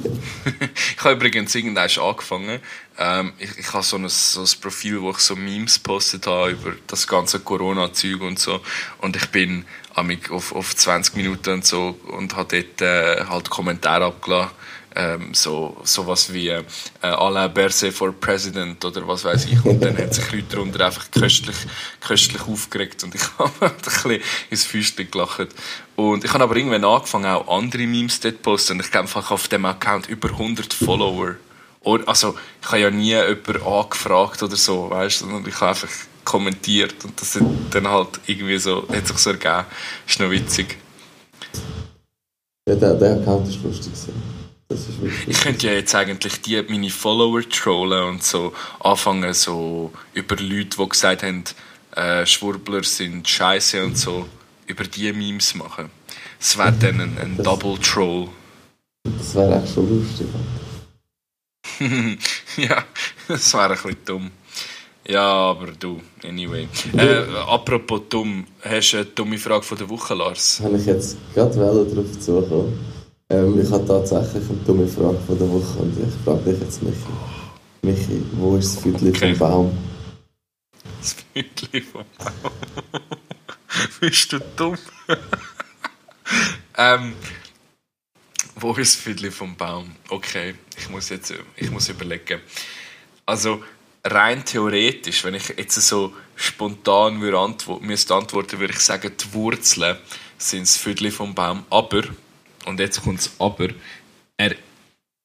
Ich 0.97 1.05
habe 1.05 1.15
übrigens 1.15 1.55
irgendwann 1.55 1.89
angefangen. 1.99 2.61
Ähm, 2.99 3.33
ich, 3.39 3.59
ich 3.59 3.73
habe 3.73 3.83
so 3.83 3.97
ein, 3.97 4.09
so 4.09 4.41
ein 4.41 4.61
Profil, 4.61 5.01
wo 5.01 5.11
ich 5.11 5.19
so 5.19 5.37
Memes 5.37 5.79
postet 5.79 6.27
habe 6.27 6.51
über 6.53 6.73
das 6.87 7.07
ganze 7.07 7.41
Corona-Zeug 7.41 8.21
und 8.21 8.39
so. 8.39 8.61
Und 8.99 9.17
ich 9.17 9.27
bin 9.27 9.65
auf, 9.95 10.55
auf 10.55 10.77
20 10.77 11.17
Minuten 11.17 11.51
und 11.51 11.65
so 11.65 11.99
und 12.09 12.37
habe 12.37 12.63
dort 12.63 12.81
äh, 12.83 13.25
halt 13.27 13.51
Kommentare 13.51 14.07
abgelassen. 14.07 14.51
Ähm, 14.93 15.35
so 15.35 15.81
sowas 15.85 16.33
wie 16.33 16.49
äh, 16.49 16.65
Alain 17.01 17.55
Berset 17.55 17.95
for 17.95 18.13
President 18.13 18.85
oder 18.85 19.07
was 19.07 19.25
weiß 19.25 19.45
ich. 19.45 19.65
Und 19.65 19.81
dann 19.81 19.97
haben 19.97 20.11
sich 20.11 20.33
Leute 20.33 20.57
darunter 20.57 20.85
einfach 20.85 21.09
köstlich, 21.13 21.55
köstlich 22.01 22.43
aufgeregt 22.43 23.05
und 23.05 23.15
ich 23.15 23.23
habe 23.39 23.67
ein 23.67 23.73
bisschen 23.85 24.21
ins 24.51 24.65
Füßchen 24.65 25.09
gelacht. 25.09 25.49
Und 25.95 26.25
ich 26.25 26.33
habe 26.33 26.43
aber 26.43 26.57
irgendwann 26.57 26.85
angefangen, 26.85 27.27
auch 27.27 27.57
andere 27.57 27.87
Memes 27.87 28.19
dort 28.19 28.37
zu 28.37 28.43
posten. 28.43 28.73
Und 28.75 28.85
ich 28.85 28.91
glaube, 28.91 29.05
einfach 29.05 29.31
auf 29.31 29.47
dem 29.47 29.65
Account 29.65 30.09
über 30.09 30.31
100 30.31 30.75
Follower. 30.75 31.37
Also, 32.07 32.35
ich 32.61 32.69
habe 32.69 32.81
ja 32.81 32.91
nie 32.91 33.11
jemanden 33.13 33.63
angefragt 33.63 34.43
oder 34.43 34.57
so, 34.57 34.91
weißt 34.91 35.21
sondern 35.21 35.47
ich 35.47 35.55
habe 35.61 35.71
einfach 35.71 35.89
kommentiert 36.31 37.05
und 37.05 37.21
das 37.21 37.35
hat 37.35 37.43
dann 37.73 37.89
halt 37.89 38.21
irgendwie 38.27 38.59
so, 38.59 38.87
hat 38.89 39.07
sich 39.07 39.19
so 39.19 39.31
ergeben. 39.31 39.65
Ist 40.07 40.21
noch 40.21 40.31
witzig. 40.31 40.79
Ja, 42.69 42.77
der, 42.77 42.95
der 42.95 43.17
Account 43.17 43.49
ist 43.49 43.61
lustig. 43.65 43.93
Das 44.69 44.81
ist 44.81 44.91
Ich 45.27 45.41
könnte 45.41 45.67
ja 45.67 45.73
jetzt 45.73 45.93
eigentlich 45.93 46.41
die, 46.43 46.63
meine 46.69 46.91
Follower 46.91 47.43
trollen 47.43 48.11
und 48.11 48.23
so 48.23 48.53
anfangen, 48.79 49.35
so 49.35 49.93
über 50.15 50.37
Leute, 50.37 50.77
die 50.79 50.89
gesagt 50.89 51.25
haben, 51.25 51.43
äh, 51.97 52.25
Schwurbler 52.25 52.85
sind 52.85 53.29
scheiße 53.29 53.85
und 53.85 53.99
so, 53.99 54.29
über 54.67 54.85
die 54.85 55.13
Memes 55.13 55.57
machen. 55.57 55.91
Es 56.39 56.57
wäre 56.57 56.73
dann 56.73 57.01
ein, 57.01 57.19
ein 57.19 57.43
Double 57.43 57.77
Troll. 57.79 58.29
Das 59.03 59.35
wäre 59.35 59.61
echt 59.61 59.75
schon 59.75 59.89
lustig. 59.89 60.29
ja, 62.57 62.85
das 63.27 63.53
wäre 63.53 63.71
ein 63.71 63.71
bisschen 63.71 64.05
dumm. 64.05 64.31
Ja, 65.11 65.51
aber 65.51 65.73
du, 65.73 66.01
anyway. 66.23 66.69
Äh, 66.97 67.25
apropos 67.49 68.03
dumm, 68.09 68.47
hast 68.63 68.93
du 68.93 68.99
eine 68.99 69.07
dumme 69.07 69.39
Frage 69.39 69.65
von 69.65 69.77
der 69.77 69.89
Woche, 69.89 70.15
Lars? 70.15 70.61
Habe 70.63 70.77
ich 70.77 70.87
jetzt 70.87 71.17
gerade 71.35 71.53
darauf 71.57 72.21
zukommen. 72.21 72.79
Ähm, 73.29 73.61
ich 73.61 73.69
habe 73.73 73.85
tatsächlich 73.85 74.49
eine 74.49 74.59
dumme 74.65 74.87
Frage 74.87 75.19
von 75.27 75.37
der 75.37 75.49
Woche 75.51 75.79
und 75.81 75.99
ich 75.99 76.15
frage 76.25 76.53
dich 76.53 76.61
jetzt, 76.61 76.81
Michi. 76.85 76.97
Michi, 77.83 78.23
wo 78.35 78.57
ist 78.57 78.77
das 78.77 78.83
Viertel 78.85 79.09
Okay. 79.09 79.35
vom 79.35 79.39
Baum? 79.49 79.79
Das 81.01 81.17
Viertel 81.33 81.83
vom 81.83 82.05
Baum. 82.17 83.03
Bist 84.01 84.33
du 84.33 84.39
dumm? 84.57 84.79
ähm, 86.79 87.15
wo 88.55 88.75
ist 88.75 88.95
das 88.95 89.03
Viertel 89.03 89.33
vom 89.33 89.57
Baum? 89.57 89.91
Okay, 90.09 90.55
ich 90.79 90.89
muss 90.89 91.09
jetzt 91.09 91.35
ich 91.57 91.69
muss 91.69 91.89
überlegen. 91.89 92.41
Also, 93.27 93.61
rein 94.05 94.45
theoretisch, 94.45 95.25
wenn 95.25 95.35
ich 95.35 95.49
jetzt 95.49 95.75
so 95.75 96.15
spontan 96.37 97.21
würde 97.21 97.39
antwo 97.39 97.79
müsste 97.81 98.15
antworten, 98.15 98.59
würde 98.59 98.73
ich 98.73 98.81
sagen, 98.81 99.13
die 99.19 99.35
Wurzeln 99.35 99.99
sind 100.39 100.63
das 100.63 100.77
Viertel 100.77 101.11
vom 101.11 101.35
Baum. 101.35 101.65
Aber, 101.71 102.03
und 102.67 102.81
jetzt 102.81 103.03
kommt 103.03 103.19
das 103.19 103.33
Aber, 103.39 103.69
er 104.37 104.57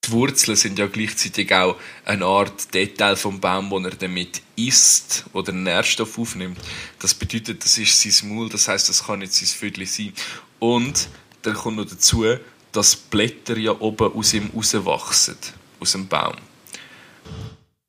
die 0.05 0.11
Wurzeln 0.11 0.55
sind 0.55 0.77
ja 0.77 0.87
gleichzeitig 0.87 1.53
auch 1.53 1.77
eine 2.03 2.25
Art 2.25 2.73
Detail 2.73 3.15
vom 3.15 3.39
Baum, 3.39 3.71
wo 3.71 3.79
er 3.79 3.91
damit 3.91 4.41
isst 4.55 5.25
oder 5.33 5.51
Nährstoff 5.51 6.19
aufnimmt. 6.19 6.59
Das 6.99 7.13
bedeutet, 7.13 7.63
das 7.63 7.77
ist 7.77 7.99
sein 7.99 8.29
Maul, 8.29 8.49
das 8.49 8.67
heißt, 8.67 8.87
das 8.87 9.05
kann 9.05 9.19
nicht 9.19 9.33
sein 9.33 9.47
Viertel 9.47 9.85
sein. 9.85 10.13
Und 10.59 11.09
dann 11.41 11.55
kommt 11.55 11.77
noch 11.77 11.85
dazu, 11.85 12.25
dass 12.71 12.95
Blätter 12.95 13.57
ja 13.57 13.71
oben 13.71 14.13
aus 14.13 14.33
ihm 14.33 14.51
rauswachsen, 14.55 15.37
aus 15.79 15.93
dem 15.93 16.07
Baum. 16.07 16.35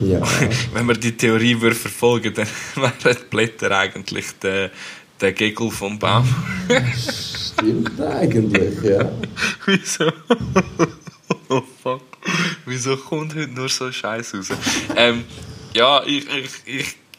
Ja, 0.02 0.20
Wenn 0.74 0.86
man 0.86 1.00
die 1.00 1.16
Theorie 1.16 1.58
würde 1.58 1.74
verfolgen 1.74 2.34
dann 2.34 2.46
wären 2.74 2.92
die 3.04 3.24
Blätter 3.30 3.70
eigentlich 3.70 4.26
der, 4.42 4.70
der 5.20 5.32
Gegel 5.32 5.70
vom 5.70 5.98
Baum. 5.98 6.28
stimmt 7.56 7.98
eigentlich, 8.00 8.82
ja. 8.82 9.10
Wieso? 9.66 10.12
Oh 11.48 11.62
fuck. 11.82 12.02
Wieso 12.66 12.96
kommt 12.98 13.34
heute 13.34 13.50
nur 13.50 13.70
so 13.70 13.90
Scheiß 13.90 14.34
raus? 14.34 14.48
ähm, 14.96 15.24
ja, 15.72 16.02
ich, 16.04 16.26
ich, 16.28 16.74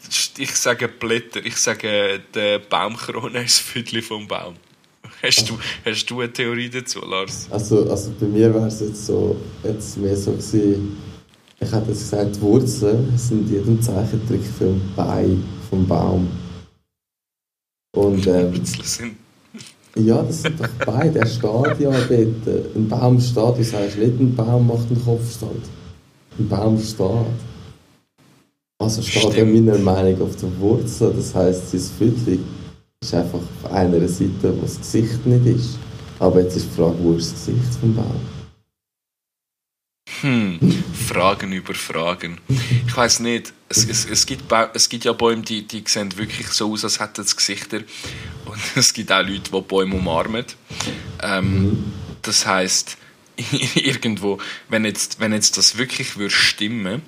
ich, 0.08 0.30
ich 0.38 0.54
sage 0.54 0.86
Blätter. 0.86 1.44
Ich 1.44 1.56
sage, 1.56 2.20
der 2.32 2.60
Baumkrone 2.60 3.42
ist 3.42 3.58
das 3.58 3.66
Viertel 3.66 4.02
vom 4.02 4.28
Baum. 4.28 4.54
Hast 5.20 5.50
du, 5.50 5.58
hast 5.84 6.06
du 6.06 6.20
eine 6.20 6.32
Theorie 6.32 6.70
dazu, 6.70 7.00
Lars? 7.00 7.48
Also, 7.50 7.90
also 7.90 8.12
bei 8.20 8.26
mir 8.26 8.54
wäre 8.54 8.68
es 8.68 8.78
jetzt 8.78 9.04
so, 9.06 9.40
jetzt 9.64 9.96
mehr 9.96 10.16
so 10.16 10.32
gewesen, 10.32 10.96
ich 11.60 11.72
hätte 11.72 11.88
jetzt 11.88 12.10
gesagt, 12.10 12.36
die 12.36 12.40
Wurzeln 12.40 13.16
sind 13.16 13.48
in 13.48 13.54
jedem 13.54 13.82
Zeichentrickfilm 13.82 14.80
bei 14.94 15.26
vom 15.68 15.86
Baum. 15.86 16.28
Und, 17.96 18.26
ähm, 18.26 18.52
ja, 19.96 20.22
das 20.22 20.42
sind 20.42 20.60
doch 20.60 20.68
beide. 20.86 21.18
Er 21.18 21.26
steht 21.26 21.80
ja 21.80 21.90
dort. 21.90 22.76
Ein 22.76 22.88
Baum 22.88 23.20
steht, 23.20 23.58
du 23.58 23.64
sagst 23.64 23.98
nicht, 23.98 24.20
ein 24.20 24.34
Baum 24.36 24.68
macht 24.68 24.88
einen 24.88 25.04
Kopfstand. 25.04 25.64
Ein 26.38 26.48
Baum 26.48 26.78
steht. 26.78 27.08
Also 28.80 29.02
steht 29.02 29.34
er 29.34 29.44
meiner 29.44 29.78
Meinung 29.78 30.22
auf 30.22 30.36
der 30.36 30.56
Wurzel. 30.60 31.12
Das 31.16 31.34
heisst, 31.34 31.72
sein 31.72 31.80
Viertel 31.80 32.38
ist 33.02 33.14
einfach 33.14 33.40
auf 33.40 33.72
einer 33.72 34.06
Seite, 34.06 34.56
wo 34.56 34.62
das 34.62 34.78
Gesicht 34.78 35.26
nicht 35.26 35.46
ist. 35.46 35.78
Aber 36.20 36.40
jetzt 36.40 36.56
ist 36.56 36.66
die 36.66 36.76
Frage, 36.76 36.96
wo 37.02 37.14
ist 37.14 37.32
das 37.32 37.46
Gesicht 37.46 37.74
vom 37.80 37.94
Baum? 37.96 38.37
Hm, 40.20 40.58
Fragen 41.06 41.52
über 41.52 41.74
Fragen. 41.74 42.38
Ich 42.86 42.96
weiß 42.96 43.20
nicht, 43.20 43.52
es, 43.68 43.88
es, 43.88 44.04
es, 44.04 44.26
gibt 44.26 44.52
es 44.74 44.88
gibt 44.88 45.04
ja 45.04 45.12
Bäume, 45.12 45.42
die, 45.42 45.66
die 45.66 45.84
sehen 45.86 46.16
wirklich 46.16 46.48
so 46.48 46.72
aus, 46.72 46.84
als 46.84 46.98
hätten 46.98 47.24
sie 47.24 47.36
Gesichter. 47.36 47.78
Und 48.44 48.60
es 48.74 48.92
gibt 48.92 49.12
auch 49.12 49.22
Leute, 49.22 49.50
die 49.52 49.60
Bäume 49.60 49.94
umarmen. 49.94 50.44
Ähm, 51.22 51.92
das 52.22 52.46
heißt 52.46 52.96
irgendwo, 53.74 54.38
wenn 54.68 54.84
jetzt, 54.84 55.20
wenn 55.20 55.32
jetzt 55.32 55.56
das 55.56 55.78
wirklich 55.78 56.16
würde 56.16 56.34
stimmen 56.34 57.02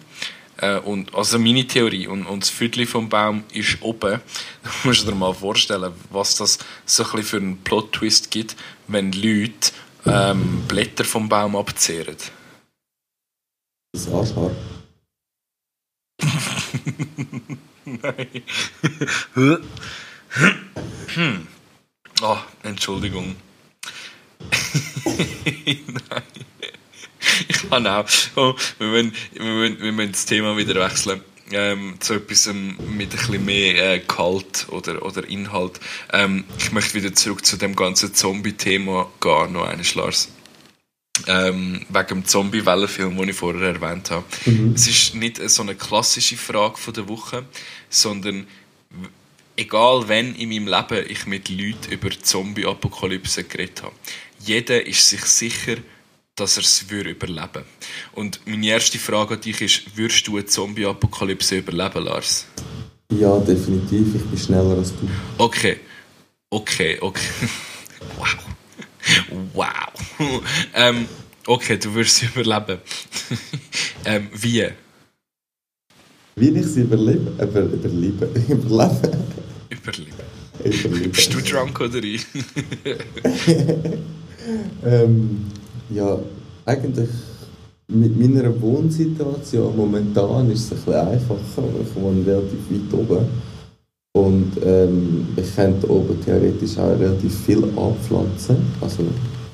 äh, 0.58 0.76
und 0.76 1.14
also 1.14 1.38
meine 1.38 1.66
Theorie 1.66 2.06
und, 2.06 2.26
und 2.26 2.42
das 2.42 2.50
Viertel 2.50 2.86
vom 2.86 3.08
Baum 3.08 3.44
ist 3.52 3.78
oben, 3.80 4.20
dann 4.62 4.72
musst 4.84 5.02
du 5.02 5.10
dir 5.10 5.16
mal 5.16 5.34
vorstellen, 5.34 5.92
was 6.10 6.36
das 6.36 6.58
so 6.86 7.04
ein 7.12 7.22
für 7.22 7.38
einen 7.38 7.58
Plot-Twist 7.58 8.30
gibt, 8.30 8.56
wenn 8.86 9.10
Leute 9.12 9.72
ähm, 10.06 10.62
Blätter 10.68 11.04
vom 11.04 11.28
Baum 11.28 11.56
abzehren. 11.56 12.16
Das 13.92 14.08
Arschhaar. 14.08 14.50
Nein. 17.84 18.42
hm. 21.14 21.46
Oh, 22.22 22.36
Entschuldigung. 22.62 23.34
Nein. 25.06 26.22
Ich 27.48 27.70
kann 27.70 27.86
auch. 27.86 28.06
Oh, 28.36 28.54
wir, 28.78 28.88
müssen, 28.88 29.14
wir, 29.32 29.42
müssen, 29.42 29.80
wir 29.80 29.92
müssen 29.92 30.12
das 30.12 30.26
Thema 30.26 30.54
wieder 30.54 30.74
wechseln. 30.74 31.22
Ähm, 31.50 31.96
zu 31.98 32.14
etwas 32.14 32.46
ähm, 32.46 32.76
mit 32.94 33.10
ein 33.12 33.16
bisschen 33.16 33.44
mehr 33.44 33.94
äh, 33.94 34.00
Gehalt 34.00 34.66
oder, 34.68 35.02
oder 35.02 35.26
Inhalt. 35.26 35.80
Ähm, 36.12 36.44
ich 36.58 36.72
möchte 36.72 36.94
wieder 36.94 37.14
zurück 37.14 37.46
zu 37.46 37.56
dem 37.56 37.74
ganzen 37.74 38.14
Zombie-Thema 38.14 39.10
gehen, 39.18 39.52
noch 39.52 39.66
eines, 39.66 39.94
Lars. 39.94 40.28
Ähm, 41.26 41.84
wegen 41.88 42.08
dem 42.08 42.24
Zombie-Wellenfilm, 42.24 43.16
den 43.16 43.28
ich 43.28 43.36
vorher 43.36 43.74
erwähnt 43.74 44.10
habe. 44.10 44.24
Es 44.74 44.86
ist 44.86 45.14
nicht 45.14 45.40
so 45.50 45.62
eine 45.62 45.74
klassische 45.74 46.36
Frage 46.36 46.76
von 46.76 46.94
der 46.94 47.08
Woche, 47.08 47.44
sondern 47.88 48.46
egal 49.56 50.08
wenn 50.08 50.34
in 50.34 50.48
meinem 50.48 50.68
Leben 50.68 51.06
ich 51.08 51.26
mit 51.26 51.48
Leuten 51.48 51.92
über 51.92 52.10
Zombie-Apokalypse 52.10 53.44
geredet 53.44 53.82
habe, 53.82 53.94
jeder 54.44 54.86
ist 54.86 55.08
sich 55.08 55.24
sicher, 55.24 55.76
dass 56.34 56.56
er 56.56 56.62
es 56.62 56.88
würde 56.88 57.10
überleben 57.10 57.64
Und 58.12 58.40
meine 58.46 58.66
erste 58.66 58.98
Frage 58.98 59.34
an 59.34 59.40
dich 59.40 59.60
ist, 59.60 59.96
würdest 59.96 60.26
du 60.26 60.36
eine 60.36 60.46
Zombie-Apokalypse 60.46 61.58
überleben, 61.58 62.04
Lars? 62.04 62.46
Ja, 63.12 63.38
definitiv. 63.40 64.14
Ich 64.14 64.22
bin 64.22 64.38
schneller 64.38 64.78
als 64.78 64.90
du. 64.90 65.08
Okay. 65.38 65.76
Okay, 66.48 66.98
okay. 67.00 67.28
Wow. 68.16 68.26
Wow. 69.54 69.66
ähm, 70.74 71.06
okay, 71.46 71.78
du 71.78 71.94
wirst 71.94 72.22
überleben. 72.22 72.78
ähm, 74.04 74.28
wie? 74.34 74.68
Wie 76.36 76.48
ich 76.48 76.66
sie 76.66 76.82
überlebe? 76.82 77.32
Über, 77.42 77.60
überlebe. 77.60 78.26
Überleben. 78.48 79.24
Überleben. 79.68 80.12
Überleben. 80.64 81.12
Bist 81.12 81.34
du 81.34 81.40
drunk 81.40 81.80
oder 81.80 82.02
ich? 82.02 82.26
Ähm, 84.84 85.46
ja, 85.90 86.18
eigentlich 86.64 87.08
mit 87.88 88.18
meiner 88.18 88.60
Wohnsituation 88.60 89.76
momentan 89.76 90.50
ist 90.50 90.72
es 90.72 90.72
ein 90.72 90.76
bisschen 90.76 91.08
einfacher. 91.08 91.64
Ich 91.82 91.94
wohne 92.00 92.26
relativ 92.26 92.70
weit 92.70 92.94
oben. 92.98 93.49
Und 94.12 94.52
ähm, 94.64 95.28
ich 95.36 95.54
könnte 95.54 95.88
oben 95.88 96.20
theoretisch 96.24 96.76
auch 96.78 96.98
relativ 96.98 97.32
viel 97.44 97.62
anpflanzen. 97.64 98.56
Also, 98.80 99.04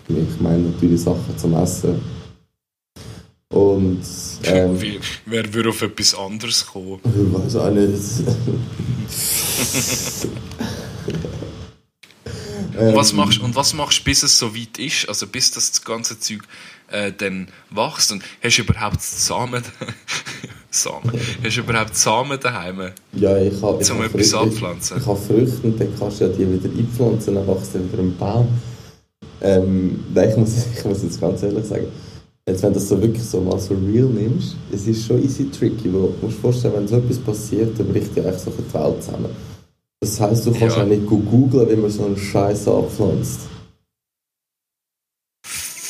ich 0.08 0.40
meine 0.40 0.70
natürlich 0.70 1.02
Sachen 1.02 1.36
zum 1.36 1.54
Essen. 1.54 2.00
Und 3.52 4.02
ähm, 4.44 4.80
Wie, 4.80 4.98
wer 5.26 5.52
würde 5.52 5.68
auf 5.68 5.82
etwas 5.82 6.14
anderes 6.14 6.66
kommen? 6.66 6.98
ich 7.04 7.44
weiß 7.44 7.56
auch 7.56 7.70
nicht. 7.70 7.92
Und 12.78 12.94
was 12.94 13.10
Ähm, 13.10 13.16
machst, 13.16 13.40
und 13.40 13.54
was 13.54 13.74
machst 13.74 14.00
du, 14.00 14.04
bis 14.04 14.22
es 14.22 14.38
so 14.38 14.54
weit 14.54 14.78
ist? 14.78 15.08
Also 15.08 15.26
bis 15.26 15.50
das 15.50 15.82
ganze 15.82 16.18
Zeug 16.18 16.42
äh, 16.90 17.12
dann 17.16 17.48
wächst? 17.70 18.12
Und 18.12 18.22
hast 18.42 18.58
du 18.58 18.62
überhaupt 18.62 19.00
Samen? 19.02 19.62
Samen? 20.70 21.10
Hast 21.42 21.56
du 21.56 21.60
überhaupt 21.60 21.96
Samen 21.96 22.38
daheim? 22.40 22.90
Ja, 23.14 23.36
ich 23.38 23.62
habe 23.62 23.82
Zum 23.82 23.98
hab 23.98 24.06
etwas 24.06 24.30
Früchte- 24.30 24.38
anpflanzen. 24.38 24.98
Ich 25.00 25.06
habe 25.06 25.18
Früchte 25.18 25.66
und 25.66 25.80
dann 25.80 25.88
kannst 25.98 26.20
du 26.20 26.24
ja 26.26 26.30
die 26.32 26.52
wieder 26.52 26.68
einpflanzen, 26.78 27.34
dann 27.34 27.46
wächst 27.48 27.74
dann 27.74 27.90
wieder 27.92 28.02
ein 28.02 28.16
Baum. 28.16 28.48
Ähm, 29.40 30.00
nein, 30.14 30.30
ich 30.30 30.36
muss, 30.36 30.50
ich 30.78 30.84
muss 30.84 31.02
jetzt 31.02 31.20
ganz 31.20 31.42
ehrlich 31.42 31.64
sagen, 31.64 31.86
jetzt, 32.48 32.62
wenn 32.62 32.72
du 32.72 32.78
das 32.78 32.88
so 32.88 33.00
wirklich 33.00 33.22
so 33.22 33.40
mal 33.40 33.58
so 33.58 33.74
real 33.74 34.06
nimmst, 34.06 34.56
es 34.72 34.86
ist 34.86 35.06
schon 35.06 35.22
easy 35.22 35.50
tricky, 35.50 35.84
weil 35.92 36.02
du 36.02 36.14
musst 36.22 36.36
dir 36.38 36.40
vorstellen, 36.42 36.74
wenn 36.74 36.88
so 36.88 36.96
etwas 36.96 37.18
passiert, 37.18 37.78
dann 37.78 37.88
bricht 37.88 38.14
ja 38.16 38.24
eigentlich 38.24 38.38
so 38.42 38.50
die 38.50 38.74
Welt 38.74 39.02
zusammen. 39.02 39.30
Das 40.00 40.20
heisst, 40.20 40.44
du 40.46 40.52
kannst 40.52 40.76
Ja. 40.76 40.82
auch 40.82 40.86
nicht 40.86 41.06
gut 41.06 41.24
googlen, 41.30 41.70
wie 41.70 41.76
man 41.76 41.90
so 41.90 42.04
einen 42.04 42.18
Scheiß 42.18 42.68
anpflanzt. 42.68 43.40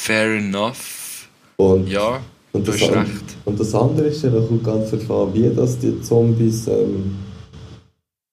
Fair 0.07 0.37
enough. 0.37 1.29
Und, 1.57 1.88
Ja, 1.88 2.23
und 2.53 2.64
du 2.64 2.71
das 2.71 2.81
hast 2.81 2.92
recht. 2.92 3.37
Und 3.45 3.59
das 3.59 3.75
andere 3.75 4.07
ist 4.07 4.23
ja, 4.23 4.31
kommt 4.31 4.62
ganz 4.62 4.92
davon 4.92 5.35
wie 5.35 5.53
das 5.53 5.77
die 5.81 6.01
Zombies 6.01 6.69
ähm, 6.69 7.16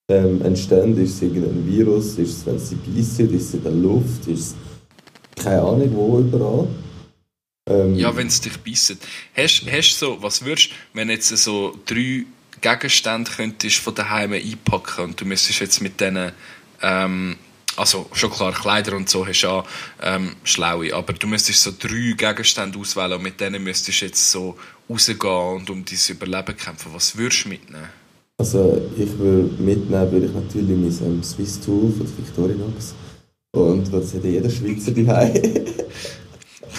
ähm, 0.08 0.40
entstehen. 0.42 0.96
Ist 1.02 1.14
es 1.16 1.22
irgendein 1.22 1.66
Virus? 1.66 2.16
Ist 2.18 2.38
es, 2.38 2.46
wenn 2.46 2.60
sie 2.60 2.76
beißen? 2.76 3.34
Ist 3.34 3.48
es 3.48 3.54
in 3.54 3.64
der 3.64 3.72
Luft? 3.72 4.28
Ist 4.28 4.54
es 5.36 5.42
keine 5.42 5.62
Ahnung 5.62 5.90
wo 5.94 6.20
überall? 6.20 6.68
Ähm, 7.68 7.96
Ja, 7.96 8.14
wenn 8.16 8.28
es 8.28 8.40
dich 8.40 8.56
beißt. 8.56 8.96
Hast 9.36 9.62
du 9.62 9.82
so, 9.82 10.22
was 10.22 10.44
würdest 10.44 10.70
du, 10.70 10.74
wenn 10.92 11.10
jetzt 11.10 11.36
so 11.36 11.76
drei 11.86 12.24
Gegenstände 12.60 13.28
könntest 13.32 13.78
von 13.78 13.96
daheim 13.96 14.32
einpacken 14.32 15.06
und 15.06 15.20
du 15.20 15.24
müsstest 15.24 15.58
jetzt 15.58 15.82
mit 15.82 16.00
denen, 16.00 16.30
ähm, 16.82 17.34
also 17.76 18.06
schon 18.12 18.30
klar, 18.30 18.52
Kleider 18.52 18.96
und 18.96 19.08
so 19.08 19.26
hast 19.26 19.42
du 19.42 19.48
auch 19.48 19.64
ähm, 20.02 20.36
schlaue, 20.44 20.94
aber 20.94 21.12
du 21.12 21.26
müsstest 21.26 21.62
so 21.62 21.72
drei 21.78 22.14
Gegenstände 22.16 22.78
auswählen 22.78 23.14
und 23.14 23.22
mit 23.22 23.40
denen 23.40 23.62
müsstest 23.62 24.00
du 24.00 24.06
jetzt 24.06 24.30
so 24.30 24.56
rausgehen 24.88 25.56
und 25.56 25.70
um 25.70 25.84
dein 25.84 25.98
Überleben 26.08 26.56
kämpfen. 26.56 26.92
Was 26.94 27.16
würdest 27.16 27.44
du 27.44 27.48
mitnehmen? 27.50 27.88
Also 28.38 28.80
ich 28.96 29.18
würde 29.18 29.62
mitnehmen, 29.62 30.12
würde 30.12 30.26
ich 30.26 30.32
natürlich 30.32 30.98
mein 31.00 31.14
ähm, 31.14 31.22
Swiss 31.22 31.60
Tool 31.60 31.92
von 31.92 32.06
der 32.06 32.18
Victorinox. 32.18 32.94
Und 33.54 33.92
das 33.92 34.14
hat 34.14 34.24
jeder 34.24 34.50
Schweizer 34.50 34.90
daheim. 34.90 35.32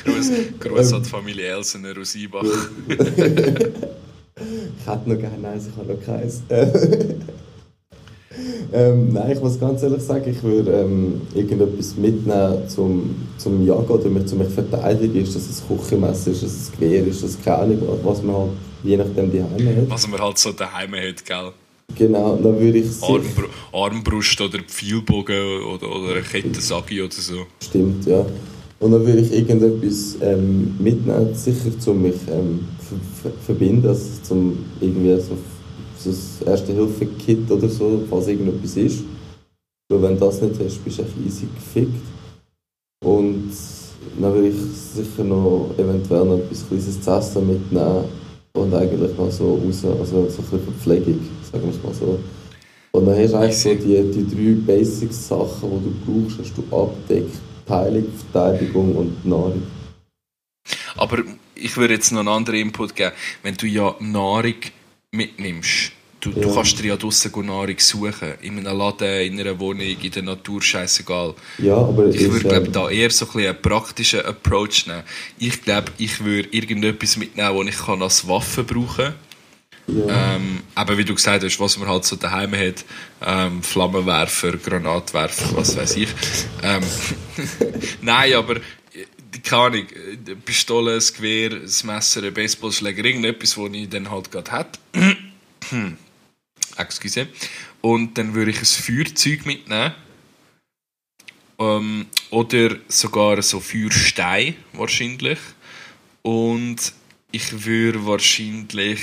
Gruß, 0.03 0.31
Gruß 0.59 0.93
an 0.93 1.03
die 1.03 1.09
Familie 1.09 1.47
Elsener 1.47 1.97
aus 1.99 2.15
Ibach. 2.15 2.43
Ich 4.37 4.85
hätte 4.85 5.09
noch 5.09 5.17
gerne 5.17 5.47
eins, 5.47 5.67
ich 5.67 5.77
habe 5.77 5.93
noch 5.93 6.05
keins. 6.05 6.43
ähm, 8.73 9.13
nein, 9.13 9.31
ich 9.31 9.41
muss 9.41 9.59
ganz 9.59 9.83
ehrlich 9.83 10.01
sagen, 10.01 10.29
ich 10.29 10.41
würde 10.43 10.71
ähm, 10.71 11.21
irgendetwas 11.33 11.95
mitnehmen 11.95 12.67
zum, 12.67 13.15
zum 13.37 13.65
Jagen 13.65 13.87
oder 13.87 14.09
mich, 14.09 14.25
zum 14.25 14.39
mich 14.39 14.49
verteidigen. 14.49 15.21
Ist 15.21 15.35
das 15.35 15.63
ein 15.69 15.77
Küchenmesser, 15.77 16.31
ist 16.31 16.43
das 16.43 16.71
ein 16.71 16.79
Gewehr, 16.79 17.07
ist 17.07 17.23
das 17.23 17.37
keine 17.43 17.57
Ahnung, 17.57 17.81
was 18.03 18.21
man 18.21 18.35
halt 18.35 18.51
je 18.85 18.97
nachdem 18.97 19.31
die 19.31 19.43
Heime 19.43 19.75
hat. 19.75 19.89
Was 19.89 20.07
man 20.07 20.21
halt 20.21 20.37
so 20.37 20.51
daheim 20.51 20.93
hat, 20.95 21.25
gell? 21.25 21.51
Genau, 21.95 22.35
dann 22.35 22.59
würde 22.59 22.79
ich. 22.79 23.01
Armbru 23.01 23.47
Armbrust 23.71 24.41
oder 24.41 24.59
Pfeilbogen 24.59 25.63
oder, 25.63 25.95
oder 25.95 26.13
eine 26.13 26.21
Kettensagi 26.21 27.01
oder 27.01 27.11
so. 27.11 27.45
Stimmt, 27.63 28.05
ja. 28.05 28.25
Und 28.79 28.91
dann 28.91 29.05
würde 29.05 29.21
ich 29.21 29.31
irgendetwas 29.31 30.17
ähm, 30.21 30.75
mitnehmen, 30.79 31.33
sicher 31.33 31.77
zum 31.79 32.01
mich 32.01 32.15
ähm, 32.29 32.67
ver 32.79 32.97
ver 33.21 33.37
verbinden, 33.45 33.87
also 33.87 34.03
zum 34.23 34.65
irgendwie 34.81 35.15
so, 35.21 35.37
so 36.05 36.11
das 36.11 36.47
Erste-Hilfe-Kit 36.47 37.49
oder 37.49 37.69
so, 37.69 38.03
falls 38.09 38.27
irgendetwas 38.27 38.77
ist. 38.77 39.03
Weil 39.89 40.01
wenn 40.01 40.13
du 40.19 40.25
das 40.25 40.41
nicht 40.41 40.59
hast, 40.59 40.83
bist 40.83 40.99
du 40.99 41.03
echt 41.03 41.13
easy 41.25 41.47
gefickt. 41.53 42.05
Und 43.03 43.51
dann 44.19 44.33
würde 44.33 44.47
ich 44.47 44.55
sicher 44.55 45.23
noch 45.23 45.71
eventuell 45.77 46.25
noch 46.25 46.37
etwas 46.37 46.67
Kleines 46.67 47.01
zu 47.01 47.11
essen 47.11 47.47
mitnehmen 47.47 48.05
und 48.53 48.73
eigentlich 48.73 49.17
noch 49.17 49.31
so 49.31 49.55
raus, 49.55 49.85
also 49.85 50.05
so 50.05 50.19
ein 50.19 50.25
bisschen 50.27 50.63
Verpflegung, 50.63 51.19
sagen 51.51 51.63
wir 51.65 51.71
es 51.71 51.83
mal 51.83 51.93
so. 51.93 52.19
Und 52.91 53.05
dann 53.05 53.17
hast 53.17 53.33
du 53.33 53.37
eigentlich 53.37 53.57
so 53.57 53.75
die, 53.75 54.11
die 54.11 54.35
drei 54.35 54.73
Basics-Sachen, 54.73 55.69
die 55.69 55.83
du 55.83 56.23
brauchst, 56.23 56.39
hast 56.39 56.53
du 56.57 56.75
abdeckt. 56.75 57.35
Heilung, 57.67 58.05
Verteidigung 58.31 58.95
und 58.95 59.25
Nahrung. 59.25 59.63
Aber 60.95 61.23
ich 61.55 61.75
würde 61.77 61.95
jetzt 61.95 62.11
noch 62.11 62.19
einen 62.19 62.29
anderen 62.29 62.59
Input 62.59 62.95
geben. 62.95 63.11
Wenn 63.43 63.55
du 63.55 63.67
ja 63.67 63.95
Nahrung 63.99 64.55
mitnimmst, 65.11 65.91
Du, 66.25 66.31
du 66.31 66.55
kannst 66.55 66.79
dir 66.79 66.87
ja 66.87 66.97
draussen 66.97 67.31
Nahrung 67.45 67.77
suchen. 67.77 68.33
In 68.41 68.57
einem 68.57 68.75
Laden, 68.75 69.21
in 69.21 69.39
einer 69.39 69.59
Wohnung, 69.59 69.81
in 69.85 70.09
der 70.09 70.23
Natur, 70.23 70.59
scheißegal. 70.59 71.35
Ja, 71.59 71.75
aber 71.75 72.07
ich 72.07 72.31
würde, 72.31 72.47
glaube 72.49 72.65
ähm, 72.65 72.71
da 72.71 72.89
eher 72.89 73.11
so 73.11 73.25
ein 73.25 73.31
bisschen 73.31 73.49
einen 73.49 73.61
praktischen 73.61 74.21
Approach 74.25 74.87
nehmen. 74.87 75.03
Ich 75.37 75.61
glaube, 75.61 75.91
ich 75.99 76.23
würde 76.23 76.49
irgendetwas 76.49 77.17
mitnehmen, 77.17 77.67
das 77.67 77.75
ich 77.75 77.85
kann 77.85 78.01
als 78.01 78.27
Waffe 78.27 78.63
brauchen 78.63 79.05
kann. 79.05 79.13
Ja. 79.87 80.35
Ähm, 80.35 80.61
aber 80.73 80.97
wie 80.97 81.05
du 81.05 81.13
gesagt 81.13 81.43
hast, 81.43 81.59
was 81.59 81.77
man 81.77 81.87
halt 81.87 82.05
so 82.05 82.15
daheim 82.15 82.55
hat, 82.55 82.83
ähm, 83.23 83.61
Flammenwerfer, 83.61 84.53
Granatwerfer, 84.53 85.55
was 85.55 85.77
weiß 85.77 85.97
ich. 85.97 86.09
Ähm, 86.63 86.81
Nein, 88.01 88.33
aber 88.33 88.55
keine 89.43 89.61
Ahnung, 89.61 89.85
Pistole, 90.43 90.95
ein 90.95 91.03
Gewehr, 91.15 91.51
ein 91.51 91.71
Messer, 91.85 92.23
ein 92.23 92.33
Baseballschläger, 92.33 93.05
irgendetwas, 93.05 93.55
was 93.59 93.69
ich 93.73 93.89
dann 93.89 94.09
halt 94.09 94.31
gerade 94.31 94.51
hätte. 94.51 95.17
Excuse. 96.77 97.27
Und 97.81 98.17
dann 98.17 98.33
würde 98.33 98.51
ich 98.51 98.59
ein 98.59 98.65
Feuerzeug 98.65 99.45
mitnehmen. 99.45 99.93
Ähm, 101.57 102.07
oder 102.31 102.75
sogar 102.87 103.41
so 103.41 103.59
Feuerstein 103.59 104.55
wahrscheinlich. 104.73 105.39
Und 106.21 106.93
ich 107.31 107.65
würde 107.65 108.05
wahrscheinlich 108.05 109.01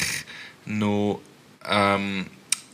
noch 0.67 1.21
ähm, 1.65 2.27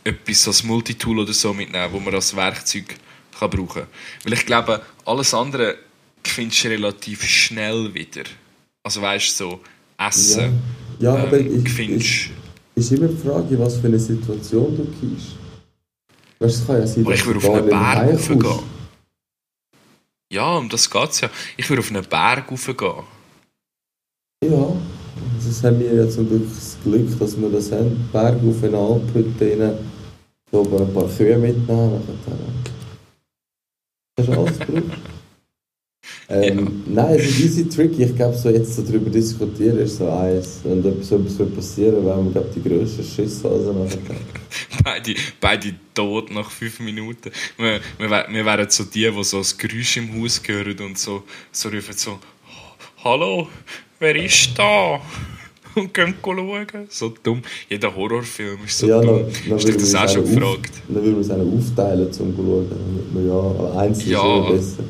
etwas 0.03 0.47
als 0.47 0.63
Multitool 0.63 1.19
oder 1.19 1.33
so 1.33 1.53
mitnehmen, 1.53 1.91
wo 1.91 1.99
man 1.99 2.15
als 2.15 2.35
Werkzeug 2.35 2.95
kann 3.37 3.49
brauchen 3.49 3.67
kann. 3.67 3.87
Weil 4.23 4.33
ich 4.33 4.45
glaube, 4.45 4.81
alles 5.05 5.33
andere 5.33 5.77
findest 6.23 6.63
du 6.63 6.67
relativ 6.69 7.23
schnell 7.23 7.93
wieder. 7.93 8.23
Also 8.83 9.01
weißt 9.01 9.39
du, 9.39 9.43
so 9.43 9.61
Essen. 9.97 10.61
Ja, 10.99 11.15
ja 11.15 11.23
aber 11.23 11.39
ähm, 11.39 11.63
ich, 11.65 11.71
findest, 11.71 12.05
ich, 12.05 12.31
ist 12.79 12.91
immer 12.91 13.07
die 13.07 13.17
Frage, 13.17 13.59
was 13.59 13.77
für 13.77 13.87
eine 13.87 13.99
Situation 13.99 14.75
du 14.75 14.85
gehst. 14.85 15.35
Weißt 16.39 16.57
du, 16.57 16.61
es 16.61 16.67
kann 16.67 16.79
ja 16.79 16.87
sein, 16.87 17.05
Aber 17.05 17.13
ich 17.13 17.25
würde 17.25 17.39
auf 17.39 17.49
einen 17.49 17.69
Berg 17.69 18.13
raufgehen. 18.13 18.59
Ja, 20.31 20.57
um 20.57 20.69
das 20.69 20.89
geht 20.89 21.09
es 21.09 21.21
ja. 21.21 21.29
Ich 21.57 21.69
würde 21.69 21.81
auf 21.81 21.89
einen 21.89 22.05
Berg 22.05 22.51
raufgehen. 22.51 23.03
Ja, 24.43 24.71
das 25.45 25.63
haben 25.63 25.79
wir 25.79 25.93
ja 25.93 26.09
zum 26.09 26.29
Glück 26.29 26.47
das 26.47 26.77
Glück, 26.83 27.19
dass 27.19 27.39
wir 27.39 27.49
das 27.49 27.71
haben. 27.71 28.09
Berg 28.11 28.37
auf 28.47 28.63
eine 28.63 28.77
Alphütte 28.77 29.59
rein, 29.59 29.77
so 30.51 30.61
ein 30.61 30.93
paar 30.93 31.09
Kühe 31.09 31.37
mitnehmen. 31.37 32.01
Das 34.15 34.27
ist 34.27 34.37
alles 34.37 34.59
gut. 34.59 34.83
Ähm, 36.31 36.83
ja. 36.85 37.03
Nein, 37.03 37.15
es 37.15 37.29
ist 37.29 37.39
easy 37.39 37.69
tricky. 37.69 38.03
Ich 38.03 38.15
glaube, 38.15 38.37
so 38.37 38.49
jetzt 38.49 38.75
so 38.75 38.83
darüber 38.83 39.09
diskutieren 39.09 39.79
ist 39.79 39.97
so 39.97 40.09
eins. 40.09 40.59
Wenn 40.63 40.85
etwas, 40.85 41.11
etwas 41.11 41.39
wird 41.39 41.55
passieren, 41.55 42.05
wären 42.05 42.25
wir, 42.25 42.31
glaube 42.31 42.49
die 42.55 42.61
grössten 42.61 43.03
Schüsse 43.03 43.49
also 43.49 43.73
beide, 44.83 45.15
beide 45.41 45.73
tot 45.95 46.29
nach 46.31 46.51
fünf 46.51 46.79
Minuten. 46.81 47.31
Wir, 47.57 47.79
wir, 47.97 48.25
wir 48.29 48.45
wären 48.45 48.69
so 48.69 48.83
die, 48.83 49.09
die 49.09 49.23
so 49.23 49.39
das 49.39 49.57
Geräusch 49.57 49.97
im 49.97 50.21
Haus 50.21 50.39
hören 50.45 50.79
und 50.81 50.99
so, 50.99 51.23
so 51.51 51.69
rufen 51.69 51.97
so 51.97 52.19
«Hallo, 53.03 53.47
wer 53.99 54.15
ist 54.15 54.51
da?» 54.55 55.01
und 55.75 55.93
gehen 55.93 56.13
schauen. 56.23 56.67
So 56.89 57.13
dumm. 57.23 57.41
Jeder 57.69 57.95
Horrorfilm 57.95 58.65
ist 58.65 58.77
so 58.77 58.87
ja, 58.87 59.01
dumm. 59.01 59.25
Dann, 59.47 59.55
Hast 59.55 59.67
du 59.67 59.73
das 59.73 59.95
auch 59.95 60.09
schon 60.09 60.23
gefragt? 60.23 60.73
Dann 60.87 61.03
würden 61.03 61.15
wir 61.15 61.21
es 61.21 61.31
aufteilen, 61.31 62.05
um 62.07 62.11
zu 62.11 62.33
schauen. 62.35 63.27
Ja, 63.27 63.33
aber 63.33 63.79
eins 63.79 63.97
ist 63.99 64.07
ja. 64.07 64.39
besser. 64.41 64.83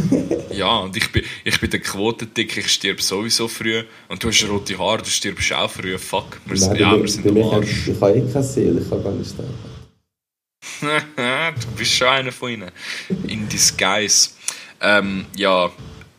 ja, 0.50 0.76
und 0.78 0.96
ich 0.96 1.10
bin, 1.10 1.24
ich 1.44 1.60
bin 1.60 1.70
der 1.70 1.80
Quotendick, 1.80 2.56
ich 2.56 2.68
sterbe 2.68 3.02
sowieso 3.02 3.48
früh. 3.48 3.84
Und 4.08 4.22
du 4.22 4.28
hast 4.28 4.48
rote 4.48 4.78
Haare, 4.78 5.02
du 5.02 5.10
stirbst 5.10 5.52
auch 5.52 5.70
früh. 5.70 5.96
Fuck, 5.98 6.40
wir 6.46 6.56
sind, 6.56 6.78
ja, 6.78 6.98
wir 6.98 7.08
sind 7.08 7.26
am 7.26 7.42
Arsch. 7.42 7.88
Ich 7.88 8.00
habe 8.00 8.18
eh 8.18 8.32
keine 8.32 8.42
Seele, 8.42 8.80
ich 8.80 8.88
kann 8.88 9.02
gar 9.02 9.12
nicht 9.12 9.30
sterben. 9.30 9.54
du 10.82 11.76
bist 11.76 11.92
schon 11.92 12.08
einer 12.08 12.32
von 12.32 12.50
ihnen. 12.50 12.70
In 13.26 13.48
disguise. 13.48 14.30
Ähm, 14.80 15.26
ja, 15.36 15.70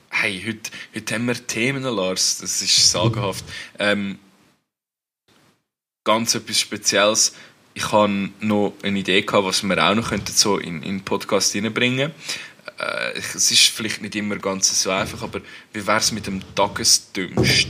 hey, 0.09 0.41
heute, 0.45 0.71
heute 0.95 1.15
haben 1.15 1.27
wir 1.27 1.47
Themen, 1.47 1.83
Lars. 1.83 2.39
Das 2.39 2.61
ist 2.61 2.91
sagenhaft. 2.91 3.43
Ähm, 3.79 4.19
ganz 6.03 6.35
etwas 6.35 6.59
Spezielles. 6.59 7.33
Ich 7.75 7.91
habe 7.91 8.29
noch 8.39 8.73
eine 8.83 8.99
Idee 8.99 9.23
gehabt, 9.23 9.45
was 9.45 9.63
wir 9.63 9.83
auch 9.83 9.95
noch 9.95 10.13
so 10.27 10.57
in, 10.57 10.83
in 10.83 10.97
den 10.97 11.01
Podcast 11.03 11.55
reinbringen 11.55 12.11
könnten 12.11 12.52
äh, 12.83 13.17
es 13.17 13.51
ist 13.51 13.67
vielleicht 13.67 14.01
nicht 14.01 14.15
immer 14.15 14.37
ganz 14.37 14.81
so 14.81 14.89
einfach, 14.89 15.21
aber 15.21 15.41
wie 15.71 15.85
wäre 15.85 15.97
es 15.97 16.11
mit 16.11 16.27
dem 16.27 16.41
Tagesdümmst? 16.55 17.67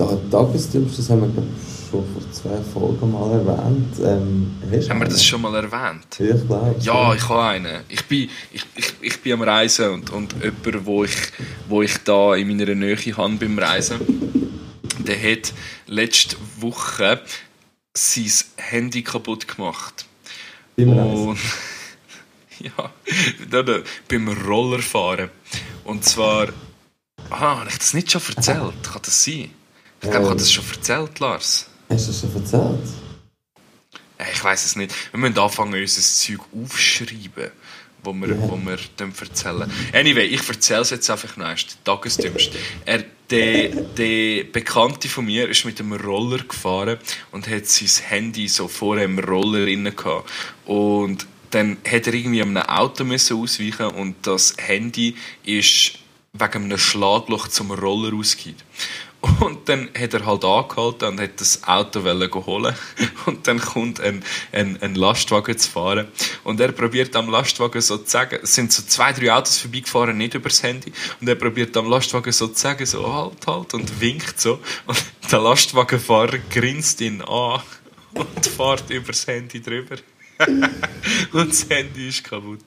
Ja, 0.00 0.16
Tagesdümmst, 0.30 0.98
das 0.98 1.10
haben 1.10 1.22
wir 1.22 1.42
schon 1.90 2.04
vor 2.12 2.32
zwei 2.32 2.62
Folgen 2.72 3.10
mal 3.10 3.32
erwähnt. 3.32 3.98
Ähm, 4.00 4.56
haben 4.88 5.00
wir 5.00 5.08
das 5.08 5.24
schon 5.24 5.40
mal 5.40 5.54
erwähnt? 5.54 6.06
Ja, 6.18 6.34
ich 6.34 6.46
glaube. 6.46 6.76
Ja, 6.80 7.14
ich 7.14 7.28
habe 7.28 7.42
einen. 7.42 7.80
Ich 7.88 8.04
bin, 8.04 8.30
ich, 8.52 8.64
ich, 8.76 8.94
ich 9.00 9.20
bin 9.20 9.32
am 9.34 9.42
Reisen 9.42 9.90
und, 9.90 10.10
und 10.10 10.34
jemand, 10.42 10.86
wo 10.86 11.04
ich, 11.04 11.16
wo 11.68 11.82
ich 11.82 11.96
da 12.04 12.34
in 12.34 12.48
meiner 12.48 12.74
Nähe 12.74 12.96
habe 13.16 13.34
beim 13.34 13.58
Reisen, 13.58 13.98
der 14.98 15.32
hat 15.32 15.52
letzte 15.86 16.36
Woche 16.60 17.20
sein 17.96 18.30
Handy 18.56 19.02
kaputt 19.02 19.48
gemacht. 19.48 20.06
Beim 20.76 20.90
Reisen? 20.90 21.36
Ja, 22.76 22.92
dann, 23.50 23.84
beim 24.08 24.28
Rollerfahren. 24.28 25.30
Und 25.84 26.04
zwar. 26.04 26.48
Ah, 27.30 27.58
habe 27.60 27.70
ich 27.70 27.78
das 27.78 27.94
nicht 27.94 28.10
schon 28.10 28.22
erzählt? 28.34 28.74
Kann 28.82 29.02
das 29.02 29.24
sein? 29.24 29.50
Ich 30.00 30.10
glaube, 30.10 30.24
ich 30.24 30.30
habe 30.30 30.36
das 30.36 30.52
schon 30.52 30.64
erzählt, 30.72 31.18
Lars. 31.18 31.68
Hast 31.88 32.06
du 32.06 32.12
das 32.12 32.20
schon 32.20 32.34
erzählt? 32.34 32.88
Ich 34.32 34.42
weiß 34.42 34.64
es 34.64 34.76
nicht. 34.76 34.94
Wir 35.12 35.20
müssen 35.20 35.38
anfangen, 35.38 35.80
unser 35.80 36.00
Zeug 36.00 36.40
aufschreiben, 36.52 37.50
wo 38.02 38.12
wir, 38.12 38.28
yeah. 38.28 38.50
wo 38.50 38.56
wir 38.56 38.78
dann 38.96 39.12
erzählen. 39.18 39.70
Anyway, 39.92 40.26
ich 40.26 40.48
erzähle 40.48 40.80
es 40.80 40.90
jetzt 40.90 41.08
einfach 41.10 41.36
noch 41.36 41.48
erst. 41.48 41.78
Tagesdümmst. 41.84 42.50
Er, 42.84 43.04
der, 43.30 43.68
der 43.68 44.44
Bekannte 44.44 45.08
von 45.08 45.26
mir 45.26 45.48
ist 45.48 45.64
mit 45.64 45.80
einem 45.80 45.92
Roller 45.92 46.38
gefahren 46.38 46.98
und 47.30 47.48
hat 47.48 47.66
sein 47.66 48.04
Handy 48.08 48.48
so 48.48 48.66
vor 48.68 48.96
dem 48.96 49.18
Roller 49.18 49.64
drin 49.64 49.84
gehabt. 49.84 50.30
Und 50.64 51.26
dann 51.50 51.78
hat 51.86 52.06
er 52.06 52.14
irgendwie 52.14 52.42
einem 52.42 52.56
Auto 52.56 53.04
müssen 53.04 53.40
ausweichen 53.40 53.86
und 53.86 54.14
das 54.22 54.54
Handy 54.58 55.16
ist 55.44 55.98
wegen 56.32 56.64
einem 56.64 56.78
Schlagloch 56.78 57.48
zum 57.48 57.70
Roller 57.70 58.14
ausgeht. 58.14 58.56
Und 59.40 59.68
dann 59.68 59.88
hat 59.98 60.14
er 60.14 60.24
halt 60.24 60.44
angehalten 60.44 61.08
und 61.08 61.20
hat 61.20 61.40
das 61.40 61.64
Auto 61.64 62.04
holen 62.04 62.74
Und 63.26 63.48
dann 63.48 63.58
kommt 63.58 64.00
ein, 64.00 64.22
ein, 64.52 64.80
ein 64.80 64.94
Lastwagen 64.94 65.58
zu 65.58 65.68
fahren. 65.68 66.06
Und 66.44 66.60
er 66.60 66.70
probiert 66.70 67.16
am 67.16 67.28
Lastwagen 67.28 67.80
so 67.80 67.98
zu 67.98 68.08
sagen, 68.08 68.38
es 68.42 68.54
sind 68.54 68.72
so 68.72 68.82
zwei, 68.84 69.12
drei 69.12 69.32
Autos 69.32 69.58
vorbeigefahren, 69.58 70.16
nicht 70.16 70.34
übers 70.34 70.62
Handy. 70.62 70.92
Und 71.20 71.28
er 71.28 71.34
probiert 71.34 71.76
am 71.76 71.90
Lastwagen 71.90 72.32
so 72.32 72.46
zu 72.46 72.60
sagen, 72.60 72.86
so 72.86 73.12
halt, 73.12 73.44
halt, 73.44 73.74
und 73.74 74.00
winkt 74.00 74.40
so. 74.40 74.60
Und 74.86 75.04
der 75.32 75.40
Lastwagenfahrer 75.40 76.38
grinst 76.48 77.00
ihn 77.00 77.20
an 77.22 77.60
und 78.14 78.46
fährt 78.46 78.88
übers 78.90 79.26
Handy 79.26 79.60
drüber. 79.60 79.96
Und 81.32 81.50
das 81.50 81.68
Handy 81.68 82.08
ist 82.08 82.24
kaputt. 82.24 82.60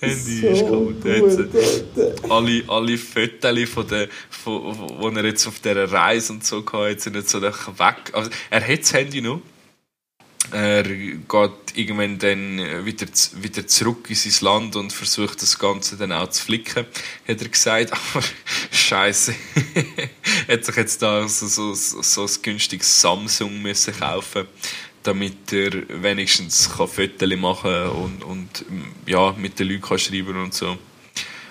Das 0.00 0.10
Handy 0.10 0.40
so 0.40 0.48
ist 0.48 0.62
kaputt. 0.62 1.02
Gut, 1.02 2.30
alle, 2.30 2.64
alle 2.68 2.98
Fotos, 2.98 3.68
von 3.68 3.88
der, 3.88 4.08
von, 4.30 4.78
wo 4.98 5.08
er 5.08 5.24
jetzt 5.24 5.46
auf 5.46 5.60
dieser 5.60 5.90
Reise 5.90 6.32
und 6.32 6.44
so 6.44 6.64
hatte, 6.64 7.00
sind 7.00 7.16
jetzt 7.16 7.30
so 7.30 7.40
weg. 7.40 7.52
Also, 8.12 8.30
er 8.50 8.66
hat 8.66 8.80
das 8.80 8.92
Handy 8.92 9.20
noch. 9.20 9.40
Er 10.50 10.82
geht 10.82 11.50
irgendwann 11.74 12.18
dann 12.18 12.84
wieder, 12.84 13.06
wieder 13.36 13.66
zurück 13.66 14.10
in 14.10 14.14
sein 14.14 14.44
Land 14.44 14.76
und 14.76 14.92
versucht 14.92 15.40
das 15.40 15.58
Ganze 15.58 15.96
dann 15.96 16.12
auch 16.12 16.28
zu 16.28 16.44
flicken, 16.44 16.84
hat 17.26 17.42
er 17.42 17.48
gesagt. 17.48 17.92
Aber 18.14 18.24
Scheiße, 18.70 19.34
er 20.46 20.54
hat 20.56 20.64
sich 20.64 20.76
jetzt 20.76 21.00
da 21.00 21.26
so, 21.28 21.74
so, 21.74 21.74
so 21.74 22.22
ein 22.22 22.42
günstiges 22.42 23.00
Samsung 23.00 23.62
müssen 23.62 23.98
kaufen 23.98 24.46
damit 25.04 25.52
er 25.52 26.02
wenigstens 26.02 26.66
Fotos 26.66 27.36
machen 27.36 27.70
kann 27.70 27.88
und, 27.90 28.24
und 28.24 28.64
ja, 29.06 29.32
mit 29.32 29.58
den 29.58 29.68
Leuten 29.68 29.82
kann 29.82 29.98
schreiben 29.98 30.36
und 30.36 30.52
so. 30.52 30.76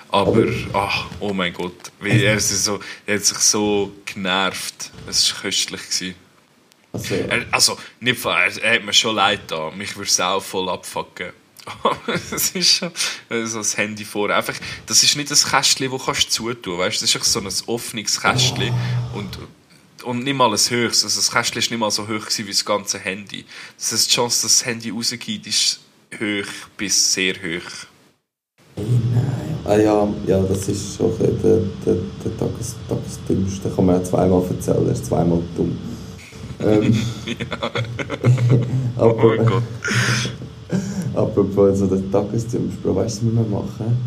Aber, 0.09 0.45
ach, 0.73 1.07
oh 1.19 1.33
mein 1.33 1.53
Gott, 1.53 1.91
wie 1.99 2.23
er, 2.23 2.39
so, 2.39 2.79
er 3.05 3.15
hat 3.15 3.25
sich 3.25 3.37
so 3.39 3.91
genervt. 4.05 4.91
Es 5.07 5.33
war 5.33 5.41
köstlich. 5.41 5.81
Also, 6.91 7.15
er, 7.15 7.45
also 7.49 7.77
nicht, 7.99 8.23
er, 8.23 8.63
er 8.63 8.75
hat 8.75 8.83
mir 8.83 8.93
schon 8.93 9.15
leid 9.15 9.41
da. 9.47 9.71
Mich 9.71 9.95
würde 9.95 10.09
es 10.09 10.19
auch 10.19 10.43
voll 10.43 10.69
abfucken. 10.69 11.31
das 12.05 12.51
ist 12.53 12.75
schon 12.75 12.91
so 13.47 13.57
das 13.59 13.75
Handy 13.77 14.05
vor. 14.05 14.29
Einfach, 14.29 14.55
das 14.85 15.01
ist 15.01 15.15
nicht 15.15 15.31
ein 15.31 15.49
Kästchen, 15.49 15.89
das 15.91 16.05
kannst 16.05 16.25
du 16.25 16.29
zutun 16.29 16.79
kannst. 16.79 17.01
Das 17.01 17.15
ist 17.15 17.23
so 17.23 17.39
ein 17.39 17.49
offenes 17.65 18.21
Kästchen. 18.21 18.73
Und 19.15 19.39
und 20.03 20.23
nicht 20.23 20.35
mal 20.35 20.51
ein 20.51 20.57
höchstes. 20.57 21.03
Also 21.03 21.19
das 21.19 21.31
Kästchen 21.31 21.61
war 21.61 21.69
nicht 21.69 21.79
mal 21.79 21.91
so 21.91 22.07
hoch 22.07 22.27
wie 22.37 22.43
das 22.43 22.65
ganze 22.65 22.99
Handy. 22.99 23.45
Das 23.77 23.91
heißt, 23.91 24.11
die 24.11 24.15
Chance, 24.15 24.43
dass 24.43 24.57
das 24.57 24.65
Handy 24.65 24.89
rausgeht, 24.89 25.47
ist 25.47 25.79
hoch 26.19 26.51
bis 26.77 27.13
sehr 27.13 27.35
hoch. 27.35 27.87
Nein. 28.75 29.57
Ah 29.65 29.77
ja, 29.77 30.07
ja, 30.27 30.41
das 30.43 30.67
ist 30.67 30.97
schon 30.97 31.17
der, 31.17 31.29
der, 31.29 31.61
der 31.85 32.37
Tages, 32.37 32.75
Tagesdümmste. 32.89 33.69
Kann 33.69 33.85
man 33.85 33.95
ja 33.95 34.03
zweimal 34.03 34.43
erzählen, 34.49 34.85
er 34.85 34.91
ist 34.91 35.05
zweimal 35.05 35.41
dumm. 35.55 35.77
ähm, 36.59 37.01
ja. 37.25 37.71
aber, 38.97 39.23
Oh 39.39 39.43
Gott. 39.43 39.63
apropos 41.15 41.79
so 41.79 41.87
den 41.87 42.11
Tagesdienst, 42.11 42.81
Bro, 42.81 42.95
weißt 42.95 43.21
du, 43.21 43.27
was 43.27 43.35
wir 43.35 43.57
machen? 43.57 43.97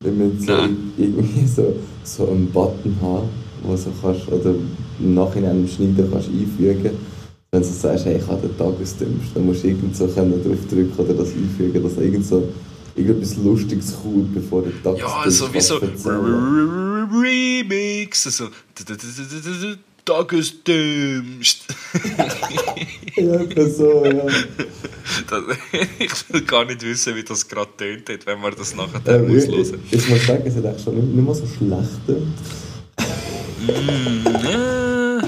Wir 0.00 0.12
müssen 0.12 0.46
so 0.46 1.02
irgendwie 1.02 1.46
so, 1.46 1.76
so 2.04 2.28
einen 2.28 2.50
Button 2.50 2.96
haben, 3.02 3.28
wo 3.62 3.76
so 3.76 3.90
kannst, 4.02 4.28
oder 4.28 4.54
im 5.00 5.14
Nachhinein 5.14 5.60
im 5.60 5.68
Schneiden 5.68 6.08
kannst 6.10 6.28
einfügen 6.28 6.90
wenn 7.50 7.62
du 7.62 7.68
sagst, 7.68 8.04
hey, 8.04 8.18
ich 8.18 8.26
habe 8.26 8.46
den 8.46 8.58
Tagesdienst, 8.58 9.34
dann 9.34 9.46
musst 9.46 9.64
du 9.64 9.68
irgend 9.68 9.96
so 9.96 10.06
draufdrücken 10.06 10.92
oder 10.98 11.14
das 11.14 11.28
einfügen, 11.28 11.82
dass 11.82 11.96
irgend 11.96 12.26
so 12.26 12.46
irgendetwas 12.94 13.36
Lustiges 13.36 13.96
kommt, 14.02 14.34
bevor 14.34 14.62
der 14.62 14.72
Tagesdienst 14.82 15.24
Ja, 15.24 15.30
so 15.30 15.54
wie 15.54 15.60
so 15.60 15.80
kannst. 15.80 16.06
Remix, 16.06 18.24
so 18.24 18.48
Tagesdienst. 20.04 21.64
Ja, 23.16 23.40
so, 23.68 24.04
ja. 24.04 24.26
Ich 25.98 26.32
will 26.32 26.42
gar 26.42 26.64
nicht 26.64 26.82
wissen, 26.82 27.16
wie 27.16 27.24
das 27.24 27.48
gerade 27.48 27.70
tönt, 27.76 28.08
wenn 28.26 28.40
man 28.40 28.54
das 28.56 28.76
nachher 28.76 29.00
Ähm, 29.06 29.26
muss 29.26 29.44
ich, 29.44 29.74
ich, 29.90 30.08
muss 30.08 30.24
sagen, 30.24 30.44
es 30.46 30.54
hat 30.54 30.66
eigentlich 30.66 30.84
schon 30.84 30.94
nicht, 30.94 31.16
nicht 31.16 31.26
mal 31.26 31.34
so 31.34 31.44
schlecht. 31.44 31.98
Mm, 33.60 35.18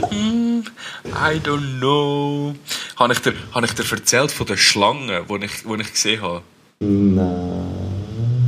I 1.04 1.40
don't 1.40 1.80
know. 1.80 2.54
Habe 2.96 3.12
ich 3.12 3.20
dir, 3.20 3.34
habe 3.52 3.66
ich 3.66 3.72
dir 3.72 3.84
erzählt 3.90 4.30
von 4.30 4.46
der 4.46 4.56
Schlange, 4.56 5.24
die 5.28 5.44
ich, 5.44 5.64
wo 5.66 5.74
ich 5.74 5.92
gesehen 5.92 6.22
habe? 6.22 6.42
Nein, 6.78 7.79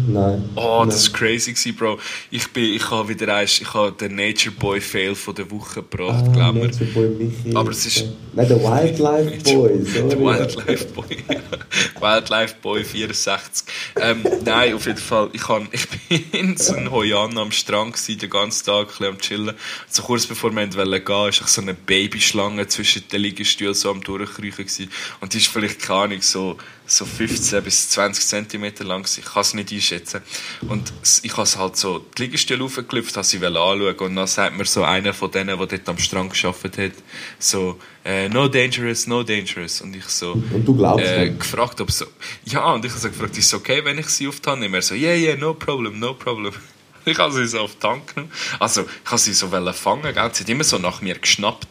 nein. 0.09 0.48
Oh, 0.57 0.78
nein. 0.80 0.88
das 0.90 1.12
war 1.12 1.18
crazy, 1.18 1.53
gewesen, 1.53 1.76
Bro. 1.76 1.98
Ich, 2.30 2.48
bin, 2.53 2.64
ich 2.74 2.90
habe 2.90 3.09
wieder 3.09 3.34
eins, 3.34 3.61
ich 3.61 3.72
habe 3.74 3.92
den 3.92 4.16
Nature 4.16 4.55
Boy 4.55 4.80
Fail 4.80 5.14
von 5.14 5.34
der 5.34 5.50
Woche 5.50 5.82
gebracht, 5.82 6.24
Ah, 6.28 6.32
glaub 6.32 6.55
mir. 6.55 6.66
Nature 6.66 6.84
Boy 6.86 7.09
Michi. 7.09 7.55
Aber 7.57 7.70
es 7.70 7.86
ist- 7.86 8.05
Nein, 8.34 8.48
der 8.48 8.59
Wildlife 8.62 9.30
Boy, 9.44 9.84
sorry. 9.84 10.09
Der 10.09 10.18
Wildlife 10.18 10.84
Boy. 10.86 11.18
Wildlife 12.00 12.55
Boy 12.62 12.84
64. 12.84 13.64
Ähm, 14.00 14.24
nein, 14.44 14.74
auf 14.74 14.86
jeden 14.86 14.98
Fall. 14.98 15.28
Ich, 15.32 15.42
kann, 15.42 15.68
ich 15.72 15.86
bin 15.88 16.24
in 16.32 16.57
so 16.57 16.74
einem 16.74 16.90
Hoi 16.90 17.12
An 17.14 17.36
am 17.38 17.53
Strand 17.53 17.92
gewesen, 17.94 18.18
den 18.18 18.30
ganzen 18.30 18.64
Tag 18.66 18.88
ein 19.00 19.07
am 19.07 19.18
Chillen. 19.18 19.55
So 19.88 20.03
kurz 20.03 20.26
bevor 20.26 20.50
wir 20.55 20.66
gehen 20.66 20.76
wollten, 20.76 21.28
ist 21.28 21.46
so 21.48 21.61
eine 21.61 21.74
Babyschlange 21.74 22.66
zwischen 22.68 23.07
den 23.09 23.20
Liegestühlen 23.22 23.74
so 23.74 23.90
am 23.90 24.00
Durchkriechen 24.03 24.64
gewesen. 24.66 24.90
Und 25.20 25.34
die 25.34 25.38
ist 25.38 25.48
vielleicht, 25.48 25.80
keine 25.80 26.00
Ahnung, 26.00 26.22
so, 26.22 26.57
so 26.93 27.05
15 27.05 27.62
bis 27.62 27.88
20 27.90 28.26
Zentimeter 28.26 28.84
lang. 28.84 29.07
Ich 29.16 29.24
kann 29.24 29.43
es 29.43 29.55
nicht 29.55 29.72
einschätzen. 29.72 30.22
Und 30.68 30.93
ich 31.22 31.36
habe 31.36 31.49
halt 31.57 31.76
so 31.76 32.05
die 32.16 32.22
Liegestühle 32.22 32.62
aufgeklüpft, 32.64 33.16
habe 33.16 33.26
sie 33.26 33.45
anschauen 33.45 33.97
und 33.97 34.16
dann 34.16 34.26
sagt 34.26 34.57
mir 34.57 34.64
so 34.64 34.84
einer 34.84 35.12
von 35.14 35.30
denen, 35.30 35.59
der 35.59 35.66
dort 35.66 35.88
am 35.88 35.99
Strand 35.99 36.32
gearbeitet 36.32 36.95
hat, 36.97 37.03
so, 37.38 37.78
äh, 38.05 38.28
no 38.28 38.49
dangerous, 38.49 39.07
no 39.07 39.22
dangerous. 39.22 39.80
Und 39.80 39.97
ich 39.97 40.05
so, 40.07 40.32
Und 40.32 40.64
du 40.66 40.76
glaubst 40.76 41.07
äh, 41.07 41.26
nicht? 41.26 41.40
gefragt, 41.40 41.80
ob 41.80 41.90
so. 41.90 42.07
Ja, 42.45 42.72
und 42.72 42.84
ich 42.84 42.90
habe 42.90 43.01
so 43.01 43.09
gefragt, 43.09 43.38
ist 43.38 43.47
es 43.47 43.55
okay, 43.55 43.84
wenn 43.84 43.99
ich 43.99 44.09
sie 44.09 44.28
auf 44.28 44.40
die 44.40 44.51
Hand 44.51 44.61
nehme? 44.61 44.78
Er 44.78 44.82
so, 44.82 44.95
yeah, 44.95 45.14
yeah, 45.14 45.36
no 45.36 45.55
problem, 45.55 45.99
no 45.99 46.14
problem. 46.14 46.53
Ich 47.05 47.18
habe 47.18 47.32
sie 47.32 47.49
so 47.49 47.59
auf 47.59 47.74
die 47.82 47.86
Hand 47.86 48.14
genommen. 48.14 48.30
Also, 48.61 48.82
ich 48.82 49.11
habe 49.11 49.18
sie 49.18 49.32
so 49.32 49.49
fangen, 49.49 50.03
gell? 50.03 50.30
sie 50.32 50.45
hat 50.45 50.49
immer 50.49 50.62
so 50.62 50.78
nach 50.78 51.01
mir 51.01 51.18
geschnappt. 51.18 51.66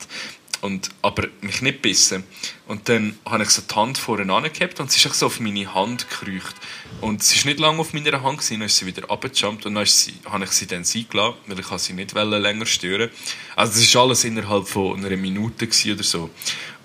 Und, 0.62 0.89
aber 1.01 1.28
mich 1.41 1.62
nicht 1.62 1.82
bissen. 1.82 2.24
Und 2.68 2.88
dann 2.88 3.18
habe 3.26 3.43
ich 3.43 3.49
so 3.49 3.64
die 3.64 3.76
Hand 3.76 3.97
vorne 3.97 4.32
angehabt 4.32 4.80
und 4.80 4.91
sie 4.91 5.05
ist 5.05 5.16
so 5.16 5.26
auf 5.26 5.39
meine 5.39 5.74
Hand 5.74 6.07
gekreucht. 6.07 6.55
Und 7.01 7.24
sie 7.24 7.38
ist 7.38 7.45
nicht 7.45 7.59
lange 7.59 7.80
auf 7.80 7.93
meiner 7.93 8.22
Hand 8.22 8.38
gewesen, 8.38 8.59
dann 8.59 8.68
ist 8.68 8.78
sie 8.78 8.86
wieder 8.86 9.09
abgejumpt 9.09 9.66
und 9.66 9.74
dann 9.74 9.86
sie, 9.86 10.14
habe 10.26 10.43
ich 10.43 10.51
sie 10.51 10.68
dann 10.68 10.84
sein 10.84 11.07
gelassen, 11.09 11.38
weil 11.47 11.59
ich 11.59 11.68
sie 11.78 11.93
nicht 11.93 12.14
länger 12.14 12.66
stören. 12.66 13.09
Also 13.55 13.74
das 13.74 13.82
ist 13.82 13.95
alles 13.95 14.24
innerhalb 14.24 14.68
von 14.68 15.03
einer 15.03 15.18
Minute 15.18 15.68
oder 15.91 16.03
so. 16.03 16.30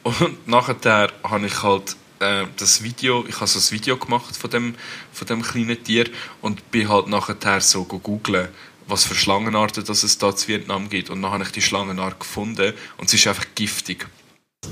Und 0.03 0.49
nachher 0.49 1.12
habe 1.22 1.47
ich 1.47 1.62
halt 1.62 1.97
äh, 2.20 2.47
das 2.57 2.83
Video, 2.83 3.24
ich 3.29 3.37
habe 3.37 3.47
so 3.47 3.59
ein 3.59 3.79
Video 3.79 3.97
gemacht 3.97 4.37
von 4.37 4.51
dem, 4.51 4.74
von 5.12 5.27
dem 5.27 5.43
kleinen 5.43 5.83
Tier 5.83 6.09
und 6.41 6.70
bin 6.70 6.89
halt 6.89 7.09
nachher 7.09 7.61
so 7.61 7.85
go 7.85 7.99
googlen, 7.99 8.49
was 8.87 9.05
für 9.05 9.14
Schlangenarten 9.14 9.84
das 9.84 10.03
es 10.03 10.18
da 10.18 10.34
zu 10.34 10.49
Vietnam 10.49 10.89
gibt. 10.89 11.11
Und 11.11 11.22
dann 11.22 11.32
habe 11.32 11.45
ich 11.45 11.51
die 11.51 11.62
Schlangenart 11.62 12.20
gefunden 12.20 12.72
und 12.99 13.09
sie 13.09 13.16
ist 13.16 13.26
einfach 13.26 13.47
giftig. 13.55 14.07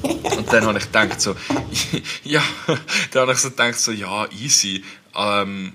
Und 0.02 0.52
dann 0.52 0.66
habe 0.66 0.78
ich 0.78 0.86
gedacht 0.86 1.20
so, 1.20 1.36
ja, 2.24 2.42
dann 3.10 3.22
habe 3.22 3.32
ich 3.32 3.38
so 3.38 3.50
gedacht 3.50 3.78
so, 3.78 3.92
ja, 3.92 4.26
easy, 4.32 4.84
ähm, 5.14 5.72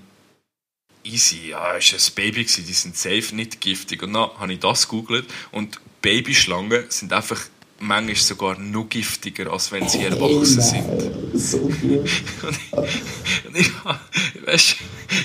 easy, 1.04 1.50
ja, 1.50 1.74
ist 1.74 1.94
ein 1.94 2.16
Baby 2.16 2.44
gewesen, 2.44 2.66
die 2.66 2.74
sind 2.74 2.98
safe 2.98 3.36
nicht 3.36 3.62
giftig. 3.62 4.04
Und 4.04 4.14
dann 4.14 4.30
habe 4.38 4.54
ich 4.54 4.60
das 4.60 4.88
gegoogelt 4.88 5.28
und 5.52 5.80
Babyschlangen 6.02 6.86
sind 6.90 7.14
einfach 7.14 7.42
manchmal 7.82 8.16
sogar 8.16 8.60
noch 8.60 8.90
giftiger, 8.90 9.52
als 9.52 9.72
wenn 9.72 9.88
sie 9.88 10.04
erwachsen 10.04 10.62
sind. 10.62 11.12
So 11.34 11.58
gut. 11.60 11.82
Und 13.48 13.56
ich, 13.58 13.68
ich, 13.68 14.48
weißt, 14.48 14.76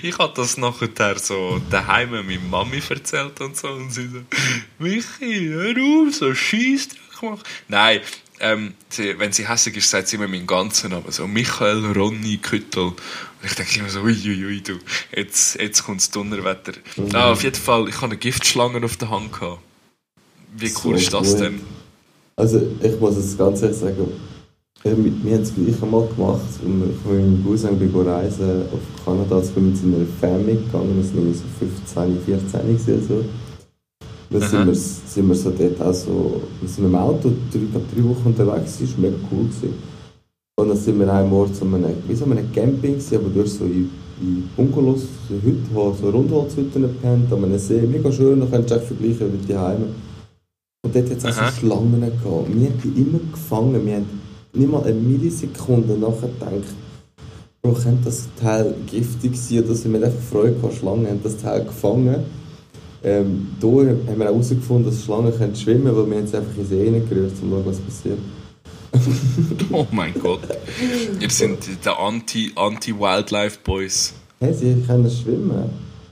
ich 0.03 0.19
habe 0.19 0.33
das 0.37 0.57
nachher 0.57 1.19
so 1.19 1.61
daheim 1.71 2.11
meiner 2.11 2.41
Mami 2.41 2.81
erzählt 2.89 3.41
und 3.41 3.57
so 3.57 3.69
und 3.69 3.91
sie 3.91 4.09
so, 4.09 4.21
Michi, 4.79 5.49
hör 5.49 5.75
auf, 6.07 6.15
so 6.15 6.35
Scheissdreck 6.35 7.23
machen. 7.23 7.43
Nein, 7.69 8.01
ähm, 8.41 8.75
sie, 8.89 9.19
wenn 9.19 9.33
sie 9.33 9.49
hässlich 9.49 9.77
ist, 9.77 9.91
sagt 9.91 10.09
sie 10.09 10.17
immer 10.17 10.29
meinen 10.29 10.47
ganzen 10.47 10.91
Namen, 10.91 11.11
so 11.11 11.27
Michael 11.27 11.93
Ronny 11.93 12.39
Küttel. 12.39 12.85
Und 12.85 12.97
ich 13.43 13.55
denke 13.55 13.79
immer 13.79 13.89
so, 13.89 14.01
uiuiui, 14.01 14.45
ui, 14.47 14.61
du, 14.63 14.79
jetzt, 15.15 15.61
jetzt 15.61 15.85
kommt 15.85 16.01
das 16.01 16.11
Donnerwetter. 16.11 16.73
Ah, 17.13 17.33
auf 17.33 17.43
jeden 17.43 17.57
Fall, 17.57 17.89
ich 17.89 17.97
habe 17.97 18.07
eine 18.07 18.17
Giftschlange 18.17 18.85
auf 18.85 18.97
der 18.97 19.11
Hand 19.11 19.33
gehabt. 19.33 19.61
Wie 20.57 20.73
cool 20.85 20.95
So 20.95 20.95
ist 20.95 21.13
das 21.13 21.31
gut. 21.33 21.41
denn? 21.41 21.61
Also, 22.37 22.61
ich 22.83 23.01
muss 23.01 23.17
es 23.17 23.39
ganz 23.39 23.63
ehrlich 23.63 23.79
sagen, 23.79 24.09
wir, 24.83 24.97
wir 24.97 25.35
haben 25.35 25.43
es 25.43 25.55
gleich 25.55 25.83
einmal 25.83 26.07
gemacht. 26.09 26.41
Ich 26.57 26.61
bin 26.61 26.81
mit 26.81 27.07
meinem 27.07 27.45
Cousin 27.45 27.79
bin 27.79 27.95
reisen 27.95 28.63
auf 28.73 29.05
Kanada. 29.05 29.37
Wir 29.37 29.43
sind 29.43 29.67
mit 29.67 29.77
seiner 29.77 30.07
Family 30.21 30.57
gegangen. 30.57 30.97
Wir 30.97 31.05
sind 31.05 31.17
irgendwie 31.17 31.39
so 31.39 31.45
15, 31.59 32.19
14 32.27 32.61
gewesen, 32.61 33.09
so. 33.09 33.25
Dann 34.31 34.43
sind 34.43 34.67
wir, 34.67 34.75
sind 34.75 35.29
wir 35.29 35.35
so 35.35 35.51
dort 35.51 35.81
auch 35.81 35.95
so, 35.95 36.41
wir 36.61 36.69
sind 36.69 36.85
mit 36.85 36.93
dem 36.93 36.97
Auto 36.97 37.31
drei, 37.53 37.61
drei 37.95 38.05
Wochen 38.05 38.27
unterwegs, 38.27 38.79
das 38.81 38.93
war 38.93 39.01
mega 39.01 39.17
cool. 39.31 39.45
Gewesen. 39.45 39.75
Und 40.57 40.69
dann 40.69 40.77
sind 40.77 40.99
wir 40.99 41.13
einem 41.13 41.33
Ort 41.33 41.55
so 41.55 41.65
einem, 41.65 41.85
wie 42.09 42.15
so 42.15 42.25
einem 42.25 42.53
Camping 42.53 42.95
gewesen, 42.95 43.19
aber 43.19 43.29
durch 43.29 43.53
so 43.53 43.65
in, 43.65 43.91
in 44.21 44.49
so 44.57 45.35
Hütten, 45.35 45.69
wo 45.73 45.93
so 45.93 46.11
Rundholzhütten 46.11 46.83
gepennt, 46.83 47.33
an 47.33 47.45
einem 47.45 47.59
See, 47.59 47.83
mega 47.83 48.11
schön, 48.11 48.41
da 48.41 48.47
kannst 48.51 48.71
du 48.71 48.81
vergleichen 48.81 49.31
mit 49.31 49.49
die 49.49 49.57
Heime. 49.57 49.87
Und 50.85 50.95
dort 50.95 51.11
hat 51.11 51.17
es 51.19 51.25
auch 51.25 51.31
Aha. 51.43 51.51
so 51.51 51.61
Schlangen 51.61 52.01
gehabt. 52.01 52.23
Wir 52.55 52.69
haben 52.69 52.81
die 52.85 53.01
immer 53.01 53.19
gefangen, 53.33 53.85
wir 53.87 53.95
haben 53.95 54.07
nicht 54.53 54.71
mal 54.71 54.83
eine 54.85 54.95
Millisekunde 54.95 55.95
nachher 55.95 56.29
gedacht, 56.29 56.69
Bro, 57.63 57.73
könnte 57.73 58.05
das 58.05 58.29
Teil 58.41 58.75
giftig 58.91 59.35
sein 59.37 59.65
so. 59.67 59.91
Wir 59.93 60.05
einfach 60.05 60.21
Freude 60.31 60.53
gehabt, 60.55 60.75
Schlangen 60.75 61.07
haben 61.09 61.21
das 61.23 61.39
Teil 61.39 61.65
gefangen. 61.65 62.17
Ähm, 63.03 63.49
da 63.61 63.67
haben 63.67 64.19
wir 64.19 64.27
auch 64.27 64.35
herausgefunden, 64.35 64.85
dass 64.91 65.03
Schlangen 65.03 65.33
können 65.37 65.57
schwimmen 65.57 65.95
weil 65.97 66.11
wir 66.11 66.19
es 66.19 66.35
einfach 66.35 66.57
in 66.57 66.69
den 66.69 67.03
See 67.03 67.03
gerührt, 67.09 67.33
um 67.33 67.51
zu 67.51 67.51
schauen, 67.51 67.67
was 67.67 67.79
passiert. 67.79 68.19
Oh 69.73 69.87
mein 69.91 70.13
Gott. 70.15 70.41
Ihr 71.21 71.31
sind 71.31 71.59
der 71.85 71.99
Anti- 71.99 72.53
Anti-Wildlife 72.55 73.59
Boys. 73.65 74.13
Hey, 74.41 74.53
sie 74.55 74.75
können 74.87 75.11
schwimmen. 75.11 75.65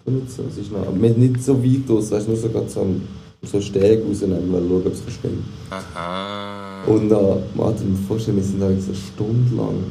Nicht 0.06 0.30
so. 0.30 0.42
Es 0.50 0.56
ist 0.58 0.72
noch, 0.72 0.86
wir 0.92 1.08
sind 1.10 1.18
nicht 1.18 1.44
so 1.44 1.62
weit 1.62 1.88
aus, 1.90 2.10
weißt 2.10 2.26
du, 2.26 2.30
nur 2.32 2.40
so, 2.40 2.48
gerade 2.48 2.68
so, 2.68 2.80
einen- 2.80 3.06
so 3.42 3.60
Steg 3.60 4.04
rausnehmen, 4.04 4.52
weil 4.52 4.62
schauen, 4.68 4.86
ob 4.86 4.92
es 4.92 5.14
schwimmen 5.14 5.44
Aha. 5.70 6.84
Und 6.86 7.08
dann, 7.08 7.42
warte, 7.54 7.84
mir 7.84 7.96
vorstellen, 8.06 8.36
wir 8.36 8.44
sind 8.44 8.60
da 8.60 8.68
so 8.80 8.94
Stunde 8.94 9.54
lang 9.56 9.84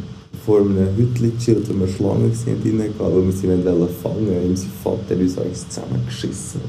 vor 0.45 0.62
einem 0.62 0.95
Hütchen 0.95 1.38
gechillt, 1.38 1.70
wo 1.70 1.80
wir 1.80 1.88
Schlangen 1.88 2.30
gesehen 2.32 2.60
haben, 2.60 2.80
reingegangen, 2.80 3.16
weil 3.16 3.26
wir 3.26 3.32
sie 3.32 3.47
wollen 3.47 3.89
fangen 4.02 4.49
Und 4.49 4.58
sein 4.58 4.72
Vater 4.84 5.16
uns 5.16 5.38
eigentlich 5.38 5.70
zusammengeschissen. 5.70 6.62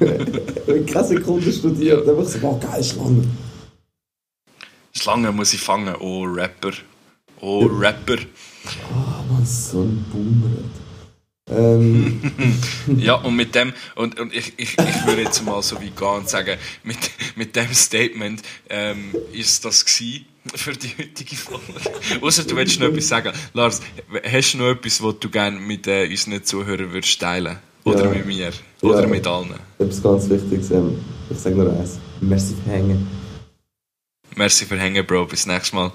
Haben 0.00 0.86
keine 0.86 1.06
Sekunde 1.06 1.52
studiert, 1.52 2.08
einfach 2.08 2.24
so, 2.24 2.42
wow, 2.42 2.60
geil, 2.60 2.84
Schlange. 2.84 3.24
Schlange 4.92 5.32
muss 5.32 5.54
ich 5.54 5.60
fangen. 5.60 5.94
Oh, 6.00 6.24
Rapper. 6.24 6.72
Oh, 7.40 7.66
Rapper. 7.66 8.18
Ah, 8.92 9.22
man, 9.30 9.44
so 9.44 9.82
ein 9.82 10.04
Boomer. 10.10 10.56
Ähm, 11.50 12.20
Ja, 12.96 13.14
und 13.14 13.36
mit 13.36 13.54
dem, 13.54 13.72
und, 13.94 14.18
und 14.18 14.34
ich, 14.34 14.52
ich, 14.56 14.76
ich 14.78 15.06
würde 15.06 15.22
jetzt 15.22 15.44
mal 15.44 15.62
so 15.62 15.80
wie 15.80 15.90
gehen 15.90 16.06
und 16.08 16.28
sagen, 16.28 16.58
mit, 16.84 16.98
mit 17.36 17.54
dem 17.56 17.72
Statement 17.72 18.42
ähm, 18.68 19.14
ist 19.32 19.64
das 19.64 19.84
gewesen 19.84 20.26
für 20.54 20.72
die 20.72 20.90
heutige 20.98 21.36
Folge. 21.36 21.62
Außer 22.20 22.44
du 22.44 22.56
willst 22.56 22.78
noch 22.80 22.88
etwas 22.88 23.08
sagen. 23.08 23.32
Lars, 23.52 23.80
hast 24.24 24.54
du 24.54 24.58
noch 24.58 24.70
etwas, 24.70 25.02
was 25.02 25.18
du 25.20 25.28
gerne 25.28 25.58
mit 25.58 25.86
äh, 25.86 26.06
unseren 26.08 26.42
Zuhörern 26.44 26.92
würdest 26.92 27.20
teilen? 27.20 27.58
Oder 27.84 28.04
Ja. 28.04 28.10
mit 28.10 28.26
mir? 28.26 28.50
Oder 28.82 29.02
Ja. 29.02 29.06
mit 29.06 29.26
allen? 29.26 29.54
etwas 29.78 30.02
ganz 30.02 30.28
Wichtiges, 30.28 30.70
ähm, 30.72 30.98
ich 31.30 31.38
sage 31.38 31.54
nur 31.56 31.72
eins. 31.72 31.98
Merci 32.20 32.54
für 32.64 32.70
Hängen. 32.70 33.06
Merci 34.34 34.64
für 34.66 34.78
Hängen, 34.78 35.06
Bro. 35.06 35.26
Bis 35.26 35.46
nächstes 35.46 35.72
Mal. 35.72 35.92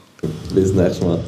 Bis 0.54 0.72
nächstes 0.74 1.02
Mal. 1.02 1.22